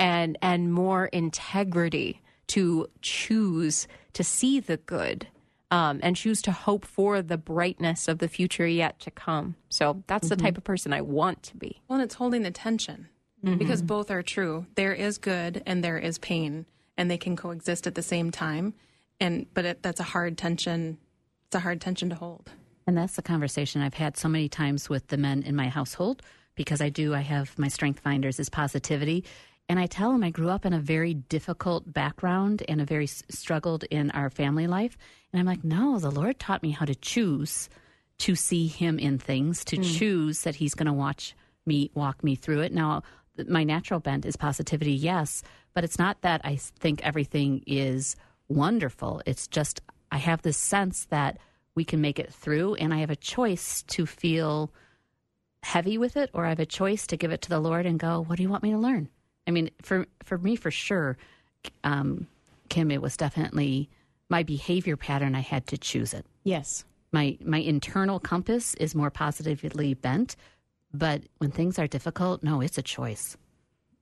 and 0.00 0.36
and 0.42 0.72
more 0.72 1.06
integrity 1.06 2.20
to 2.48 2.88
choose 3.02 3.86
to 4.14 4.24
see 4.24 4.58
the 4.58 4.78
good 4.78 5.28
um, 5.70 6.00
and 6.02 6.16
choose 6.16 6.42
to 6.42 6.50
hope 6.50 6.84
for 6.84 7.22
the 7.22 7.38
brightness 7.38 8.08
of 8.08 8.18
the 8.18 8.26
future 8.26 8.66
yet 8.66 8.98
to 9.00 9.12
come. 9.12 9.54
So 9.68 10.02
that's 10.08 10.28
the 10.28 10.36
type 10.36 10.56
of 10.56 10.64
person 10.64 10.92
I 10.92 11.02
want 11.02 11.42
to 11.44 11.56
be. 11.56 11.82
Well, 11.86 12.00
and 12.00 12.04
it's 12.04 12.16
holding 12.16 12.42
the 12.42 12.50
tension 12.50 13.08
because 13.44 13.82
both 13.82 14.10
are 14.10 14.22
true. 14.22 14.66
There 14.74 14.92
is 14.92 15.18
good 15.18 15.62
and 15.66 15.84
there 15.84 15.98
is 15.98 16.18
pain, 16.18 16.66
and 16.96 17.08
they 17.08 17.18
can 17.18 17.36
coexist 17.36 17.86
at 17.86 17.94
the 17.94 18.02
same 18.02 18.32
time. 18.32 18.74
And 19.20 19.46
but 19.54 19.64
it, 19.64 19.82
that's 19.82 20.00
a 20.00 20.04
hard 20.04 20.36
tension. 20.36 20.98
It's 21.46 21.54
a 21.54 21.60
hard 21.60 21.80
tension 21.80 22.10
to 22.10 22.16
hold. 22.16 22.50
And 22.88 22.96
that's 22.96 23.16
the 23.16 23.22
conversation 23.22 23.82
I've 23.82 23.94
had 23.94 24.16
so 24.16 24.28
many 24.28 24.48
times 24.48 24.88
with 24.88 25.06
the 25.08 25.16
men 25.16 25.42
in 25.42 25.54
my 25.54 25.68
household 25.68 26.22
because 26.58 26.82
I 26.82 26.88
do, 26.90 27.14
I 27.14 27.20
have 27.20 27.56
my 27.56 27.68
strength 27.68 28.00
finders 28.00 28.38
is 28.38 28.50
positivity. 28.50 29.24
And 29.68 29.78
I 29.78 29.86
tell 29.86 30.10
them 30.10 30.24
I 30.24 30.30
grew 30.30 30.48
up 30.48 30.66
in 30.66 30.72
a 30.72 30.80
very 30.80 31.14
difficult 31.14 31.90
background 31.90 32.64
and 32.68 32.80
a 32.80 32.84
very 32.84 33.04
s- 33.04 33.22
struggled 33.30 33.84
in 33.84 34.10
our 34.10 34.28
family 34.28 34.66
life. 34.66 34.98
And 35.32 35.38
I'm 35.38 35.46
like, 35.46 35.62
no, 35.62 36.00
the 36.00 36.10
Lord 36.10 36.38
taught 36.38 36.62
me 36.62 36.72
how 36.72 36.84
to 36.84 36.96
choose 36.96 37.68
to 38.18 38.34
see 38.34 38.66
Him 38.66 38.98
in 38.98 39.18
things, 39.18 39.64
to 39.66 39.76
mm. 39.76 39.98
choose 39.98 40.42
that 40.42 40.56
He's 40.56 40.74
going 40.74 40.88
to 40.88 40.92
watch 40.92 41.36
me, 41.64 41.92
walk 41.94 42.24
me 42.24 42.34
through 42.34 42.62
it. 42.62 42.72
Now, 42.72 43.02
my 43.46 43.62
natural 43.62 44.00
bent 44.00 44.26
is 44.26 44.36
positivity, 44.36 44.92
yes, 44.92 45.44
but 45.74 45.84
it's 45.84 45.98
not 45.98 46.22
that 46.22 46.40
I 46.42 46.56
think 46.56 47.06
everything 47.06 47.62
is 47.68 48.16
wonderful. 48.48 49.22
It's 49.26 49.46
just 49.46 49.80
I 50.10 50.16
have 50.16 50.42
this 50.42 50.56
sense 50.56 51.06
that 51.10 51.38
we 51.76 51.84
can 51.84 52.00
make 52.00 52.18
it 52.18 52.34
through, 52.34 52.74
and 52.74 52.92
I 52.92 52.98
have 52.98 53.10
a 53.10 53.16
choice 53.16 53.84
to 53.88 54.06
feel 54.06 54.72
heavy 55.62 55.98
with 55.98 56.16
it, 56.16 56.30
or 56.32 56.46
I 56.46 56.50
have 56.50 56.60
a 56.60 56.66
choice 56.66 57.06
to 57.08 57.16
give 57.16 57.30
it 57.30 57.42
to 57.42 57.48
the 57.48 57.60
Lord 57.60 57.86
and 57.86 57.98
go, 57.98 58.20
"What 58.20 58.36
do 58.36 58.42
you 58.42 58.48
want 58.48 58.62
me 58.62 58.70
to 58.70 58.78
learn?" 58.78 59.08
I 59.46 59.50
mean, 59.50 59.70
for 59.82 60.06
for 60.22 60.38
me, 60.38 60.56
for 60.56 60.70
sure, 60.70 61.16
um, 61.84 62.26
Kim, 62.68 62.90
it 62.90 63.02
was 63.02 63.16
definitely 63.16 63.88
my 64.28 64.42
behavior 64.42 64.96
pattern. 64.96 65.34
I 65.34 65.40
had 65.40 65.66
to 65.68 65.78
choose 65.78 66.12
it. 66.14 66.26
Yes. 66.44 66.84
My 67.12 67.38
my 67.44 67.58
internal 67.58 68.20
compass 68.20 68.74
is 68.74 68.94
more 68.94 69.10
positively 69.10 69.94
bent, 69.94 70.36
but 70.92 71.22
when 71.38 71.50
things 71.50 71.78
are 71.78 71.86
difficult, 71.86 72.42
no, 72.42 72.60
it's 72.60 72.78
a 72.78 72.82
choice. 72.82 73.36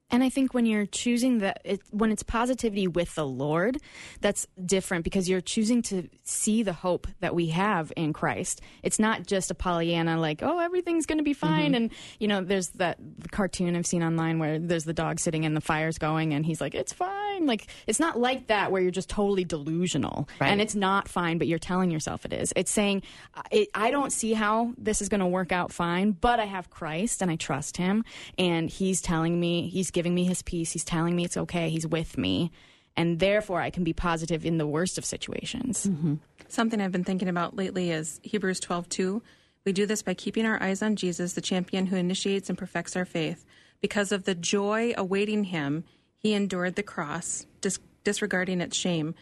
And 0.09 0.23
I 0.23 0.29
think 0.29 0.53
when 0.53 0.65
you're 0.65 0.85
choosing 0.85 1.39
the 1.39 1.53
it, 1.65 1.81
when 1.91 2.11
it's 2.11 2.23
positivity 2.23 2.87
with 2.87 3.13
the 3.15 3.25
Lord, 3.25 3.77
that's 4.21 4.47
different 4.65 5.03
because 5.03 5.27
you're 5.27 5.41
choosing 5.41 5.81
to 5.83 6.07
see 6.23 6.63
the 6.63 6.73
hope 6.73 7.07
that 7.19 7.35
we 7.35 7.47
have 7.47 7.91
in 7.97 8.13
Christ. 8.13 8.61
It's 8.83 8.99
not 8.99 9.27
just 9.27 9.51
a 9.51 9.55
Pollyanna 9.55 10.19
like, 10.19 10.41
oh, 10.41 10.59
everything's 10.59 11.05
going 11.05 11.17
to 11.17 11.23
be 11.23 11.33
mm-hmm. 11.33 11.47
fine. 11.47 11.75
And 11.75 11.91
you 12.19 12.27
know, 12.27 12.41
there's 12.41 12.69
that 12.69 12.97
cartoon 13.31 13.75
I've 13.75 13.85
seen 13.85 14.01
online 14.01 14.39
where 14.39 14.59
there's 14.59 14.85
the 14.85 14.93
dog 14.93 15.19
sitting 15.19 15.45
and 15.45 15.57
the 15.57 15.61
fire's 15.61 15.97
going, 15.97 16.33
and 16.33 16.45
he's 16.45 16.61
like, 16.61 16.73
it's 16.73 16.93
fine. 16.93 17.45
Like 17.45 17.67
it's 17.85 17.99
not 17.99 18.17
like 18.17 18.47
that 18.47 18.71
where 18.71 18.81
you're 18.81 18.91
just 18.91 19.09
totally 19.09 19.43
delusional 19.43 20.27
Right. 20.39 20.51
and 20.51 20.61
it's 20.61 20.75
not 20.75 21.07
fine, 21.07 21.37
but 21.37 21.47
you're 21.47 21.59
telling 21.59 21.91
yourself 21.91 22.25
it 22.25 22.33
is. 22.33 22.53
It's 22.55 22.71
saying, 22.71 23.03
I, 23.35 23.67
I 23.73 23.91
don't 23.91 24.11
see 24.11 24.33
how 24.33 24.73
this 24.77 25.01
is 25.01 25.09
going 25.09 25.19
to 25.19 25.27
work 25.27 25.51
out 25.51 25.71
fine, 25.71 26.11
but 26.11 26.39
I 26.39 26.45
have 26.45 26.69
Christ 26.69 27.21
and 27.21 27.29
I 27.29 27.35
trust 27.35 27.77
Him, 27.77 28.05
and 28.37 28.69
He's 28.69 29.01
telling 29.01 29.39
me, 29.39 29.67
He's 29.69 29.91
giving 29.97 30.13
me 30.13 30.25
His 30.25 30.43
peace. 30.43 30.71
He's 30.73 30.85
telling 30.85 31.15
me 31.15 31.25
it's 31.25 31.37
okay. 31.37 31.71
He's 31.71 31.87
with 31.87 32.19
me, 32.19 32.51
and 32.95 33.17
therefore 33.17 33.61
I 33.61 33.71
can 33.71 33.83
be 33.83 33.93
positive 33.93 34.45
in 34.45 34.59
the 34.59 34.67
worst 34.67 34.99
of 34.99 35.05
situations. 35.05 35.87
Mm-hmm. 35.87 36.15
Something 36.49 36.79
I've 36.79 36.91
been 36.91 37.03
thinking 37.03 37.27
about 37.27 37.55
lately 37.55 37.89
is 37.89 38.19
Hebrews 38.21 38.59
12:2. 38.61 39.23
We 39.65 39.73
do 39.73 39.87
this 39.87 40.03
by 40.03 40.13
keeping 40.13 40.45
our 40.45 40.61
eyes 40.61 40.83
on 40.83 40.97
Jesus, 40.97 41.33
the 41.33 41.41
champion 41.41 41.87
who 41.87 41.95
initiates 41.95 42.47
and 42.47 42.55
perfects 42.55 42.95
our 42.95 43.05
faith. 43.05 43.43
Because 43.81 44.11
of 44.11 44.25
the 44.25 44.35
joy 44.35 44.93
awaiting 44.95 45.45
him, 45.45 45.83
he 46.19 46.33
endured 46.33 46.75
the 46.75 46.83
cross, 46.83 47.47
dis- 47.59 47.79
disregarding 48.03 48.61
its 48.61 48.77
shame. 48.77 49.15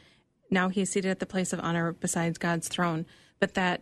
Now 0.52 0.68
he 0.68 0.82
is 0.82 0.90
seated 0.90 1.10
at 1.10 1.20
the 1.20 1.26
place 1.26 1.54
of 1.54 1.62
honor 1.62 1.94
beside 1.94 2.38
God's 2.38 2.68
throne. 2.68 3.06
But 3.40 3.54
that 3.54 3.80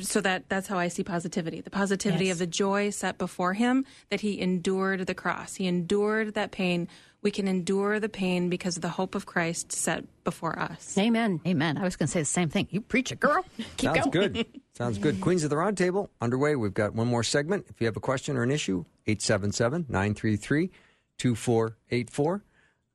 so 0.00 0.20
that 0.20 0.48
that's 0.48 0.68
how 0.68 0.78
I 0.78 0.88
see 0.88 1.04
positivity. 1.04 1.60
The 1.60 1.70
positivity 1.70 2.26
Yes. 2.26 2.34
of 2.34 2.38
the 2.40 2.46
joy 2.46 2.90
set 2.90 3.18
before 3.18 3.54
him 3.54 3.84
that 4.10 4.20
he 4.22 4.40
endured 4.40 5.06
the 5.06 5.14
cross. 5.14 5.56
He 5.56 5.66
endured 5.66 6.34
that 6.34 6.50
pain. 6.50 6.88
We 7.22 7.30
can 7.30 7.46
endure 7.46 8.00
the 8.00 8.08
pain 8.08 8.48
because 8.48 8.76
of 8.76 8.82
the 8.82 8.88
hope 8.88 9.14
of 9.14 9.26
Christ 9.26 9.70
set 9.70 10.04
before 10.24 10.58
us. 10.58 10.98
Amen. 10.98 11.40
Amen. 11.46 11.78
I 11.78 11.84
was 11.84 11.94
going 11.94 12.08
to 12.08 12.12
say 12.12 12.20
the 12.20 12.24
same 12.24 12.48
thing. 12.48 12.66
You 12.70 12.80
preach 12.80 13.12
it, 13.12 13.20
girl. 13.20 13.44
Keep 13.76 13.92
going. 13.92 13.94
Sounds 14.02 14.10
going. 14.14 14.32
good. 14.32 14.46
Sounds 14.74 14.98
good. 14.98 15.20
Queens 15.20 15.44
of 15.44 15.50
the 15.50 15.56
Roundtable 15.56 16.08
underway. 16.20 16.56
We've 16.56 16.74
got 16.74 16.94
one 16.94 17.06
more 17.06 17.22
segment. 17.22 17.66
If 17.68 17.80
you 17.80 17.86
have 17.86 17.96
a 17.96 18.00
question 18.00 18.36
or 18.36 18.42
an 18.42 18.50
issue, 18.50 18.84
877 19.06 19.86
933 19.88 20.70
2484. 21.18 22.42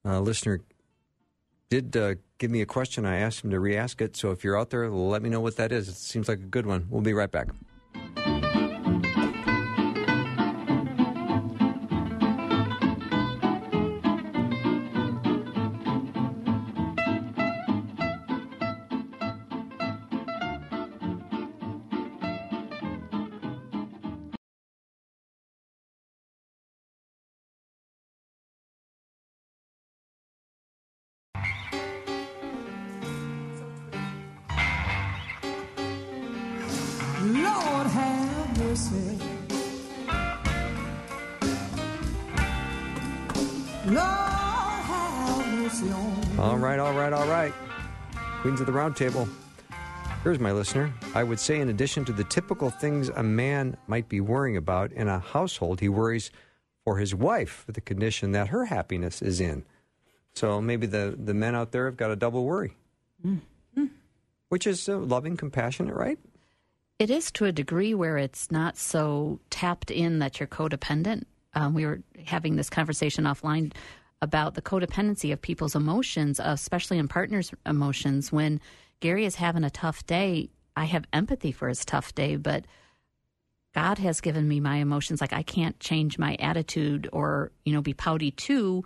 A 0.06 0.20
listener 0.22 0.62
did 1.70 1.96
uh, 1.96 2.16
give 2.38 2.52
me 2.52 2.62
a 2.62 2.66
question. 2.66 3.06
I 3.06 3.18
asked 3.18 3.44
him 3.44 3.52
to 3.52 3.60
re 3.60 3.76
ask 3.76 4.02
it. 4.02 4.16
So 4.16 4.32
if 4.32 4.44
you're 4.44 4.58
out 4.58 4.70
there, 4.70 4.90
let 4.90 5.22
me 5.22 5.30
know 5.30 5.40
what 5.42 5.58
that 5.58 5.72
is. 5.72 5.88
It 5.88 5.96
seems 5.96 6.28
like 6.28 6.40
a 6.40 6.44
good 6.44 6.66
one. 6.66 6.88
We'll 6.90 7.02
be 7.02 7.14
right 7.14 7.32
back. 7.32 7.48
Roundtable. 48.88 49.28
Here's 50.24 50.40
my 50.40 50.54
listener. 50.54 50.94
I 51.14 51.22
would 51.22 51.42
say, 51.42 51.60
in 51.60 51.68
addition 51.68 52.06
to 52.06 52.14
the 52.14 52.24
typical 52.24 52.70
things 52.70 53.10
a 53.10 53.22
man 53.22 53.76
might 53.88 54.08
be 54.08 54.22
worrying 54.22 54.56
about 54.56 54.94
in 54.94 55.10
a 55.10 55.20
household, 55.20 55.82
he 55.82 55.90
worries 55.90 56.32
for 56.86 56.98
his 56.98 57.14
wife 57.14 57.64
for 57.66 57.74
the 57.74 57.82
condition 57.82 58.32
that 58.32 58.48
her 58.48 58.64
happiness 58.66 59.22
is 59.22 59.42
in. 59.42 59.66
So 60.36 60.62
maybe 60.62 60.88
the, 60.88 61.18
the 61.22 61.34
men 61.34 61.54
out 61.54 61.74
there 61.74 61.86
have 61.86 61.98
got 61.98 62.12
a 62.12 62.16
double 62.16 62.46
worry, 62.46 62.78
which 64.48 64.66
is 64.66 64.88
uh, 64.88 64.98
loving, 64.98 65.36
compassionate, 65.36 65.94
right? 65.94 66.20
It 66.98 67.10
is 67.10 67.30
to 67.34 67.46
a 67.46 67.52
degree 67.52 67.94
where 67.94 68.18
it's 68.18 68.50
not 68.52 68.78
so 68.78 69.42
tapped 69.50 69.92
in 69.92 70.20
that 70.20 70.40
you're 70.40 70.48
codependent. 70.48 71.24
Um, 71.54 71.74
we 71.74 71.86
were 71.86 72.02
having 72.26 72.56
this 72.56 72.70
conversation 72.70 73.26
offline 73.26 73.74
about 74.22 74.56
the 74.56 74.62
codependency 74.62 75.32
of 75.32 75.42
people's 75.42 75.76
emotions, 75.76 76.40
uh, 76.40 76.46
especially 76.48 76.98
in 76.98 77.08
partners' 77.08 77.52
emotions. 77.66 78.32
When 78.32 78.60
Gary 79.00 79.26
is 79.26 79.36
having 79.36 79.64
a 79.64 79.70
tough 79.70 80.06
day, 80.06 80.50
I 80.76 80.86
have 80.86 81.06
empathy 81.14 81.52
for 81.52 81.70
his 81.70 81.86
tough 81.86 82.14
day, 82.16 82.36
but 82.36 82.66
God 83.74 84.00
has 84.00 84.22
given 84.22 84.48
me 84.48 84.60
my 84.60 84.78
emotions. 84.78 85.22
Like 85.22 85.34
I 85.34 85.44
can't 85.44 85.80
change 85.80 86.18
my 86.18 86.36
attitude 86.40 87.10
or, 87.14 87.52
you 87.64 87.74
know, 87.74 87.82
be 87.82 87.94
pouty 87.94 88.32
too 88.32 88.84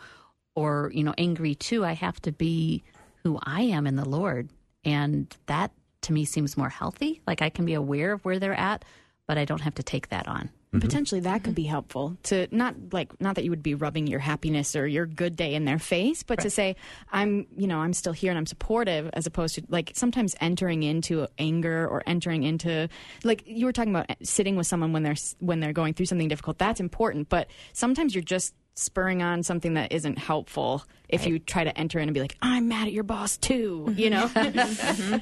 or, 0.55 0.91
you 0.93 1.03
know, 1.03 1.13
angry 1.17 1.55
too. 1.55 1.85
I 1.85 1.93
have 1.93 2.21
to 2.23 2.31
be 2.31 2.83
who 3.23 3.39
I 3.41 3.61
am 3.61 3.87
in 3.87 3.95
the 3.95 4.07
Lord. 4.07 4.49
And 4.83 5.33
that 5.45 5.71
to 6.01 6.13
me 6.13 6.25
seems 6.25 6.57
more 6.57 6.69
healthy. 6.69 7.21
Like 7.25 7.41
I 7.41 7.49
can 7.49 7.65
be 7.65 7.73
aware 7.73 8.13
of 8.13 8.25
where 8.25 8.39
they're 8.39 8.53
at, 8.53 8.83
but 9.31 9.37
I 9.37 9.45
don't 9.45 9.61
have 9.61 9.75
to 9.75 9.83
take 9.83 10.09
that 10.09 10.27
on. 10.27 10.49
Mm-hmm. 10.73 10.79
Potentially 10.79 11.21
that 11.21 11.41
could 11.45 11.55
be 11.55 11.63
helpful 11.63 12.17
to 12.23 12.49
not 12.51 12.75
like 12.91 13.21
not 13.21 13.35
that 13.35 13.45
you 13.45 13.49
would 13.49 13.63
be 13.63 13.75
rubbing 13.75 14.05
your 14.05 14.19
happiness 14.19 14.75
or 14.75 14.85
your 14.85 15.05
good 15.05 15.37
day 15.37 15.53
in 15.53 15.63
their 15.63 15.79
face, 15.79 16.21
but 16.21 16.39
to 16.39 16.49
say 16.49 16.75
I'm 17.13 17.47
you 17.55 17.65
know 17.65 17.79
I'm 17.79 17.93
still 17.93 18.11
here 18.11 18.29
and 18.29 18.37
I'm 18.37 18.45
supportive 18.45 19.09
as 19.13 19.25
opposed 19.27 19.55
to 19.55 19.63
like 19.69 19.93
sometimes 19.95 20.35
entering 20.41 20.83
into 20.83 21.27
anger 21.39 21.87
or 21.87 22.03
entering 22.05 22.43
into 22.43 22.89
like 23.23 23.43
you 23.45 23.65
were 23.65 23.71
talking 23.71 23.95
about 23.95 24.07
eh, 24.09 24.15
sitting 24.21 24.57
with 24.57 24.67
someone 24.67 24.91
when 24.91 25.03
they're 25.03 25.15
when 25.39 25.61
they're 25.61 25.71
going 25.71 25.93
through 25.93 26.07
something 26.07 26.27
difficult. 26.27 26.57
That's 26.57 26.81
important, 26.81 27.29
but 27.29 27.47
sometimes 27.71 28.13
you're 28.13 28.21
just 28.21 28.53
spurring 28.75 29.23
on 29.23 29.43
something 29.43 29.75
that 29.75 29.93
isn't 29.93 30.17
helpful 30.17 30.83
if 31.07 31.25
you 31.25 31.39
try 31.39 31.63
to 31.63 31.77
enter 31.77 31.99
in 31.99 32.09
and 32.09 32.13
be 32.13 32.19
like 32.19 32.35
I'm 32.41 32.67
mad 32.67 32.87
at 32.87 32.91
your 32.91 33.05
boss 33.05 33.37
too, 33.37 33.93
you 33.95 34.09
know. 34.09 34.27
Mm-hmm. 34.27 35.15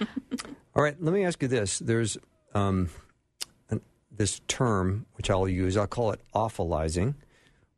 All 0.74 0.82
right, 0.82 1.00
let 1.00 1.14
me 1.14 1.24
ask 1.24 1.40
you 1.40 1.46
this. 1.46 1.78
There's 1.78 2.18
um, 2.54 2.78
an, 2.78 2.88
this 4.18 4.40
term, 4.48 5.06
which 5.14 5.30
I'll 5.30 5.48
use, 5.48 5.76
I'll 5.76 5.86
call 5.86 6.12
it 6.12 6.20
awfulizing, 6.34 7.14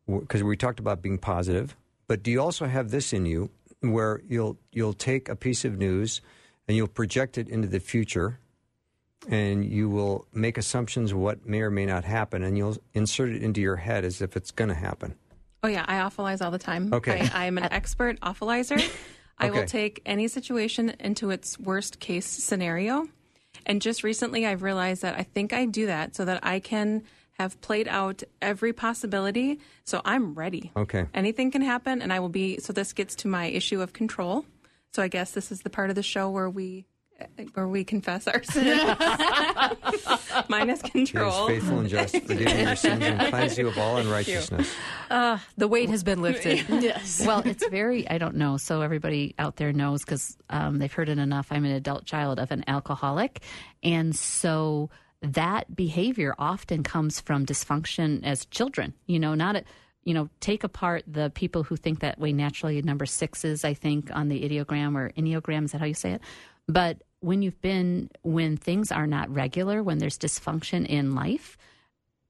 because 0.07 0.43
we 0.43 0.57
talked 0.57 0.81
about 0.81 1.03
being 1.03 1.19
positive. 1.19 1.77
But 2.09 2.23
do 2.23 2.31
you 2.31 2.41
also 2.41 2.67
have 2.67 2.91
this 2.91 3.13
in 3.13 3.27
you 3.27 3.51
where 3.81 4.21
you'll, 4.29 4.59
you'll 4.73 4.95
take 4.95 5.29
a 5.29 5.37
piece 5.37 5.65
of 5.65 5.79
news 5.79 6.21
and 6.67 6.77
you'll 6.77 6.89
project 6.89 7.39
it 7.39 7.49
into 7.49 7.69
the 7.69 7.81
future 7.81 8.41
and 9.29 9.65
you 9.65 9.89
will 9.89 10.27
make 10.33 10.59
assumptions 10.59 11.15
what 11.15 11.47
may 11.47 11.61
or 11.61 11.71
may 11.71 11.87
not 11.87 12.05
happen 12.05 12.43
and 12.43 12.57
you'll 12.57 12.77
insert 12.95 13.31
it 13.31 13.43
into 13.43 13.61
your 13.61 13.77
head 13.77 14.05
as 14.05 14.21
if 14.21 14.37
it's 14.37 14.51
going 14.51 14.69
to 14.69 14.75
happen? 14.75 15.15
Oh 15.63 15.69
yeah, 15.69 15.85
I 15.87 15.97
awfulize 15.97 16.43
all 16.43 16.51
the 16.51 16.59
time. 16.59 16.93
Okay. 16.93 17.29
I, 17.33 17.43
I 17.43 17.45
am 17.47 17.59
an 17.59 17.71
expert 17.71 18.19
awfulizer. 18.21 18.83
I 19.39 19.51
will 19.51 19.65
take 19.65 20.03
any 20.05 20.29
situation 20.29 20.91
into 21.01 21.31
its 21.31 21.59
worst 21.59 21.99
case 21.99 22.27
scenario. 22.27 23.09
And 23.67 23.83
just 23.83 24.03
recently, 24.03 24.47
I've 24.47 24.63
realized 24.63 25.03
that 25.03 25.17
I 25.17 25.23
think 25.23 25.53
I 25.53 25.65
do 25.65 25.87
that 25.87 26.17
so 26.17 26.25
that 26.25 26.45
I 26.45 26.61
can 26.61 27.03
have 27.33 27.61
played 27.61 27.89
out 27.89 28.23
every 28.43 28.73
possibility. 28.73 29.61
So 29.85 30.03
I'm 30.05 30.35
ready. 30.35 30.73
Okay. 30.77 31.07
Anything 31.15 31.51
can 31.51 31.63
happen, 31.63 32.03
and 32.03 32.13
I 32.13 32.21
will 32.21 32.29
be. 32.29 32.59
So 32.59 32.73
this 32.73 32.93
gets 32.93 33.15
to 33.17 33.29
my 33.29 33.47
issue 33.47 33.81
of 33.81 33.93
control. 33.93 34.45
So 34.93 35.03
I 35.03 35.09
guess 35.09 35.33
this 35.33 35.51
is 35.51 35.63
the 35.63 35.71
part 35.71 35.89
of 35.91 35.97
the 35.97 36.03
show 36.03 36.31
where 36.31 36.51
we. 36.51 36.87
Where 37.55 37.69
we 37.69 37.85
confess 37.85 38.27
our 38.29 38.43
sins 38.43 38.81
Mine 40.49 40.71
is 40.71 40.83
He 40.83 41.03
is 41.03 41.11
control. 41.11 41.47
faithful 41.47 41.81
and 41.81 41.89
just, 41.89 42.17
forgiving 42.27 42.59
your 42.67 42.77
sins 42.77 43.03
and 43.03 43.21
cleanse 43.29 43.59
you 43.59 43.69
of 43.69 43.79
all 43.79 43.97
unrighteousness. 43.99 44.73
The 45.09 45.69
weight 45.69 45.91
has 45.91 46.03
been 46.05 46.23
lifted. 46.23 46.65
yes. 46.69 47.23
well, 47.27 47.43
it's 47.45 47.67
very, 47.69 48.09
I 48.09 48.19
don't 48.19 48.37
know. 48.37 48.57
So 48.57 48.83
everybody 48.83 49.35
out 49.39 49.57
there 49.57 49.73
knows 49.73 50.05
because 50.05 50.37
um, 50.51 50.79
they've 50.79 50.93
heard 50.93 51.09
it 51.09 51.19
enough. 51.19 51.49
I'm 51.51 51.65
an 51.65 51.73
adult 51.73 52.05
child 52.05 52.39
of 52.39 52.51
an 52.51 52.65
alcoholic. 52.67 53.43
And 53.83 54.15
so 54.15 54.91
that 55.23 55.75
behavior 55.75 56.35
often 56.39 56.83
comes 56.83 57.21
from 57.21 57.45
dysfunction 57.47 58.25
as 58.25 58.47
children, 58.47 58.95
you 59.07 59.19
know, 59.19 59.35
not 59.35 59.57
a, 59.57 59.65
you 60.05 60.15
know, 60.15 60.31
take 60.41 60.65
apart 60.65 61.05
the 61.07 61.31
people 61.35 61.63
who 61.63 61.77
think 61.77 62.01
that 62.01 62.19
way 62.19 62.33
naturally. 62.33 62.81
Number 62.81 63.05
sixes, 63.05 63.65
I 63.65 63.75
think, 63.75 64.11
on 64.15 64.29
the 64.29 64.49
ideogram 64.49 64.97
or 64.97 65.11
enneagram. 65.11 65.65
Is 65.65 65.73
that 65.73 65.81
how 65.81 65.87
you 65.87 65.95
say 65.95 66.13
it? 66.13 66.23
But 66.67 67.03
when 67.21 67.43
you've 67.43 67.61
been, 67.61 68.11
when 68.23 68.57
things 68.57 68.91
are 68.91 69.07
not 69.07 69.31
regular, 69.31 69.83
when 69.83 69.99
there's 69.99 70.19
dysfunction 70.19 70.87
in 70.87 71.15
life, 71.15 71.57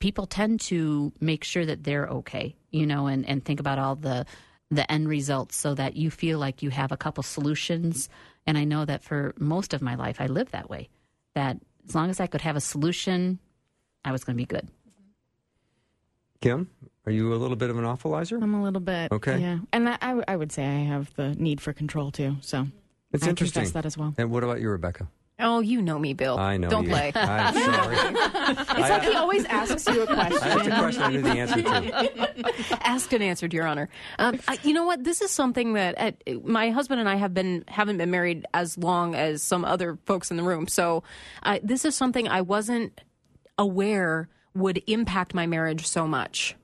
people 0.01 0.27
tend 0.27 0.61
to 0.61 1.13
make 1.21 1.45
sure 1.45 1.65
that 1.65 1.85
they're 1.85 2.07
okay, 2.07 2.57
you 2.71 2.87
know, 2.87 3.07
and, 3.07 3.27
and 3.27 3.45
think 3.45 3.61
about 3.61 3.79
all 3.79 3.97
the 3.97 4.27
the 4.73 4.91
end 4.91 5.09
results 5.09 5.57
so 5.57 5.75
that 5.75 5.97
you 5.97 6.11
feel 6.11 6.39
like 6.39 6.63
you 6.63 6.71
have 6.71 6.93
a 6.93 6.97
couple 6.97 7.25
solutions. 7.25 8.09
And 8.47 8.57
I 8.57 8.65
know 8.65 8.85
that 8.85 9.03
for 9.03 9.35
most 9.37 9.75
of 9.75 9.83
my 9.83 9.97
life 9.97 10.21
I 10.21 10.27
lived 10.27 10.53
that 10.53 10.71
way. 10.71 10.89
That 11.35 11.59
as 11.89 11.95
long 11.95 12.09
as 12.09 12.21
I 12.21 12.29
could 12.29 12.41
have 12.43 12.55
a 12.55 12.61
solution, 12.61 13.41
I 14.05 14.13
was 14.13 14.23
gonna 14.23 14.37
be 14.37 14.47
good. 14.47 14.69
Kim, 16.41 16.71
are 17.05 17.13
you 17.13 17.35
a 17.35 17.37
little 17.37 17.57
bit 17.57 17.69
of 17.69 17.79
an 17.79 17.85
awfulizer? 17.85 18.41
I'm 18.41 18.55
a 18.55 18.63
little 18.63 18.81
bit. 18.81 19.11
Okay. 19.13 19.41
Yeah. 19.41 19.59
And 19.73 19.89
I, 19.89 19.99
I, 20.01 20.23
I 20.29 20.37
would 20.37 20.53
say 20.53 20.65
I 20.65 20.85
have 20.85 21.13
the 21.17 21.35
need 21.35 21.61
for 21.61 21.73
control 21.73 22.13
too. 22.13 22.37
So 22.41 22.69
It's 23.13 23.25
I 23.27 23.31
interesting. 23.31 23.63
confess 23.63 23.73
that 23.73 23.87
as 23.87 23.99
well. 23.99 24.15
And 24.19 24.31
what 24.31 24.45
about 24.45 24.61
you, 24.61 24.71
Rebekah? 24.71 25.09
Oh, 25.43 25.61
you 25.61 25.81
know 25.81 25.99
me, 25.99 26.13
Bill. 26.13 26.39
I 26.39 26.59
know 26.59 26.69
Don't 26.69 26.85
you. 26.85 26.91
play. 26.91 27.13
I'm 27.15 27.55
sorry. 27.73 27.97
It's 27.97 28.71
like 28.77 29.03
he 29.03 29.15
always 29.15 29.45
asks 29.47 29.87
you 29.87 30.03
a 30.03 30.07
question. 30.07 30.39
I 30.43 30.49
asked 30.49 30.67
a 30.67 30.79
question 30.79 31.03
I 31.03 31.09
knew 31.11 31.23
the 31.23 31.31
answer 31.31 31.63
to. 31.63 32.87
Asked 32.87 33.13
and 33.15 33.23
answered, 33.23 33.55
Your 33.55 33.67
Honor. 33.67 33.89
Um, 34.19 34.39
I, 34.49 34.59
you 34.63 34.75
know 34.75 34.85
what? 34.85 35.03
This 35.03 35.23
is 35.23 35.31
something 35.31 35.73
that 35.75 35.95
uh, 35.99 36.33
my 36.45 36.71
husband 36.71 37.01
and 37.01 37.09
I 37.09 37.17
have 37.17 37.33
been 37.33 37.65
haven't 37.69 37.97
been 37.97 38.11
married 38.11 38.45
as 38.53 38.77
long 38.77 39.15
as 39.15 39.43
some 39.43 39.65
other 39.65 39.99
folks 40.05 40.31
in 40.31 40.37
the 40.37 40.43
room. 40.43 40.69
So 40.69 41.05
uh, 41.43 41.59
this 41.63 41.85
is 41.87 41.95
something 41.95 42.29
I 42.29 42.43
wasn't 42.43 43.01
aware 43.57 44.29
would 44.55 44.83
impact 44.87 45.33
my 45.33 45.47
marriage 45.47 45.87
so 45.87 46.07
much. 46.07 46.55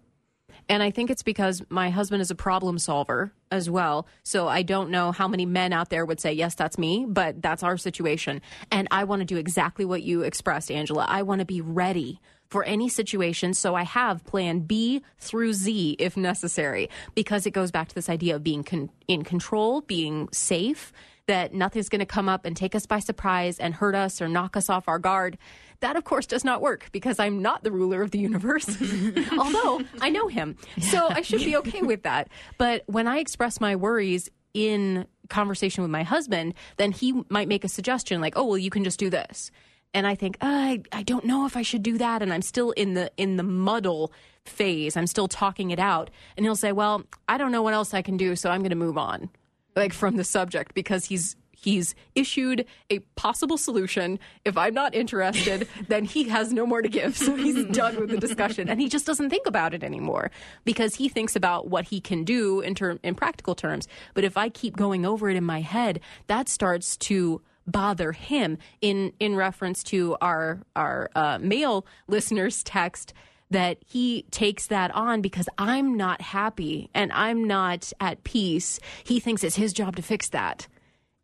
And 0.69 0.83
I 0.83 0.91
think 0.91 1.11
it's 1.11 1.23
because 1.23 1.63
my 1.69 1.91
husband 1.91 2.23
is 2.23 2.31
a 2.31 2.35
problem 2.35 2.79
solver 2.79 3.33
as 3.53 3.71
well. 3.71 4.07
So 4.25 4.49
I 4.49 4.63
don't 4.63 4.91
know 4.91 5.13
how 5.13 5.29
many 5.29 5.47
men 5.47 5.73
out 5.73 5.91
there 5.91 6.05
would 6.05 6.21
say, 6.21 6.33
yes, 6.33 6.57
that's 6.57 6.77
me, 6.77 7.07
but 7.09 7.41
that's 7.41 7.63
our 7.63 7.77
situation. 7.77 8.43
And 8.73 8.89
I 8.91 9.05
want 9.05 9.21
to 9.21 9.25
do 9.25 9.37
exactly 9.37 9.85
what 9.85 10.03
you 10.03 10.23
expressed, 10.23 10.71
Angela. 10.71 11.07
I 11.09 11.23
want 11.23 11.39
to 11.39 11.45
be 11.45 11.61
ready 11.61 12.21
for 12.49 12.65
any 12.65 12.89
situation. 12.89 13.55
So 13.55 13.75
I 13.75 13.83
have 13.85 14.25
plan 14.25 14.61
B 14.61 15.03
through 15.19 15.53
Z 15.53 15.97
if 15.99 16.17
necessary, 16.17 16.91
because 17.15 17.47
it 17.47 17.53
goes 17.53 17.71
back 17.71 17.89
to 17.89 17.95
this 17.95 18.09
idea 18.09 18.37
of 18.37 18.43
being 18.43 18.65
con- 18.65 18.91
in 19.07 19.23
control, 19.23 19.81
being 19.83 20.29
safe, 20.33 20.93
that 21.27 21.53
nothing's 21.53 21.89
going 21.89 22.01
to 22.01 22.07
come 22.07 22.29
up 22.29 22.45
and 22.45 22.57
take 22.57 22.77
us 22.77 22.87
by 22.87 23.01
surprise 23.01 23.59
and 23.59 23.75
hurt 23.75 23.97
us 23.97 24.23
or 24.23 24.29
knock 24.29 24.57
us 24.57 24.71
off 24.71 24.87
our 24.89 25.01
guard. 25.01 25.39
That, 25.81 25.97
of 25.97 26.05
course, 26.05 26.27
does 26.27 26.45
not 26.45 26.61
work 26.61 26.89
because 26.93 27.19
I'm 27.19 27.43
not 27.43 27.63
the 27.65 27.71
ruler 27.71 28.03
of 28.03 28.11
the 28.11 28.19
universe, 28.19 28.67
although 29.39 29.83
I 30.01 30.11
know 30.11 30.29
him. 30.29 30.57
So 30.81 31.09
I 31.09 31.23
should 31.23 31.41
be 31.41 31.57
okay 31.57 31.83
with 31.83 32.03
that. 32.05 32.29
But 32.59 32.83
when 32.87 33.07
I 33.07 33.19
express 33.19 33.61
my 33.61 33.77
worries 33.77 34.29
in 34.55 35.07
conversation 35.29 35.83
with 35.83 35.91
my 35.91 36.03
husband, 36.03 36.55
then 36.77 36.93
he 36.93 37.23
might 37.29 37.49
make 37.49 37.65
a 37.65 37.69
suggestion 37.69 38.21
like, 38.21 38.35
oh, 38.37 38.47
well, 38.47 38.59
you 38.59 38.71
can 38.71 38.85
just 38.85 38.99
do 38.99 39.11
this. 39.11 39.51
And 39.93 40.07
I 40.07 40.15
think, 40.15 40.37
uh, 40.41 40.47
I, 40.47 40.83
I 40.93 41.03
don't 41.03 41.25
know 41.25 41.47
if 41.47 41.57
I 41.57 41.63
should 41.63 41.83
do 41.83 41.99
that. 41.99 42.23
And 42.23 42.33
I'm 42.33 42.43
still 42.43 42.71
in 42.73 42.95
the 42.95 43.11
in 43.17 43.37
the 43.37 43.43
muddle 43.43 44.13
phase. 44.45 44.97
I'm 44.97 45.07
still 45.07 45.29
talking 45.29 45.71
it 45.71 45.79
out. 45.79 46.11
And 46.37 46.45
he'll 46.45 46.57
say, 46.57 46.73
well, 46.73 47.03
I 47.29 47.39
don't 47.39 47.53
know 47.53 47.63
what 47.63 47.75
else 47.75 47.95
I 47.95 48.03
can 48.03 48.17
do, 48.17 48.37
so 48.37 48.51
I'm 48.51 48.61
going 48.61 48.71
to 48.71 48.77
move 48.77 48.99
on 48.99 49.31
like 49.77 49.93
from 49.93 50.17
the 50.17 50.25
subject 50.25 50.75
because 50.75 51.05
he's 51.05 51.37
he's 51.67 51.97
issued 52.15 52.65
a 52.91 53.01
possible 53.17 53.59
solution 53.59 54.21
if 54.45 54.57
i'm 54.57 54.73
not 54.73 54.95
interested 54.95 55.69
then 55.89 56.05
he 56.05 56.29
has 56.29 56.53
no 56.53 56.65
more 56.65 56.81
to 56.81 56.89
give 56.89 57.17
so 57.17 57.35
he's 57.35 57.65
done 57.73 57.99
with 57.99 58.09
the 58.09 58.17
discussion 58.17 58.69
and 58.69 58.81
he 58.81 58.89
just 58.89 59.05
doesn't 59.05 59.31
think 59.31 59.47
about 59.47 59.75
it 59.75 59.83
anymore 59.83 60.31
because 60.65 60.95
he 60.95 61.09
thinks 61.09 61.35
about 61.35 61.69
what 61.69 61.87
he 61.87 62.01
can 62.01 62.23
do 62.23 62.61
in 62.61 62.73
term 62.73 63.01
in 63.03 63.17
practical 63.17 63.57
terms 63.57 63.89
but 64.15 64.23
if 64.23 64.37
i 64.37 64.49
keep 64.49 64.77
going 64.77 65.05
over 65.05 65.29
it 65.29 65.37
in 65.37 65.45
my 65.45 65.61
head 65.61 65.99
that 66.29 66.49
starts 66.49 66.97
to 66.97 67.43
bother 67.67 68.13
him 68.13 68.59
in 68.81 69.13
in 69.19 69.35
reference 69.35 69.83
to 69.83 70.17
our 70.21 70.61
our 70.77 71.11
uh, 71.17 71.37
male 71.41 71.85
listeners 72.07 72.63
text 72.63 73.13
that 73.51 73.79
he 73.87 74.25
takes 74.31 74.69
that 74.69 74.95
on 74.95 75.21
because 75.21 75.49
I'm 75.59 75.97
not 75.97 76.21
happy 76.21 76.91
and 76.95 77.13
I'm 77.13 77.45
not 77.45 77.93
at 78.01 78.25
peace. 78.25 78.81
He 79.05 79.21
thinks 79.21 79.45
it's 79.45 79.57
his 79.57 79.73
job 79.73 79.97
to 79.97 80.03
fix 80.03 80.31
that. 80.31 80.67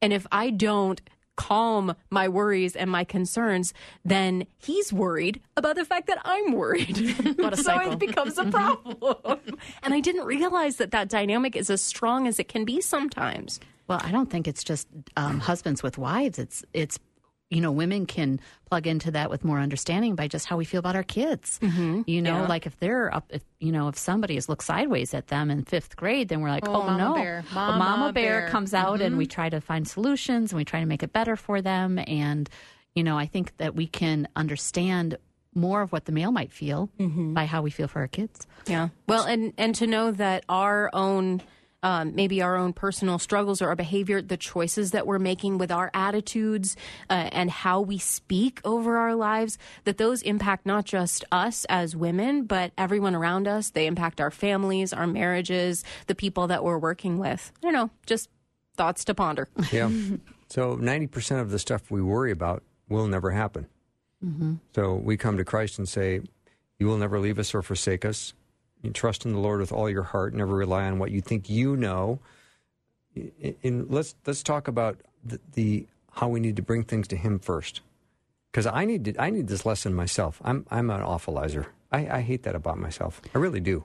And 0.03 0.13
if 0.13 0.27
I 0.31 0.51
don't 0.51 1.01
calm 1.37 1.95
my 2.11 2.29
worries 2.29 2.77
and 2.77 2.91
my 2.91 3.05
concerns, 3.05 3.73
then 4.05 4.47
he's 4.59 4.93
worried 4.93 5.41
about 5.57 5.77
the 5.77 5.85
fact 5.85 6.07
that 6.09 6.19
I'm 6.25 6.53
worried. 6.53 6.99
What 7.39 7.55
a 7.55 7.57
so 7.57 7.63
cycle. 7.63 7.93
it 7.93 7.99
becomes 7.99 8.37
a 8.37 8.45
problem. 8.45 9.41
and 9.83 9.95
I 9.95 10.01
didn't 10.01 10.27
realize 10.27 10.77
that 10.77 10.91
that 10.91 11.09
dynamic 11.09 11.57
is 11.57 11.71
as 11.71 11.81
strong 11.81 12.27
as 12.27 12.39
it 12.39 12.49
can 12.49 12.65
be 12.65 12.81
sometimes. 12.81 13.59
Well, 13.89 14.01
I 14.05 14.11
don't 14.11 14.31
think 14.31 14.47
it's 14.47 14.63
just 14.63 14.87
um, 15.17 15.41
husbands 15.41 15.83
with 15.83 15.99
wives. 15.99 16.39
It's 16.39 16.65
it's 16.73 16.99
you 17.53 17.61
know 17.61 17.71
women 17.71 18.07
can 18.07 18.41
plug 18.69 18.87
into 18.87 19.11
that 19.11 19.29
with 19.29 19.45
more 19.45 19.59
understanding 19.59 20.15
by 20.15 20.27
just 20.27 20.47
how 20.47 20.57
we 20.57 20.65
feel 20.65 20.79
about 20.79 20.97
our 20.97 21.03
kids. 21.03 21.59
Mm-hmm. 21.63 22.03
You 22.07 22.23
know, 22.23 22.43
Yeah. 22.43 22.47
like 22.47 22.67
if 22.67 22.79
they're 22.79 23.15
up, 23.15 23.27
if 23.29 23.43
you 23.61 23.73
know 23.73 23.89
if 23.89 23.99
somebody 23.99 24.35
has 24.37 24.49
looked 24.49 24.65
sideways 24.65 25.13
at 25.13 25.29
them 25.29 25.51
in 25.51 25.65
fifth 25.65 25.95
grade, 25.97 26.29
then 26.29 26.41
we're 26.41 26.49
like, 26.49 26.67
Oh, 26.67 26.75
oh, 26.75 26.85
Mama 26.85 26.99
no, 26.99 27.15
Bear. 27.15 27.45
Mama 27.53 27.79
Mama 27.79 28.13
bear, 28.13 28.41
Bear. 28.41 28.49
comes 28.49 28.73
out, 28.73 29.01
and 29.03 29.19
we 29.19 29.25
mm-hmm. 29.27 29.35
try 29.35 29.49
to 29.51 29.61
find 29.61 29.87
solutions 29.87 30.53
and 30.53 30.57
we 30.59 30.65
try 30.65 30.81
to 30.81 30.87
make 30.87 31.03
it 31.03 31.13
better 31.13 31.37
for 31.37 31.61
them. 31.61 31.99
And 31.99 32.49
you 32.95 33.05
know, 33.05 33.19
I 33.19 33.27
think 33.27 33.57
that 33.59 33.75
we 33.75 33.87
can 33.87 34.29
understand 34.37 35.19
more 35.55 35.83
of 35.83 35.93
what 35.93 36.07
the 36.07 36.13
male 36.13 36.33
might 36.33 36.53
feel 36.53 36.89
mm-hmm. 36.99 37.35
by 37.35 37.45
how 37.45 37.61
we 37.61 37.71
feel 37.71 37.89
for 37.89 38.01
our 38.01 38.09
kids. 38.09 38.47
Yeah. 38.67 38.89
Well, 39.07 39.25
and 39.25 39.53
and 39.59 39.75
to 39.77 39.87
know 39.87 40.11
that 40.13 40.45
our 40.49 40.89
own 40.95 41.43
um, 41.83 42.15
maybe 42.15 42.43
our 42.43 42.57
own 42.57 42.73
personal 42.73 43.19
struggles 43.19 43.61
or 43.61 43.69
our 43.69 43.77
behavior, 43.77 44.23
the 44.23 44.37
choices 44.37 44.93
that 44.93 45.07
we're 45.07 45.19
making 45.19 45.59
with 45.59 45.71
our 45.73 45.91
attitudes 45.95 46.77
uh, 47.11 47.29
and 47.33 47.51
how 47.51 47.81
we 47.81 47.99
speak 47.99 48.61
over 48.65 48.97
our 48.97 49.15
lives, 49.15 49.59
that 49.85 49.99
those 49.99 50.23
impact 50.23 50.67
not 50.67 50.85
just 50.85 51.25
us 51.33 51.65
as 51.69 51.97
women, 51.97 52.45
but 52.45 52.73
everyone 52.79 53.15
around 53.15 53.49
us. 53.49 53.71
They 53.71 53.87
impact 53.87 54.21
our 54.21 54.31
families, 54.31 54.93
our 54.93 55.07
marriages, 55.07 55.85
the 56.07 56.15
people 56.15 56.47
that 56.49 56.65
we're 56.65 56.79
working 56.79 57.19
with. 57.19 57.53
I 57.63 57.67
don't 57.67 57.73
know, 57.73 57.91
just 58.07 58.29
thoughts 58.77 59.05
to 59.07 59.15
ponder. 59.15 59.49
Yeah. 59.73 59.91
So 60.49 60.77
90% 60.77 61.41
of 61.41 61.51
the 61.51 61.59
stuff 61.59 61.91
we 61.91 62.03
worry 62.03 62.31
about 62.31 62.63
will 62.89 63.07
never 63.07 63.31
happen. 63.31 63.67
So 64.75 64.95
we 64.95 65.17
come 65.17 65.39
to 65.39 65.45
Christ 65.45 65.79
and 65.79 65.89
say, 65.89 66.21
You 66.79 66.87
will 66.87 66.99
never 66.99 67.19
leave 67.19 67.39
us 67.39 67.55
or 67.55 67.63
forsake 67.63 68.05
us. 68.05 68.35
You 68.83 68.91
trust 68.91 69.25
in 69.25 69.33
the 69.33 69.39
Lord 69.39 69.61
with 69.61 69.73
all 69.73 69.89
your 69.89 70.03
heart, 70.03 70.35
never 70.35 70.55
rely 70.55 70.85
on 70.85 70.99
what 70.99 71.11
you 71.11 71.21
think 71.21 71.49
you 71.49 71.77
know. 71.77 72.21
And 73.63 73.89
let's 73.91 74.15
let's 74.27 74.43
talk 74.43 74.69
about 74.69 75.01
the, 75.25 75.41
the 75.55 75.87
how 76.13 76.29
we 76.29 76.41
need 76.41 76.57
to 76.57 76.63
bring 76.63 76.83
things 76.83 77.09
to 77.09 77.17
Him 77.17 77.39
first, 77.39 77.81
because 78.51 78.67
I 78.67 78.85
need 78.85 79.05
to, 79.05 79.23
I 79.23 79.31
need 79.31 79.49
this 79.49 79.65
lesson 79.65 79.95
myself. 79.95 80.41
I'm 80.45 80.67
I'm 80.71 80.91
an 80.91 81.01
awfulizer. 81.01 81.67
I, 81.93 82.09
I 82.09 82.21
hate 82.21 82.43
that 82.43 82.55
about 82.55 82.79
myself. 82.79 83.21
I 83.35 83.39
really 83.39 83.61
do. 83.61 83.85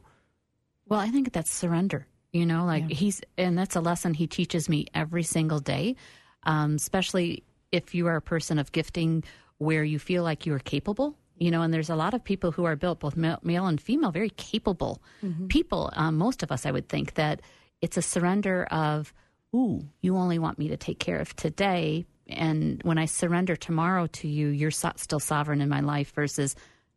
Well, 0.88 1.00
I 1.00 1.10
think 1.10 1.32
that's 1.32 1.52
surrender. 1.52 2.08
You 2.32 2.46
know, 2.46 2.66
like 2.66 2.90
he's, 2.90 3.22
and 3.38 3.58
that's 3.58 3.76
a 3.76 3.82
lesson 3.82 4.14
he 4.14 4.28
teaches 4.28 4.70
me 4.70 4.86
every 4.94 5.24
single 5.24 5.60
day, 5.60 5.96
um, 6.44 6.76
especially 6.76 7.44
if 7.72 7.96
you 7.96 8.08
are 8.08 8.18
a 8.18 8.22
person 8.22 8.60
of 8.60 8.72
gifting 8.72 9.24
where 9.58 9.84
you 9.84 9.98
feel 9.98 10.24
like 10.24 10.46
you 10.46 10.54
are 10.54 10.60
capable. 10.60 11.18
You 11.40 11.52
know, 11.52 11.62
and 11.62 11.74
there's 11.74 11.90
a 11.90 11.96
lot 11.96 12.14
of 12.14 12.24
people 12.24 12.52
who 12.52 12.66
are 12.66 12.76
built, 12.76 13.00
both 13.00 13.16
male, 13.16 13.40
and 13.68 13.80
female, 13.80 14.12
very 14.12 14.32
capable 14.32 15.02
people. 15.50 15.92
Um, 15.94 16.18
most 16.18 16.44
of 16.44 16.52
us, 16.52 16.66
I 16.66 16.72
would 16.72 16.90
think, 16.90 17.14
that 17.14 17.42
it's 17.82 17.98
a 17.98 18.02
surrender 18.02 18.66
of, 18.72 19.14
ooh, 19.56 19.88
you 20.02 20.18
only 20.18 20.40
want 20.40 20.58
me 20.58 20.70
to 20.70 20.78
take 20.78 21.00
care 21.00 21.20
of 21.20 21.36
today. 21.36 22.06
And 22.28 22.82
when 22.84 22.98
I 22.98 23.06
surrender 23.06 23.56
tomorrow 23.56 24.08
to 24.08 24.28
you, 24.28 24.48
you're 24.48 24.72
so- 24.72 24.94
still 24.96 25.20
sovereign 25.20 25.62
in 25.62 25.70
my 25.70 25.82
life 25.82 26.12
versus 26.14 26.56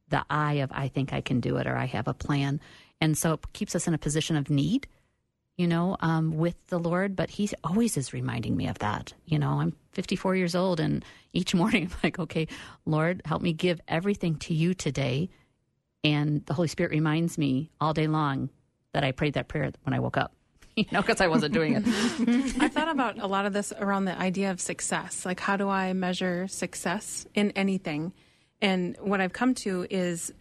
the 0.08 0.24
I 0.30 0.54
of 0.54 0.72
I 0.72 0.88
think 0.88 1.12
I 1.12 1.20
can 1.20 1.40
do 1.40 1.56
it 1.58 1.66
or 1.66 1.76
I 1.76 1.86
have 1.86 2.08
a 2.08 2.14
plan. 2.14 2.60
And 3.00 3.16
so 3.16 3.34
it 3.34 3.40
keeps 3.52 3.74
us 3.74 3.86
in 3.86 3.94
a 3.94 3.98
position 3.98 4.36
of 4.36 4.50
need, 4.50 4.88
you 5.60 5.66
know, 5.66 5.94
um, 6.00 6.38
with 6.38 6.56
the 6.68 6.78
Lord, 6.78 7.14
but 7.14 7.28
He 7.28 7.50
always 7.62 7.98
is 7.98 8.14
reminding 8.14 8.56
me 8.56 8.66
of 8.66 8.78
that. 8.78 9.12
You 9.26 9.38
know, 9.38 9.60
I'm 9.60 9.76
54 9.92 10.34
years 10.34 10.54
old, 10.54 10.80
and 10.80 11.04
each 11.34 11.54
morning 11.60 11.90
I'm 11.92 11.98
like, 12.02 12.18
okay, 12.18 12.48
Lord, 12.86 13.20
help 13.26 13.42
me 13.42 13.52
give 13.52 13.78
everything 13.86 14.36
to 14.36 14.54
you 14.54 14.72
today. 14.72 15.28
And 16.02 16.46
the 16.46 16.54
Holy 16.54 16.66
Spirit 16.68 16.92
reminds 16.92 17.36
me 17.36 17.70
all 17.78 17.92
day 17.92 18.06
long 18.06 18.48
that 18.94 19.04
I 19.04 19.12
prayed 19.12 19.34
that 19.34 19.48
prayer 19.48 19.70
when 19.82 19.92
I 19.92 20.00
woke 20.00 20.16
up, 20.16 20.32
you 20.76 20.86
know, 20.92 21.02
because 21.02 21.20
I 21.20 21.26
wasn't 21.26 21.52
doing 21.52 21.74
it. 21.74 21.82
I 22.58 22.68
thought 22.68 22.88
about 22.88 23.18
a 23.18 23.26
lot 23.26 23.44
of 23.44 23.52
this 23.52 23.70
around 23.78 24.06
the 24.06 24.18
idea 24.18 24.50
of 24.50 24.62
success. 24.62 25.26
Like, 25.26 25.40
how 25.40 25.58
do 25.58 25.68
I 25.68 25.92
measure 25.92 26.48
success 26.48 27.26
in 27.34 27.50
anything? 27.50 28.14
And 28.62 28.96
what 28.98 29.20
I've 29.20 29.34
come 29.34 29.54
to 29.56 29.86
is 29.90 30.32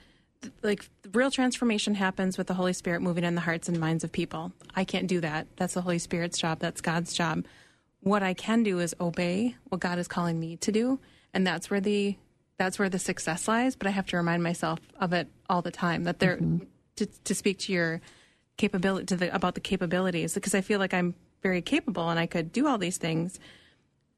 like 0.62 0.90
real 1.14 1.32
transformation 1.32 1.96
happens 1.96 2.38
with 2.38 2.48
the 2.48 2.54
Holy 2.54 2.74
Spirit 2.74 3.02
moving 3.02 3.24
in 3.24 3.36
the 3.36 3.42
hearts 3.42 3.68
and 3.68 3.80
minds 3.80 4.04
of 4.04 4.12
people. 4.12 4.52
I 4.76 4.84
can't 4.84 5.08
do 5.08 5.20
that. 5.22 5.48
That's 5.58 5.74
the 5.74 5.82
Holy 5.82 6.00
Spirit's 6.00 6.38
job. 6.38 6.60
That's 6.60 6.82
God's 6.82 7.14
job. 7.14 7.46
What 8.02 8.24
I 8.24 8.34
can 8.34 8.64
do 8.64 8.80
is 8.80 8.96
obey 9.02 9.56
what 9.66 9.82
God 9.82 10.00
is 10.00 10.08
calling 10.08 10.40
me 10.40 10.56
to 10.58 10.72
do, 10.72 11.00
and 11.34 11.46
that's 11.46 11.70
where 11.70 11.82
the 11.82 12.18
that's 12.58 12.80
where 12.80 12.90
the 12.90 13.00
success 13.00 13.48
lies. 13.48 13.76
But 13.76 13.88
I 13.88 13.92
have 13.92 14.06
to 14.08 14.18
remind 14.18 14.44
myself 14.44 14.80
of 15.00 15.14
it 15.14 15.28
all 15.50 15.62
the 15.62 15.72
time. 15.72 16.06
That 16.06 16.20
there 16.20 16.38
mm-hmm. 16.38 16.66
to, 16.98 17.06
to 17.06 17.36
speak 17.36 17.60
to 17.60 17.74
your 17.74 18.02
capability 18.58 19.06
to 19.08 19.18
the 19.18 19.36
about 19.36 19.56
the 19.56 19.62
capabilities 19.62 20.34
because 20.34 20.56
I 20.56 20.62
feel 20.62 20.80
like 20.80 20.94
I'm 20.94 21.16
very 21.42 21.62
capable 21.62 22.10
and 22.10 22.20
I 22.20 22.26
could 22.26 22.52
do 22.52 22.68
all 22.68 22.78
these 22.78 22.98
things 22.98 23.40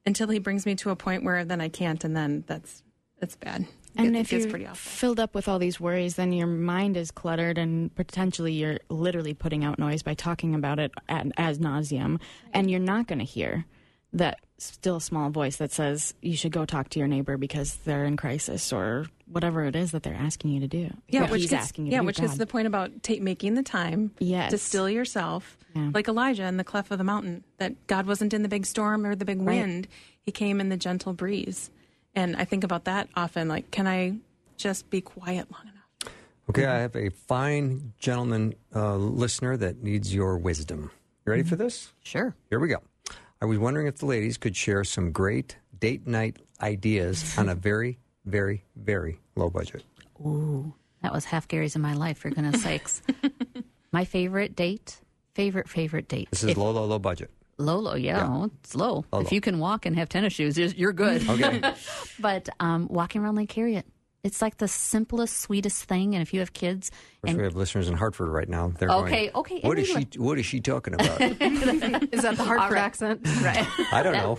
until 0.05 0.28
He 0.30 0.39
brings 0.39 0.65
me 0.65 0.76
to 0.76 0.91
a 0.91 0.95
point 0.95 1.24
where 1.24 1.43
then 1.43 1.61
I 1.61 1.69
can't, 1.69 2.03
and 2.03 2.15
then 2.15 2.43
that's 2.45 2.84
that's 3.19 3.36
bad. 3.36 3.65
And 3.97 4.15
if 4.15 4.31
you're 4.31 4.47
pretty 4.49 4.67
filled 4.73 5.19
up 5.19 5.35
with 5.35 5.47
all 5.47 5.59
these 5.59 5.79
worries, 5.79 6.15
then 6.15 6.31
your 6.33 6.47
mind 6.47 6.95
is 6.97 7.11
cluttered, 7.11 7.57
and 7.57 7.93
potentially 7.95 8.53
you're 8.53 8.79
literally 8.89 9.33
putting 9.33 9.63
out 9.63 9.77
noise 9.79 10.01
by 10.03 10.13
talking 10.13 10.55
about 10.55 10.79
it 10.79 10.91
ad, 11.09 11.31
as 11.37 11.59
nauseum, 11.59 12.19
and 12.53 12.71
you're 12.71 12.79
not 12.79 13.07
going 13.07 13.19
to 13.19 13.25
hear 13.25 13.65
that 14.13 14.39
still 14.57 14.99
small 14.99 15.29
voice 15.29 15.55
that 15.57 15.71
says 15.71 16.13
you 16.21 16.35
should 16.35 16.51
go 16.51 16.65
talk 16.65 16.89
to 16.89 16.99
your 16.99 17.07
neighbor 17.07 17.37
because 17.37 17.77
they're 17.77 18.03
in 18.05 18.17
crisis 18.17 18.71
or 18.73 19.05
whatever 19.25 19.63
it 19.63 19.75
is 19.75 19.91
that 19.91 20.03
they're 20.03 20.13
asking 20.13 20.51
you 20.51 20.59
to 20.59 20.67
do. 20.67 20.89
Yeah, 21.07 21.29
which 21.31 21.41
he's 21.41 21.49
gets, 21.51 21.63
asking 21.63 21.85
you 21.87 21.93
yeah, 21.93 22.01
which 22.01 22.19
is 22.19 22.37
the 22.37 22.45
point 22.45 22.67
about 22.67 23.01
ta 23.03 23.13
making 23.21 23.53
the 23.55 23.63
time 23.63 24.11
Yes. 24.19 24.51
to 24.51 24.57
still 24.57 24.89
yourself, 24.89 25.57
Yeah. 25.75 25.91
like 25.93 26.07
Elijah 26.09 26.43
in 26.45 26.57
the 26.57 26.63
cleft 26.65 26.91
of 26.91 26.97
the 26.97 27.03
mountain. 27.05 27.43
That 27.57 27.87
God 27.87 28.05
wasn't 28.05 28.33
in 28.33 28.43
the 28.43 28.49
big 28.49 28.65
storm 28.65 29.05
or 29.05 29.15
the 29.15 29.25
big 29.25 29.39
Right. 29.41 29.55
wind; 29.59 29.87
He 30.21 30.31
came 30.31 30.59
in 30.61 30.67
the 30.69 30.77
gentle 30.77 31.13
breeze. 31.13 31.71
And 32.16 32.36
I 32.36 32.45
think 32.45 32.64
about 32.64 32.86
that 32.86 33.09
often. 33.16 33.47
Like, 33.47 33.72
can 33.72 33.88
I 33.88 34.18
just 34.57 34.89
be 34.89 35.01
quiet 35.01 35.49
long 35.51 35.64
enough? 35.64 36.14
Okay, 36.49 36.66
I 36.66 36.80
have 36.80 36.95
a 36.95 37.09
fine 37.09 37.93
gentleman 37.99 38.53
uh, 38.76 38.95
listener 38.95 39.55
that 39.57 39.82
needs 39.82 40.14
your 40.14 40.38
wisdom. 40.38 40.91
You 41.26 41.32
ready 41.32 41.43
for 41.43 41.55
this? 41.55 41.93
Sure. 42.03 42.36
Here 42.49 42.59
we 42.59 42.68
go. 42.68 42.78
I 43.41 43.45
was 43.45 43.57
wondering 43.57 43.88
if 43.88 43.97
the 43.97 44.05
ladies 44.05 44.38
could 44.38 44.55
share 44.55 44.84
some 44.84 45.12
great 45.12 45.57
date 45.80 46.05
night 46.07 46.38
ideas 46.62 47.38
on 47.38 47.47
a 47.49 47.55
very, 47.55 47.99
very, 48.26 48.66
very 48.76 49.20
low 49.36 49.49
budget. 49.49 49.84
Ooh, 50.20 50.74
that 51.01 51.14
was 51.14 51.26
half 51.26 51.47
Gary's 51.47 51.76
in 51.76 51.82
my 51.82 51.93
life, 51.93 52.18
for 52.20 52.30
goodness 52.30 52.62
sakes. 52.62 53.01
my 53.91 54.03
favorite 54.05 54.55
date, 54.55 54.99
favorite, 55.34 55.70
favorite 55.70 56.07
date. 56.07 56.30
This 56.32 56.43
is 56.43 56.49
If- 56.51 56.57
low, 56.57 56.72
low, 56.72 56.86
low 56.86 56.99
budget. 56.99 57.32
Low, 57.62 57.80
low, 57.80 57.95
yeah, 57.95 58.18
Yeah. 58.18 58.28
well, 58.30 58.51
it's 58.62 58.76
low. 58.76 59.05
Low, 59.14 59.20
if 59.22 59.32
you 59.32 59.39
can 59.41 59.59
walk 59.59 59.86
and 59.86 59.95
have 59.95 60.09
tennis 60.09 60.34
shoes, 60.34 60.57
you're- 60.57 60.74
you're 60.76 60.93
good. 60.93 61.22
Okay. 61.30 61.62
but 62.20 62.49
um, 62.59 62.88
walking 62.89 63.22
around 63.22 63.36
Lake 63.36 63.51
Harriet, 63.53 63.86
it's 64.24 64.41
like 64.41 64.57
the 64.57 64.68
simplest, 64.68 65.39
sweetest 65.41 65.84
thing. 65.86 66.14
And 66.14 66.22
if 66.22 66.32
you 66.34 66.41
have 66.41 66.53
kids, 66.53 66.89
Of 66.89 66.93
course, 66.93 67.30
and 67.30 67.38
we 67.38 67.43
have 67.43 67.55
listeners 67.55 67.88
in 67.88 67.95
Hartford 67.95 68.30
right 68.30 68.47
now. 68.47 68.72
They're 68.78 68.89
Okay, 68.91 69.28
going, 69.28 69.32
okay, 69.36 69.59
What 69.68 69.80
is 69.80 69.88
she? 69.88 69.93
anyway. 69.95 70.09
What 70.18 70.38
is 70.39 70.45
she 70.45 70.59
talking 70.59 70.93
about? 70.93 71.20
Is 71.22 72.22
that 72.22 72.36
the 72.38 72.43
Hartford 72.43 72.78
accent? 72.78 73.22
right, 73.41 73.66
I 73.91 74.03
don't 74.03 74.14
know. 74.14 74.38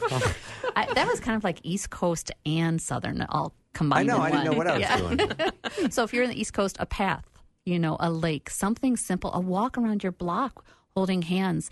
I, 0.77 0.93
that 0.95 1.07
was 1.09 1.19
kind 1.21 1.37
of 1.37 1.43
like 1.43 1.59
East 1.65 1.91
Coast 1.91 2.31
and 2.47 2.81
Southern 2.81 3.23
all 3.29 3.55
combined. 3.73 4.09
I 4.11 4.15
know. 4.15 4.23
in 4.23 4.23
I 4.23 4.31
didn't 4.31 4.45
know 4.53 4.59
what 4.59 4.67
I 4.69 4.73
was 4.75 4.81
Yeah. 4.81 4.99
doing. 4.99 5.91
so 5.91 6.05
if 6.05 6.13
you're 6.13 6.23
in 6.25 6.31
the 6.31 6.41
East 6.41 6.53
Coast, 6.55 6.77
a 6.79 6.87
path, 6.87 7.25
you 7.65 7.79
know, 7.79 7.97
a 7.99 8.09
lake, 8.11 8.51
something 8.51 8.97
simple, 8.97 9.33
a 9.35 9.41
walk 9.41 9.77
around 9.79 10.03
your 10.05 10.13
block 10.13 10.65
holding 10.95 11.23
hands. 11.23 11.71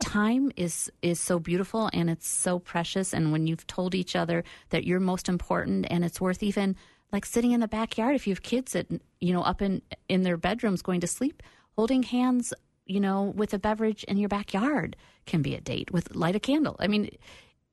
Time 0.00 0.52
is 0.56 0.90
is 1.02 1.18
so 1.18 1.38
beautiful 1.38 1.90
and 1.92 2.08
it's 2.08 2.28
so 2.28 2.58
precious. 2.58 3.12
And 3.12 3.32
when 3.32 3.46
you've 3.46 3.66
told 3.66 3.94
each 3.94 4.14
other 4.14 4.44
that 4.70 4.84
you're 4.84 5.00
most 5.00 5.28
important 5.28 5.86
and 5.90 6.04
it's 6.04 6.20
worth 6.20 6.42
even 6.42 6.76
like 7.12 7.26
sitting 7.26 7.52
in 7.52 7.60
the 7.60 7.68
backyard 7.68 8.14
if 8.14 8.26
you 8.26 8.32
have 8.32 8.42
kids 8.42 8.72
that 8.72 8.86
you 9.20 9.32
know 9.32 9.42
up 9.42 9.62
in 9.62 9.82
in 10.08 10.22
their 10.22 10.36
bedrooms 10.36 10.82
going 10.82 11.00
to 11.00 11.06
sleep 11.06 11.42
holding 11.74 12.02
hands 12.02 12.52
you 12.84 13.00
know 13.00 13.32
with 13.34 13.54
a 13.54 13.58
beverage 13.58 14.04
in 14.04 14.18
your 14.18 14.28
backyard 14.28 14.94
can 15.24 15.40
be 15.40 15.54
a 15.54 15.60
date 15.60 15.90
with 15.90 16.14
light 16.14 16.36
a 16.36 16.40
candle. 16.40 16.76
I 16.78 16.86
mean 16.86 17.10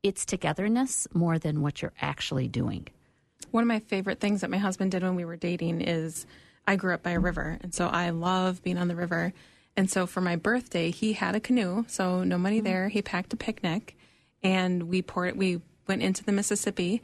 it's 0.04 0.26
togetherness 0.26 1.08
more 1.14 1.40
than 1.40 1.62
what 1.62 1.82
you're 1.82 1.94
actually 2.00 2.48
doing. 2.48 2.88
One 3.52 3.64
of 3.64 3.68
my 3.68 3.80
favorite 3.80 4.20
things 4.20 4.42
that 4.42 4.50
my 4.50 4.58
husband 4.58 4.92
did 4.92 5.02
when 5.04 5.16
we 5.16 5.26
were 5.26 5.36
dating 5.36 5.82
is 5.82 6.26
I 6.68 6.76
grew 6.76 6.94
up 6.94 7.04
by 7.04 7.12
a 7.12 7.20
river, 7.20 7.58
and 7.62 7.74
so 7.74 7.88
I 7.88 8.10
love 8.10 8.62
being 8.64 8.78
on 8.78 8.88
the 8.88 8.96
river. 8.96 9.34
And 9.78 9.90
so 9.92 10.06
for 10.08 10.22
my 10.22 10.36
birthday, 10.36 10.90
he 10.92 11.14
had 11.14 11.36
a 11.36 11.40
canoe, 11.40 11.84
so 11.88 12.24
no 12.24 12.38
money 12.38 12.60
there. 12.62 12.88
He 12.90 13.02
packed 13.02 13.34
a 13.34 13.36
picnic, 13.38 13.98
and 14.42 14.84
we 14.84 15.02
poured. 15.02 15.36
We 15.38 15.62
went 15.88 16.02
into 16.02 16.24
the 16.24 16.32
Mississippi, 16.32 17.02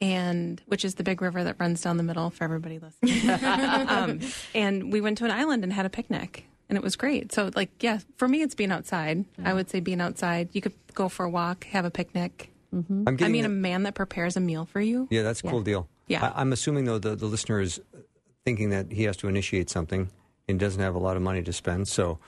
and 0.00 0.62
which 0.66 0.84
is 0.84 0.94
the 0.94 1.02
big 1.04 1.20
river 1.20 1.44
that 1.44 1.56
runs 1.60 1.82
down 1.82 1.96
the 1.98 2.02
middle 2.02 2.30
for 2.30 2.44
everybody 2.44 2.78
listening. 2.78 3.30
um, 3.88 4.20
and 4.54 4.92
we 4.92 5.00
went 5.00 5.18
to 5.18 5.24
an 5.24 5.30
island 5.30 5.64
and 5.64 5.72
had 5.72 5.84
a 5.86 5.90
picnic, 5.90 6.46
and 6.68 6.78
it 6.78 6.82
was 6.82 6.96
great. 6.96 7.30
So 7.32 7.50
like, 7.54 7.70
yeah, 7.82 7.98
for 8.16 8.26
me, 8.26 8.40
it's 8.42 8.54
being 8.54 8.72
outside. 8.72 9.24
I 9.44 9.52
would 9.52 9.68
say 9.68 9.80
being 9.80 10.00
outside. 10.00 10.48
You 10.52 10.62
could 10.62 10.72
go 10.94 11.08
for 11.10 11.24
a 11.26 11.30
walk, 11.30 11.64
have 11.64 11.84
a 11.84 11.90
picnic. 11.90 12.50
I'm 12.72 13.06
I 13.20 13.28
mean, 13.28 13.44
a- 13.44 13.48
a 13.48 13.50
man 13.50 13.82
that 13.84 13.94
prepares 13.94 14.36
a 14.36 14.40
meal 14.40 14.64
for 14.64 14.80
you. 14.80 15.06
Yeah, 15.10 15.22
that's 15.22 15.40
a 15.40 15.48
cool 15.48 15.60
deal. 15.62 15.88
Yeah. 16.08 16.24
I, 16.34 16.40
I'm 16.40 16.52
assuming 16.52 16.84
though 16.86 16.98
the, 16.98 17.14
the 17.14 17.26
listener 17.26 17.60
is 17.60 17.80
thinking 18.44 18.70
that 18.70 18.90
he 18.90 19.04
has 19.04 19.16
to 19.18 19.28
initiate 19.28 19.70
something 19.70 20.10
and 20.48 20.58
doesn't 20.60 20.80
have 20.82 20.94
a 20.94 20.98
lot 20.98 21.16
of 21.16 21.22
money 21.22 21.42
to 21.42 21.52
spend. 21.52 21.88
So 21.88 22.18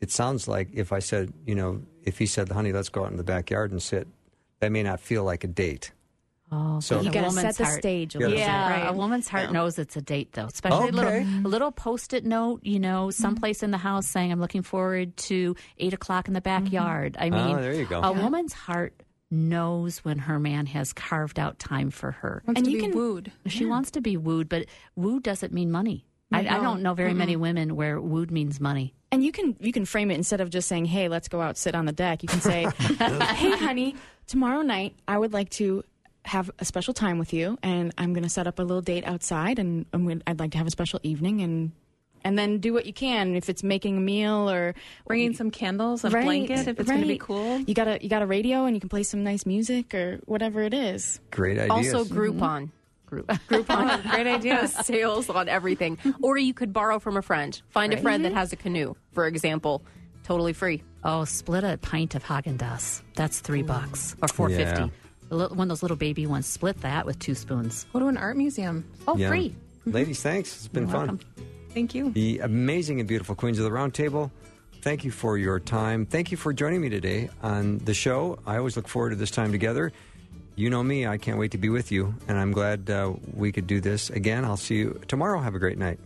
it 0.00 0.10
sounds 0.10 0.46
like 0.48 0.68
if 0.72 0.92
I 0.92 0.98
said, 0.98 1.32
you 1.46 1.54
know, 1.54 1.82
if 2.04 2.18
he 2.18 2.26
said, 2.26 2.48
"Honey, 2.50 2.72
let's 2.72 2.88
go 2.88 3.04
out 3.04 3.10
in 3.10 3.16
the 3.16 3.24
backyard 3.24 3.70
and 3.72 3.82
sit," 3.82 4.08
that 4.60 4.72
may 4.72 4.82
not 4.82 5.00
feel 5.00 5.24
like 5.24 5.44
a 5.44 5.48
date. 5.48 5.92
Oh, 6.52 6.80
So- 6.80 6.96
but 6.96 7.04
You 7.04 7.12
gotta 7.12 7.30
set 7.30 7.56
the 7.58 7.64
heart- 7.64 7.78
stage 7.78 8.16
a 8.16 8.18
little 8.18 8.36
Yeah, 8.36 8.80
bit. 8.82 8.90
a 8.90 8.92
woman's 8.92 9.28
heart 9.28 9.52
knows 9.52 9.78
it's 9.78 9.96
a 9.96 10.02
date, 10.02 10.32
though. 10.32 10.46
Especially 10.46 10.88
a 10.88 10.92
little, 10.92 11.10
Okay. 11.12 11.22
a 11.44 11.48
little 11.48 11.70
post-it 11.70 12.24
note, 12.24 12.60
you 12.64 12.80
know, 12.80 13.10
someplace 13.12 13.62
in 13.62 13.70
the 13.70 13.78
house 13.78 14.06
saying, 14.08 14.32
"I'm 14.32 14.40
looking 14.40 14.62
forward 14.62 15.16
to 15.28 15.54
eight 15.78 15.94
o'clock 15.94 16.26
in 16.26 16.34
the 16.34 16.40
backyard." 16.40 17.16
I 17.20 17.30
mean, 17.30 17.40
Ah, 17.56 17.60
there 17.60 17.74
you 17.74 17.84
go. 17.86 18.00
a 18.02 18.12
woman's 18.12 18.52
heart 18.52 19.00
knows 19.30 19.98
when 19.98 20.18
her 20.18 20.40
man 20.40 20.66
has 20.66 20.92
carved 20.92 21.38
out 21.38 21.60
time 21.60 21.90
for 21.90 22.10
her. 22.10 22.42
Wants 22.46 22.58
And 22.58 22.64
to 22.64 22.70
you 22.72 22.78
be 22.78 22.82
can- 22.88 22.96
wooed. 22.96 23.32
She 23.46 23.64
wants 23.64 23.92
to 23.92 24.00
be 24.00 24.16
wooed, 24.16 24.48
but 24.48 24.66
wooed 24.96 25.22
doesn't 25.22 25.52
mean 25.52 25.70
money. 25.70 26.04
I, 26.32 26.40
I 26.40 26.60
don't 26.60 26.82
know 26.82 26.94
very 26.94 27.14
many 27.14 27.36
women 27.36 27.76
where 27.76 28.00
wooed 28.00 28.30
means 28.30 28.60
money. 28.60 28.94
And 29.12 29.24
you 29.24 29.32
can 29.32 29.56
you 29.60 29.72
can 29.72 29.84
frame 29.84 30.10
it 30.10 30.14
instead 30.14 30.40
of 30.40 30.50
just 30.50 30.68
saying, 30.68 30.84
"Hey, 30.84 31.08
let's 31.08 31.28
go 31.28 31.40
out 31.40 31.58
sit 31.58 31.74
on 31.74 31.84
the 31.86 31.92
deck." 31.92 32.22
You 32.22 32.28
can 32.28 32.40
say, 32.40 32.66
"Hey, 32.78 33.56
honey, 33.56 33.96
tomorrow 34.28 34.62
night 34.62 34.94
I 35.08 35.18
would 35.18 35.32
like 35.32 35.50
to 35.50 35.82
have 36.26 36.50
a 36.58 36.64
special 36.64 36.94
time 36.94 37.18
with 37.18 37.32
you, 37.32 37.58
and 37.62 37.92
I'm 37.98 38.12
going 38.12 38.22
to 38.22 38.28
set 38.28 38.46
up 38.46 38.58
a 38.58 38.62
little 38.62 38.82
date 38.82 39.04
outside, 39.04 39.58
and 39.58 39.86
I'm 39.92 40.06
gonna, 40.06 40.20
I'd 40.26 40.38
like 40.38 40.52
to 40.52 40.58
have 40.58 40.66
a 40.66 40.70
special 40.70 41.00
evening, 41.02 41.40
and 41.40 41.72
and 42.22 42.38
then 42.38 42.58
do 42.58 42.72
what 42.72 42.86
you 42.86 42.92
can 42.92 43.34
if 43.34 43.48
it's 43.48 43.62
making 43.62 43.96
a 43.96 44.00
meal 44.00 44.48
or 44.50 44.74
bringing 45.06 45.34
some 45.34 45.50
candles, 45.50 46.04
a 46.04 46.10
Right, 46.10 46.24
blanket 46.24 46.68
if 46.68 46.78
it's 46.78 46.88
going 46.88 47.00
to 47.00 47.08
be 47.08 47.18
cool. 47.18 47.58
You 47.60 47.74
got 47.74 47.88
a 47.88 47.98
you 48.00 48.08
got 48.08 48.22
a 48.22 48.26
radio, 48.26 48.66
and 48.66 48.76
you 48.76 48.80
can 48.80 48.88
play 48.90 49.02
some 49.02 49.24
nice 49.24 49.46
music 49.46 49.94
or 49.94 50.20
whatever 50.26 50.62
it 50.62 50.74
is. 50.74 51.18
Great 51.30 51.58
ideas. 51.58 51.94
Also, 51.94 52.04
Groupon. 52.14 52.38
Mm-hmm. 52.38 52.64
Group. 53.10 53.26
Groupon. 53.48 54.08
Great 54.10 54.26
idea. 54.38 54.68
Sales 54.68 55.28
on 55.28 55.48
everything. 55.48 55.98
Or 56.22 56.38
you 56.38 56.54
could 56.54 56.72
borrow 56.72 56.98
from 56.98 57.16
a 57.16 57.22
friend. 57.22 57.60
Find 57.70 57.92
a 57.92 57.96
friend 57.96 58.24
that 58.24 58.32
has 58.32 58.52
a 58.52 58.56
canoe, 58.56 58.94
for 59.12 59.26
example. 59.26 59.82
Totally 60.22 60.52
free. 60.52 60.82
Oh, 61.02 61.24
split 61.24 61.64
a 61.64 61.76
pint 61.78 62.14
of 62.14 62.22
Haagen 62.24 62.56
Dazs. 62.56 63.02
That's 63.16 63.40
three 63.40 63.62
bucks 63.62 64.14
or 64.22 64.28
four 64.28 64.48
fifty. 64.48 64.82
Yeah. 65.30 65.46
One 65.48 65.60
of 65.62 65.68
those 65.68 65.82
little 65.82 65.96
baby 65.96 66.26
ones. 66.26 66.46
Split 66.46 66.80
that 66.82 67.04
with 67.06 67.18
two 67.18 67.34
spoons. 67.34 67.86
Go 67.92 67.98
to 68.00 68.06
an 68.06 68.16
art 68.16 68.36
museum. 68.36 68.84
Oh, 69.08 69.16
Yeah. 69.16 69.28
free. 69.28 69.54
Ladies, 69.86 70.22
thanks. 70.22 70.54
It's 70.56 70.68
been 70.68 70.84
You're 70.84 70.92
fun. 70.92 71.06
welcome. 71.08 71.20
Thank 71.72 71.94
you. 71.94 72.10
The 72.10 72.40
amazing 72.40 73.00
and 73.00 73.08
beautiful 73.08 73.34
Queens 73.34 73.58
of 73.58 73.64
the 73.64 73.72
Round 73.72 73.94
Table. 73.94 74.30
Thank 74.82 75.04
you 75.04 75.10
for 75.10 75.36
your 75.38 75.60
time. 75.60 76.04
Thank 76.06 76.30
you 76.30 76.36
for 76.36 76.52
joining 76.52 76.80
me 76.80 76.88
today 76.88 77.28
on 77.42 77.78
the 77.78 77.94
show. 77.94 78.38
I 78.46 78.56
always 78.56 78.76
look 78.76 78.88
forward 78.88 79.10
to 79.10 79.16
this 79.16 79.30
time 79.30 79.52
together. 79.52 79.92
You 80.60 80.68
know 80.68 80.82
me, 80.82 81.06
I 81.06 81.16
can't 81.16 81.38
wait 81.38 81.52
to 81.52 81.58
be 81.58 81.70
with 81.70 81.90
you, 81.90 82.14
and 82.28 82.36
I'm 82.36 82.52
glad 82.52 82.90
uh, 82.90 83.14
we 83.32 83.50
could 83.50 83.66
do 83.66 83.80
this 83.80 84.10
again. 84.10 84.44
I'll 84.44 84.58
see 84.58 84.74
you 84.74 85.00
tomorrow. 85.08 85.40
Have 85.40 85.54
a 85.54 85.58
great 85.58 85.78
night. 85.78 85.98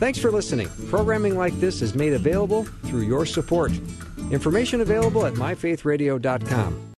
Thanks 0.00 0.18
for 0.18 0.32
listening. 0.32 0.68
Programming 0.90 1.38
like 1.38 1.54
this 1.60 1.80
is 1.80 1.94
made 1.94 2.12
available 2.12 2.64
through 2.86 3.02
your 3.02 3.24
support. 3.24 3.70
Information 4.32 4.80
available 4.80 5.26
at 5.26 5.34
myfaithradio.com. 5.34 6.88